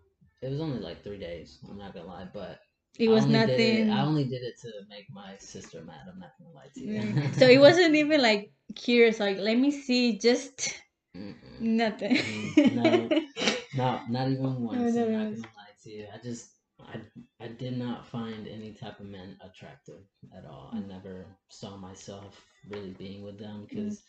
it 0.42 0.50
was 0.50 0.60
only 0.60 0.78
like 0.80 1.02
three 1.02 1.18
days. 1.18 1.58
I'm 1.68 1.78
not 1.78 1.94
gonna 1.94 2.06
lie, 2.06 2.28
but 2.32 2.60
It 2.98 3.08
was 3.08 3.26
nothing. 3.26 3.88
it- 3.88 3.90
I 3.90 4.00
only 4.02 4.24
did 4.24 4.42
it 4.42 4.58
to 4.62 4.70
make 4.88 5.06
my 5.12 5.36
sister 5.38 5.82
mad. 5.82 6.06
I'm 6.12 6.18
not 6.18 6.32
gonna 6.38 6.52
lie 6.54 6.70
to 6.74 6.80
you. 6.84 7.00
Mm. 7.00 7.34
so 7.38 7.46
it 7.48 7.58
wasn't 7.60 7.94
even 7.94 8.20
like 8.22 8.52
curious, 8.74 9.20
like 9.20 9.38
let 9.38 9.56
me 9.58 9.70
see, 9.70 10.18
just 10.18 10.82
Mm-mm. 11.16 11.60
nothing. 11.60 12.16
Mm, 12.16 12.74
no. 12.74 13.10
No, 13.74 14.00
not 14.08 14.28
even 14.30 14.64
once. 14.64 14.94
No, 14.96 15.02
I'm 15.02 15.12
not 15.12 15.30
gonna 15.30 15.42
lie 15.56 15.74
to 15.84 15.90
you. 15.90 16.06
I 16.12 16.18
just, 16.18 16.50
I, 16.80 17.00
I 17.40 17.48
did 17.48 17.76
not 17.78 18.06
find 18.08 18.48
any 18.48 18.72
type 18.72 18.98
of 19.00 19.06
men 19.06 19.36
attractive 19.42 20.02
at 20.36 20.46
all. 20.46 20.72
Mm. 20.74 20.84
I 20.84 20.86
never 20.88 21.26
saw 21.48 21.76
myself 21.76 22.44
really 22.68 22.92
being 22.92 23.22
with 23.22 23.38
them 23.38 23.66
because 23.68 24.02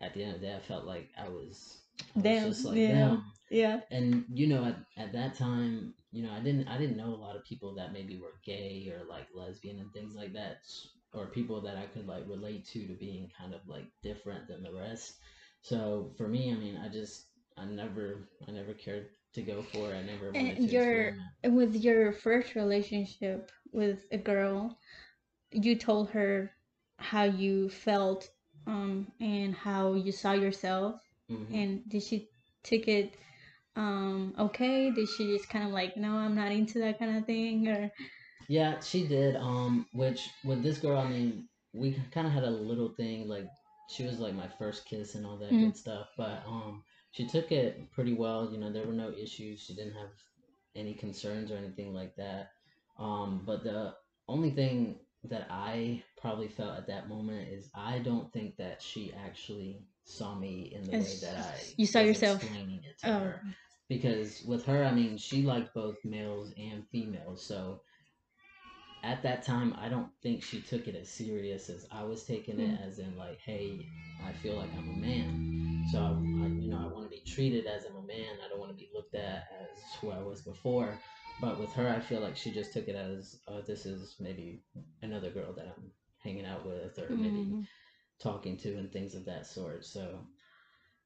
at 0.00 0.14
the 0.14 0.24
end 0.24 0.34
of 0.36 0.40
the 0.40 0.46
day, 0.48 0.54
I 0.56 0.60
felt 0.60 0.84
like 0.84 1.10
I 1.16 1.28
was, 1.28 1.83
I 2.16 2.22
was 2.24 2.40
Them, 2.40 2.42
just 2.42 2.64
like 2.64 2.86
yeah. 2.86 2.86
them. 2.86 3.24
yeah. 3.50 3.80
And 3.90 4.24
you 4.32 4.46
know, 4.46 4.64
at, 4.64 4.76
at 4.96 5.12
that 5.12 5.34
time, 5.34 5.94
you 6.12 6.22
know, 6.24 6.32
I 6.32 6.40
didn't, 6.40 6.68
I 6.68 6.78
didn't 6.78 6.96
know 6.96 7.14
a 7.14 7.22
lot 7.24 7.36
of 7.36 7.44
people 7.44 7.74
that 7.76 7.92
maybe 7.92 8.18
were 8.18 8.34
gay 8.44 8.90
or 8.92 9.04
like 9.08 9.26
lesbian 9.34 9.78
and 9.78 9.92
things 9.92 10.14
like 10.14 10.32
that, 10.34 10.58
or 11.12 11.26
people 11.26 11.60
that 11.62 11.76
I 11.76 11.86
could 11.86 12.06
like 12.06 12.28
relate 12.28 12.64
to 12.68 12.86
to 12.86 12.94
being 12.94 13.30
kind 13.38 13.54
of 13.54 13.60
like 13.68 13.86
different 14.02 14.48
than 14.48 14.62
the 14.62 14.72
rest. 14.72 15.14
So 15.60 16.12
for 16.16 16.28
me, 16.28 16.52
I 16.52 16.56
mean, 16.56 16.76
I 16.76 16.88
just, 16.88 17.26
I 17.56 17.64
never, 17.64 18.28
I 18.46 18.52
never 18.52 18.74
cared 18.74 19.08
to 19.34 19.42
go 19.42 19.62
for 19.62 19.92
it. 19.92 19.96
I 19.96 20.02
never 20.02 20.32
wanted 20.34 20.60
And 20.60 20.62
to 20.62 20.70
your 20.70 20.72
experiment. 20.72 21.30
with 21.44 21.74
your 21.76 22.12
first 22.12 22.54
relationship 22.54 23.50
with 23.72 24.06
a 24.12 24.18
girl, 24.18 24.78
you 25.50 25.76
told 25.76 26.10
her 26.10 26.52
how 26.98 27.24
you 27.24 27.68
felt 27.70 28.30
um 28.66 29.12
and 29.20 29.54
how 29.54 29.94
you 29.94 30.12
saw 30.12 30.32
yourself 30.32 31.00
Mhm. 31.28 31.58
and 31.58 31.88
did 31.88 32.02
she 32.02 32.28
take 32.62 32.88
it 32.88 33.14
um 33.76 34.34
okay 34.38 34.90
did 34.90 35.08
she 35.08 35.26
just 35.36 35.48
kind 35.48 35.64
of 35.66 35.72
like 35.72 35.96
no 35.96 36.12
i'm 36.12 36.34
not 36.34 36.52
into 36.52 36.78
that 36.78 36.98
kind 36.98 37.16
of 37.16 37.24
thing 37.26 37.68
or 37.68 37.90
Yeah, 38.48 38.80
she 38.80 39.06
did. 39.06 39.36
Um, 39.36 39.86
which 39.92 40.28
with 40.44 40.62
this 40.62 40.78
girl, 40.78 40.98
I 40.98 41.08
mean, 41.08 41.48
we 41.72 41.92
kind 42.12 42.26
of 42.26 42.32
had 42.32 42.44
a 42.44 42.50
little 42.50 42.90
thing. 42.94 43.28
Like, 43.28 43.48
she 43.90 44.04
was 44.04 44.18
like 44.18 44.34
my 44.34 44.48
first 44.48 44.84
kiss 44.86 45.14
and 45.14 45.26
all 45.26 45.36
that 45.38 45.52
Mhm. 45.52 45.60
good 45.60 45.76
stuff. 45.76 46.08
But 46.16 46.42
um, 46.46 46.82
she 47.12 47.26
took 47.26 47.52
it 47.52 47.90
pretty 47.92 48.14
well. 48.14 48.50
You 48.52 48.58
know, 48.58 48.72
there 48.72 48.86
were 48.86 48.92
no 48.92 49.10
issues. 49.10 49.60
She 49.60 49.74
didn't 49.74 49.94
have 49.94 50.10
any 50.76 50.94
concerns 50.94 51.50
or 51.50 51.56
anything 51.56 51.94
like 51.94 52.14
that. 52.16 52.50
Um, 52.98 53.42
but 53.46 53.64
the 53.64 53.94
only 54.28 54.50
thing 54.50 55.00
that 55.24 55.46
I 55.50 56.02
probably 56.20 56.48
felt 56.48 56.76
at 56.76 56.86
that 56.88 57.08
moment 57.08 57.48
is 57.48 57.70
I 57.74 57.98
don't 58.00 58.32
think 58.32 58.56
that 58.56 58.82
she 58.82 59.12
actually 59.14 59.86
saw 60.04 60.34
me 60.34 60.72
in 60.74 60.84
the 60.84 60.92
way 60.92 61.16
that 61.22 61.36
I 61.36 61.54
you 61.76 61.86
saw 61.86 62.00
yourself. 62.00 62.42
explaining 62.42 62.82
it 62.84 62.98
to 63.00 63.10
oh 63.10 63.18
her 63.18 63.42
because 63.88 64.42
with 64.46 64.64
her, 64.66 64.84
I 64.84 64.92
mean, 64.92 65.18
she 65.18 65.42
liked 65.42 65.74
both 65.74 65.96
males 66.04 66.52
and 66.56 66.84
females. 66.90 67.44
So 67.44 67.80
at 69.02 69.22
that 69.22 69.42
time, 69.44 69.74
I 69.78 69.88
don't 69.88 70.08
think 70.22 70.42
she 70.42 70.60
took 70.62 70.88
it 70.88 70.94
as 70.94 71.08
serious 71.08 71.68
as 71.68 71.86
I 71.92 72.04
was 72.04 72.24
taking 72.24 72.58
it, 72.58 72.80
as 72.86 72.98
in 72.98 73.16
like, 73.18 73.38
hey, 73.38 73.86
I 74.24 74.32
feel 74.32 74.56
like 74.56 74.70
I'm 74.78 74.88
a 74.88 74.96
man. 74.96 75.84
So 75.92 75.98
I, 76.00 76.44
I 76.44 76.46
you 76.48 76.70
know, 76.70 76.78
I 76.78 76.86
want 76.92 77.04
to 77.04 77.10
be 77.10 77.22
treated 77.26 77.66
as 77.66 77.84
I'm 77.84 77.96
a 77.96 78.06
man. 78.06 78.38
I 78.44 78.48
don't 78.48 78.58
want 78.58 78.70
to 78.70 78.76
be 78.76 78.90
looked 78.94 79.14
at 79.14 79.44
as 79.60 79.94
who 80.00 80.10
I 80.10 80.20
was 80.22 80.40
before. 80.42 80.98
But 81.40 81.60
with 81.60 81.72
her, 81.74 81.88
I 81.88 82.00
feel 82.00 82.20
like 82.20 82.36
she 82.36 82.50
just 82.50 82.72
took 82.72 82.88
it 82.88 82.96
as, 82.96 83.40
oh, 83.48 83.60
this 83.60 83.84
is 83.84 84.16
maybe 84.20 84.62
another 85.02 85.30
girl 85.30 85.52
that 85.54 85.66
I'm 85.76 85.90
hanging 86.22 86.46
out 86.46 86.64
with, 86.64 86.98
or 86.98 87.10
maybe 87.10 87.44
mhm. 87.44 87.66
Talking 88.20 88.56
to 88.58 88.76
and 88.76 88.90
things 88.92 89.14
of 89.14 89.24
that 89.26 89.46
sort. 89.46 89.84
So 89.84 90.20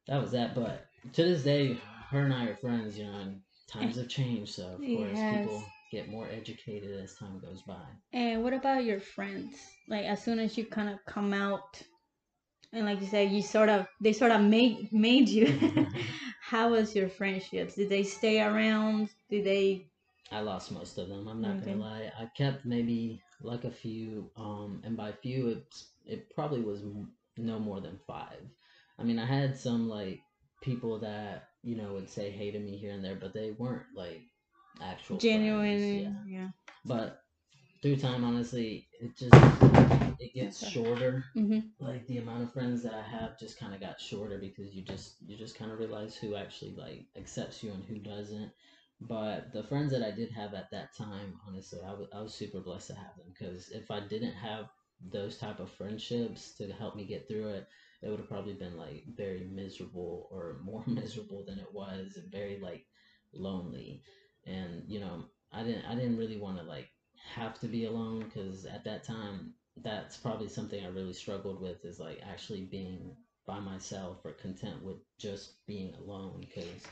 that 0.07 0.21
was 0.21 0.33
that. 0.33 0.55
But 0.55 0.87
to 1.15 1.25
this 1.25 1.43
day, 1.45 1.75
her 2.11 2.21
and 2.25 2.33
I 2.35 2.47
are 2.47 2.57
friends, 2.57 2.99
you 2.99 3.05
know, 3.05 3.19
and 3.19 3.41
times 3.69 3.97
have 3.97 4.09
changed. 4.09 4.55
So 4.55 4.69
of 4.75 4.87
course, 4.87 5.23
Yes. 5.23 5.29
people 5.29 5.65
get 5.91 6.09
more 6.09 6.29
educated 6.29 6.99
as 7.01 7.15
time 7.15 7.39
goes 7.41 7.63
by. 7.63 7.87
and 8.13 8.43
what 8.43 8.53
about 8.53 8.85
your 8.85 9.01
friends 9.01 9.57
like 9.89 10.05
as 10.05 10.23
soon 10.23 10.39
as 10.39 10.57
you 10.57 10.65
kind 10.65 10.89
of 10.89 10.99
come 11.07 11.33
out 11.33 11.83
and 12.73 12.85
like 12.87 13.01
you 13.01 13.07
said 13.07 13.31
you 13.31 13.43
sort 13.43 13.69
of 13.69 13.87
they 14.01 14.13
sort 14.13 14.31
of 14.33 14.41
made 14.43 14.89
made 14.93 15.29
you 15.29 15.47
how 16.41 16.71
was 16.71 16.95
your 16.95 17.09
friendships 17.09 17.75
did 17.75 17.89
they 17.89 18.03
stay 18.03 18.41
around 18.41 19.09
did 19.31 19.45
they 19.45 19.87
I 20.31 20.41
lost 20.41 20.73
most 20.73 20.99
of 20.99 21.09
them. 21.09 21.29
I'm 21.29 21.41
not 21.41 21.59
Okay. 21.59 21.61
gonna 21.61 21.77
lie. 21.77 22.13
I 22.19 22.27
kept 22.37 22.65
maybe 22.65 23.23
like 23.41 23.65
a 23.65 23.71
few, 23.71 24.31
um, 24.37 24.81
and 24.85 24.97
by 24.97 25.13
few, 25.13 25.49
it's 25.49 25.93
it 26.09 26.35
probably 26.35 26.63
was 26.63 26.83
no 27.39 27.59
more 27.61 27.81
than 27.81 27.99
five. 28.07 28.41
I 28.99 29.05
mean, 29.05 29.19
I 29.19 29.27
had 29.27 29.57
some 29.57 29.89
like 29.89 30.21
people 30.63 30.99
that 31.01 31.45
you 31.63 31.77
know 31.77 31.95
would 31.95 32.11
say 32.11 32.31
hey 32.31 32.51
to 32.53 32.59
me 32.61 32.77
here 32.79 32.93
and 32.93 33.05
there, 33.05 33.17
but 33.17 33.35
they 33.35 33.53
weren't 33.53 33.87
like 33.97 34.23
actual 34.81 35.19
genuine 35.19 35.79
friends, 35.79 35.93
Yeah. 35.95 36.23
yeah 36.27 36.49
But 36.85 37.21
through 37.83 37.97
time, 37.97 38.25
honestly, 38.25 38.87
it 39.01 39.17
just 39.17 39.35
it 40.21 40.35
gets 40.35 40.59
Okay. 40.59 40.73
shorter. 40.73 41.25
hmm 41.35 41.61
Like 41.81 42.07
the 42.09 42.19
amount 42.19 42.43
of 42.43 42.53
friends 42.53 42.83
that 42.83 42.95
I 42.95 43.03
have 43.03 43.39
just 43.39 43.59
kind 43.59 43.75
of 43.75 43.81
got 43.81 44.01
shorter 44.01 44.39
because 44.39 44.75
you 44.75 44.83
just 44.83 45.17
you 45.27 45.37
just 45.37 45.57
kind 45.57 45.71
of 45.73 45.79
realize 45.79 46.17
who 46.17 46.35
actually 46.35 46.75
like 46.77 47.07
accepts 47.17 47.63
you 47.63 47.71
and 47.73 47.85
who 47.85 47.99
doesn't. 47.99 48.51
But 49.01 49.53
the 49.53 49.63
friends 49.63 49.93
that 49.93 50.03
I 50.03 50.11
did 50.11 50.31
have 50.33 50.55
at 50.55 50.71
that 50.73 50.95
time, 50.97 51.39
honestly, 51.47 51.81
I 51.87 51.93
was 51.93 52.09
I 52.13 52.21
was 52.21 52.35
super 52.35 52.61
blessed 52.61 52.89
to 52.89 52.95
have 52.95 53.17
them 53.17 53.33
because 53.39 53.69
if 53.71 53.91
I 53.91 54.01
didn't 54.01 54.35
have 54.35 54.67
those 55.01 55.39
type 55.39 55.61
of 55.61 55.71
friendships 55.71 56.55
to 56.57 56.73
help 56.73 56.97
me 56.97 57.05
get 57.05 57.29
through 57.29 57.49
it, 57.49 57.67
it 58.03 58.09
would 58.09 58.19
have 58.19 58.29
probably 58.29 58.55
been 58.55 58.77
like 58.77 59.05
very 59.17 59.49
miserable 59.53 60.29
or 60.31 60.61
more 60.63 60.85
miserable 60.87 61.45
than 61.47 61.59
it 61.59 61.73
was 61.73 62.17
and 62.17 62.31
very 62.31 62.59
like 62.61 62.85
lonely. 63.33 64.03
And 64.47 64.83
you 64.87 65.01
know, 65.01 65.25
I 65.53 65.63
didn't 65.63 65.85
I 65.87 65.95
didn't 65.95 66.19
really 66.19 66.39
want 66.39 66.59
to 66.59 66.65
like 66.65 66.89
have 67.35 67.59
to 67.61 67.67
be 67.67 67.85
alone 67.85 68.25
because 68.25 68.65
at 68.65 68.85
that 68.85 69.05
time 69.05 69.55
that's 69.83 70.17
probably 70.17 70.49
something 70.49 70.85
I 70.85 70.89
really 70.89 71.13
struggled 71.13 71.61
with 71.61 71.85
is 71.85 72.01
like 72.01 72.21
actually 72.23 72.63
being 72.63 73.17
by 73.47 73.61
myself 73.61 74.19
or 74.25 74.33
content 74.33 74.83
with 74.85 74.97
just 75.19 75.65
being 75.67 75.95
alone 75.95 76.41
because 76.41 76.87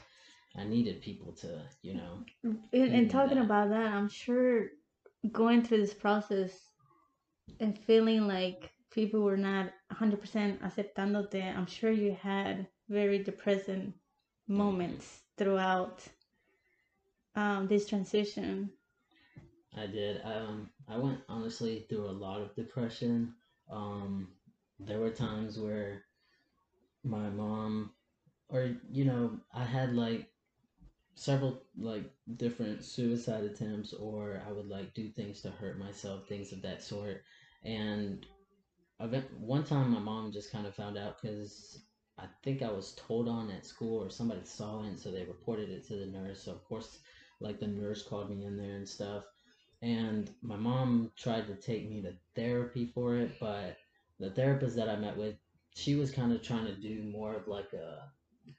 I 0.56 0.64
needed 0.64 1.02
people 1.02 1.32
to, 1.34 1.62
you 1.82 1.94
know. 1.94 2.18
And, 2.72 2.92
and 2.92 3.10
talking 3.10 3.36
that. 3.36 3.44
about 3.44 3.70
that, 3.70 3.92
I'm 3.92 4.08
sure 4.08 4.68
going 5.32 5.62
through 5.62 5.78
this 5.78 5.94
process 5.94 6.58
and 7.60 7.78
feeling 7.78 8.26
like 8.26 8.70
people 8.90 9.22
were 9.22 9.36
not 9.36 9.72
100% 9.92 10.58
aceptándote, 10.60 11.56
I'm 11.56 11.66
sure 11.66 11.90
you 11.90 12.16
had 12.20 12.66
very 12.88 13.22
depressing 13.22 13.94
moments 14.48 15.22
throughout 15.36 16.02
um, 17.34 17.66
this 17.68 17.86
transition. 17.86 18.70
I 19.76 19.86
did. 19.86 20.22
Um, 20.24 20.70
I 20.88 20.96
went 20.96 21.20
honestly 21.28 21.84
through 21.88 22.06
a 22.06 22.18
lot 22.24 22.40
of 22.40 22.54
depression. 22.54 23.34
Um, 23.70 24.28
there 24.80 25.00
were 25.00 25.10
times 25.10 25.58
where 25.58 26.02
my 27.04 27.28
mom, 27.28 27.90
or 28.48 28.74
you 28.90 29.04
know, 29.04 29.38
I 29.52 29.64
had 29.64 29.94
like 29.94 30.28
several 31.16 31.64
like 31.76 32.04
different 32.36 32.84
suicide 32.84 33.44
attempts, 33.44 33.94
or 33.94 34.42
I 34.48 34.52
would 34.52 34.68
like 34.68 34.94
do 34.94 35.10
things 35.10 35.42
to 35.42 35.50
hurt 35.50 35.78
myself, 35.78 36.28
things 36.28 36.52
of 36.52 36.62
that 36.62 36.82
sort. 36.82 37.22
And 37.64 38.26
event- 39.00 39.38
one 39.40 39.64
time, 39.64 39.90
my 39.92 40.00
mom 40.00 40.32
just 40.32 40.52
kind 40.52 40.66
of 40.66 40.74
found 40.74 40.98
out 40.98 41.20
because 41.22 41.84
I 42.18 42.26
think 42.44 42.62
I 42.62 42.72
was 42.72 42.94
told 42.96 43.28
on 43.28 43.50
at 43.50 43.66
school, 43.66 44.02
or 44.02 44.10
somebody 44.10 44.44
saw 44.44 44.84
it, 44.84 44.88
and 44.88 44.98
so 45.00 45.12
they 45.12 45.24
reported 45.24 45.70
it 45.70 45.86
to 45.88 45.96
the 45.96 46.06
nurse. 46.06 46.44
So 46.44 46.52
of 46.52 46.64
course, 46.64 47.00
like 47.40 47.60
the 47.60 47.68
nurse 47.68 48.02
called 48.02 48.30
me 48.30 48.44
in 48.44 48.56
there 48.58 48.76
and 48.76 48.88
stuff 48.88 49.24
and 49.82 50.30
my 50.42 50.56
mom 50.56 51.12
tried 51.16 51.46
to 51.46 51.54
take 51.54 51.88
me 51.88 52.02
to 52.02 52.14
therapy 52.34 52.86
for 52.86 53.16
it 53.16 53.32
but 53.40 53.76
the 54.18 54.30
therapist 54.30 54.76
that 54.76 54.88
i 54.88 54.96
met 54.96 55.16
with 55.16 55.36
she 55.74 55.94
was 55.94 56.10
kind 56.10 56.32
of 56.32 56.42
trying 56.42 56.66
to 56.66 56.74
do 56.76 57.02
more 57.04 57.34
of 57.34 57.46
like 57.46 57.72
a 57.74 58.10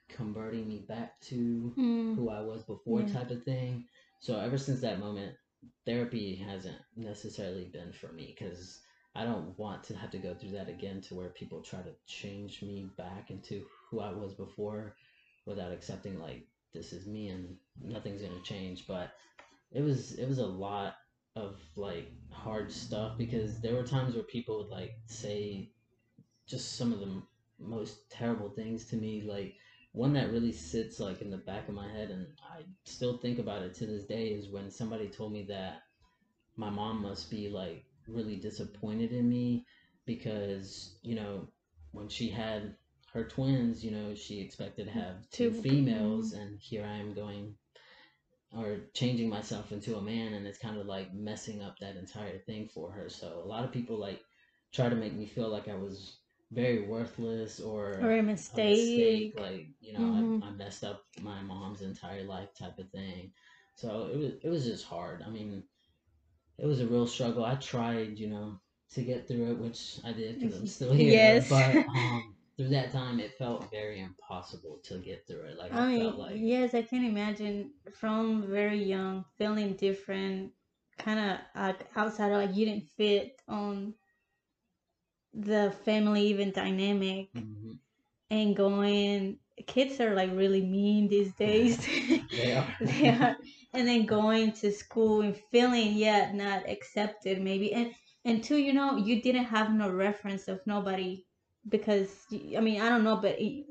converting 0.08 0.66
me 0.68 0.84
back 0.88 1.20
to 1.20 1.72
Mm. 1.76 2.16
who 2.16 2.28
i 2.30 2.40
was 2.40 2.62
before 2.64 3.00
Yeah. 3.02 3.06
type 3.08 3.30
of 3.30 3.42
thing 3.44 3.84
so 4.20 4.38
ever 4.38 4.58
since 4.58 4.80
that 4.80 4.98
moment 5.00 5.36
therapy 5.84 6.34
hasn't 6.36 6.80
necessarily 6.96 7.66
been 7.66 7.92
for 7.92 8.12
me 8.12 8.34
because 8.38 8.80
i 9.14 9.24
don't 9.24 9.58
want 9.58 9.84
to 9.84 9.96
have 9.96 10.10
to 10.10 10.18
go 10.18 10.34
through 10.34 10.52
that 10.52 10.68
again 10.68 11.00
to 11.02 11.14
where 11.14 11.30
people 11.30 11.62
try 11.62 11.80
to 11.82 11.94
change 12.06 12.62
me 12.62 12.90
back 12.96 13.30
into 13.30 13.64
who 13.90 14.00
i 14.00 14.12
was 14.12 14.34
before 14.34 14.94
without 15.46 15.72
accepting 15.72 16.18
like 16.18 16.46
this 16.72 16.92
is 16.92 17.06
me 17.06 17.28
and 17.28 17.56
nothing's 17.80 18.22
gonna 18.22 18.40
change 18.42 18.86
but 18.86 19.10
it 19.72 19.82
was 19.82 20.12
it 20.14 20.26
was 20.28 20.38
a 20.38 20.46
lot 20.46 20.94
of 21.36 21.56
like 21.76 22.10
hard 22.30 22.70
stuff 22.72 23.16
because 23.18 23.60
there 23.60 23.74
were 23.74 23.84
times 23.84 24.14
where 24.14 24.24
people 24.24 24.58
would 24.58 24.68
like 24.70 24.92
say 25.06 25.70
just 26.46 26.76
some 26.76 26.92
of 26.92 27.00
the 27.00 27.06
m- 27.06 27.26
most 27.58 28.10
terrible 28.10 28.50
things 28.50 28.84
to 28.86 28.96
me 28.96 29.22
like 29.22 29.54
one 29.98 30.12
that 30.12 30.30
really 30.32 30.52
sits 30.52 31.00
like 31.00 31.22
in 31.22 31.30
the 31.30 31.36
back 31.50 31.68
of 31.68 31.74
my 31.74 31.88
head 31.88 32.10
and 32.10 32.26
i 32.56 32.62
still 32.84 33.18
think 33.18 33.38
about 33.40 33.62
it 33.62 33.74
to 33.74 33.86
this 33.86 34.04
day 34.04 34.28
is 34.28 34.48
when 34.48 34.70
somebody 34.70 35.08
told 35.08 35.32
me 35.32 35.42
that 35.42 35.82
my 36.56 36.70
mom 36.70 37.02
must 37.02 37.30
be 37.30 37.48
like 37.48 37.84
really 38.06 38.36
disappointed 38.36 39.12
in 39.12 39.28
me 39.28 39.64
because 40.06 40.98
you 41.02 41.14
know 41.16 41.48
when 41.92 42.08
she 42.08 42.28
had 42.28 42.76
her 43.12 43.24
twins 43.24 43.84
you 43.84 43.90
know 43.90 44.14
she 44.14 44.40
expected 44.40 44.86
to 44.86 44.92
have 44.92 45.28
two 45.30 45.50
Two- 45.50 45.62
females 45.62 46.32
and 46.32 46.60
here 46.60 46.84
i 46.84 46.96
am 46.96 47.12
going 47.14 47.56
or 48.56 48.78
changing 48.94 49.28
myself 49.28 49.72
into 49.72 49.96
a 49.96 50.02
man 50.02 50.34
and 50.34 50.46
it's 50.46 50.58
kind 50.58 50.78
of 50.78 50.86
like 50.86 51.12
messing 51.14 51.62
up 51.62 51.78
that 51.80 51.96
entire 51.96 52.38
thing 52.38 52.68
for 52.68 52.90
her. 52.90 53.08
So 53.08 53.42
a 53.44 53.46
lot 53.46 53.64
of 53.64 53.72
people 53.72 53.98
like 53.98 54.20
try 54.72 54.88
to 54.88 54.96
make 54.96 55.14
me 55.14 55.26
feel 55.26 55.48
like 55.48 55.68
i 55.68 55.74
was 55.74 56.18
very 56.50 56.80
worthless 56.86 57.60
or 57.60 58.10
Or 58.10 58.22
a 58.56 58.60
a 58.60 58.62
mistake. 58.62 59.34
like 59.38 59.68
you 59.80 59.92
know 59.92 60.00
Mhm. 60.00 60.42
I, 60.42 60.46
I 60.46 60.50
messed 60.52 60.84
up 60.84 61.02
my 61.22 61.40
mom's 61.42 61.82
entire 61.82 62.24
life 62.24 62.54
type 62.54 62.78
of 62.78 62.90
thing 62.90 63.32
so 63.74 64.08
it 64.12 64.16
was 64.16 64.32
it 64.42 64.48
was 64.48 64.64
just 64.64 64.84
hard 64.86 65.22
i 65.22 65.30
mean 65.30 65.64
it 66.58 66.66
was 66.66 66.80
a 66.80 66.86
real 66.86 67.06
struggle 67.06 67.44
i 67.44 67.54
tried 67.56 68.18
you 68.18 68.28
know 68.28 68.58
to 68.90 69.02
get 69.02 69.26
through 69.26 69.50
it 69.52 69.58
which 69.58 69.98
i 70.04 70.12
did 70.12 70.34
because 70.38 70.54
i'm 70.56 70.66
still 70.66 70.92
here 70.92 71.40
Yes. 71.40 71.48
but 71.48 71.82
um 71.94 72.34
through 72.56 72.68
that 72.68 72.90
time 72.92 73.20
it 73.20 73.32
felt 73.32 73.70
very 73.70 74.00
impossible 74.00 74.78
to 74.84 74.98
get 74.98 75.26
through 75.26 75.42
it 75.42 75.58
like 75.58 75.72
i, 75.72 75.80
I 75.80 75.84
felt 75.94 76.18
like 76.18 76.44
yes, 76.44 76.74
I 76.74 76.82
can 76.82 77.04
imagine 77.04 77.72
from 77.92 78.46
very 78.48 78.82
young 78.82 79.24
feeling 79.36 79.74
different, 79.74 80.52
kind 80.98 81.18
of 81.18 81.38
like 81.54 81.86
outside, 81.96 82.32
like 82.32 82.54
you 82.54 82.66
didn't 82.66 82.88
fit 82.96 83.40
on 83.48 83.94
the 85.38 85.72
family 85.84 86.26
even 86.28 86.52
dynamic, 86.52 87.30
Mhm. 87.34 87.78
and 88.30 88.56
going. 88.56 89.38
Kids 89.66 90.00
are 90.00 90.14
like 90.14 90.30
really 90.34 90.62
mean 90.62 91.08
these 91.08 91.34
days. 91.34 91.86
They 92.32 92.52
are. 92.52 92.74
they 92.80 93.08
are, 93.10 93.36
and 93.74 93.88
then 93.88 94.06
going 94.06 94.52
to 94.52 94.72
school 94.72 95.22
and 95.22 95.36
feeling 95.50 95.94
yet 95.94 96.34
not 96.34 96.68
accepted 96.68 97.40
maybe, 97.40 97.72
and 97.72 97.92
and 98.24 98.42
two, 98.44 98.56
you 98.58 98.72
know, 98.72 98.96
you 98.96 99.22
didn't 99.22 99.44
have 99.46 99.72
no 99.72 99.90
reference 99.90 100.48
of 100.48 100.60
nobody 100.66 101.26
because 101.68 102.26
I 102.56 102.60
mean 102.60 102.80
I 102.80 102.88
don't 102.90 103.04
know, 103.04 103.16
but 103.16 103.36
it, 103.40 103.66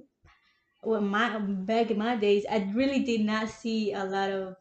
well, 0.84 1.02
my 1.02 1.40
back 1.40 1.92
in 1.92 2.00
my 2.00 2.16
days, 2.18 2.46
I 2.50 2.72
really 2.76 3.04
did 3.04 3.22
not 3.22 3.50
see 3.50 3.94
a 3.94 4.06
lot 4.06 4.30
of 4.32 4.56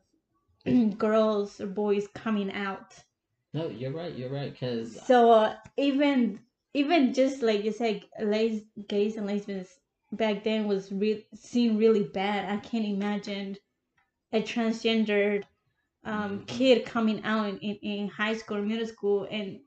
girls 0.98 1.60
or 1.60 1.66
boys 1.66 2.08
coming 2.08 2.52
out. 2.52 2.94
No, 3.54 3.68
you're 3.68 3.92
right. 3.92 4.14
You're 4.14 4.30
right. 4.30 4.52
Because 4.52 5.00
So 5.06 5.30
uh, 5.32 5.56
even 5.76 6.40
even 6.76 7.14
just 7.14 7.42
like 7.42 7.64
you 7.64 7.72
said, 7.72 8.04
les- 8.20 8.66
gays 8.86 9.16
and 9.16 9.26
lesbians 9.26 9.68
back 10.12 10.44
then 10.44 10.66
was 10.68 10.92
re- 10.92 11.26
seen 11.34 11.78
really 11.78 12.04
bad. 12.04 12.44
I 12.52 12.58
can't 12.58 12.84
imagine 12.84 13.56
a 14.32 14.42
transgendered 14.42 15.44
um, 16.04 16.44
kid 16.46 16.84
coming 16.84 17.24
out 17.24 17.48
in, 17.48 17.58
in, 17.58 17.76
in 17.76 18.08
high 18.08 18.36
school 18.36 18.62
middle 18.62 18.86
school 18.86 19.26
and 19.30 19.60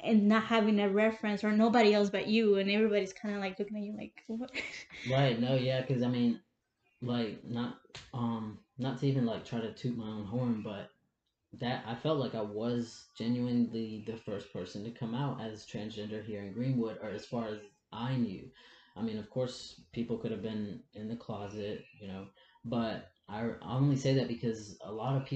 and 0.00 0.26
not 0.28 0.44
having 0.44 0.80
a 0.80 0.88
reference 0.88 1.44
or 1.44 1.52
nobody 1.52 1.94
else 1.94 2.10
but 2.10 2.26
you 2.26 2.56
and 2.56 2.70
everybody's 2.70 3.12
kind 3.12 3.34
of 3.34 3.40
like 3.40 3.58
looking 3.58 3.76
at 3.76 3.82
you 3.84 3.96
like 3.96 4.24
what? 4.26 4.50
right. 5.10 5.38
No, 5.38 5.54
yeah. 5.54 5.82
Because 5.82 6.02
I 6.02 6.08
mean, 6.08 6.40
like, 7.02 7.44
not 7.44 7.78
um, 8.14 8.58
not 8.78 8.98
to 9.00 9.06
even 9.06 9.26
like 9.26 9.44
try 9.44 9.60
to 9.60 9.72
toot 9.72 9.96
my 9.96 10.08
own 10.08 10.24
horn, 10.24 10.62
but 10.64 10.90
that 11.60 11.84
I 11.86 11.94
felt 11.94 12.18
like 12.18 12.34
I 12.34 12.42
was 12.42 13.08
genuinely 13.16 14.04
the 14.06 14.16
first 14.16 14.52
person 14.52 14.84
to 14.84 14.90
come 14.90 15.14
out 15.14 15.40
as 15.40 15.66
transgender 15.66 16.24
here 16.24 16.42
in 16.42 16.52
Greenwood, 16.52 16.98
or 17.02 17.10
as 17.10 17.26
far 17.26 17.48
as 17.48 17.58
I 17.92 18.16
knew. 18.16 18.50
I 18.96 19.02
mean, 19.02 19.18
of 19.18 19.28
course, 19.30 19.80
people 19.92 20.18
could 20.18 20.30
have 20.30 20.42
been 20.42 20.82
in 20.94 21.08
the 21.08 21.16
closet, 21.16 21.84
you 22.00 22.08
know, 22.08 22.26
but 22.64 23.10
I 23.28 23.50
only 23.62 23.96
say 23.96 24.14
that 24.14 24.28
because 24.28 24.78
a 24.84 24.92
lot 24.92 25.16
of 25.16 25.24
people. 25.24 25.30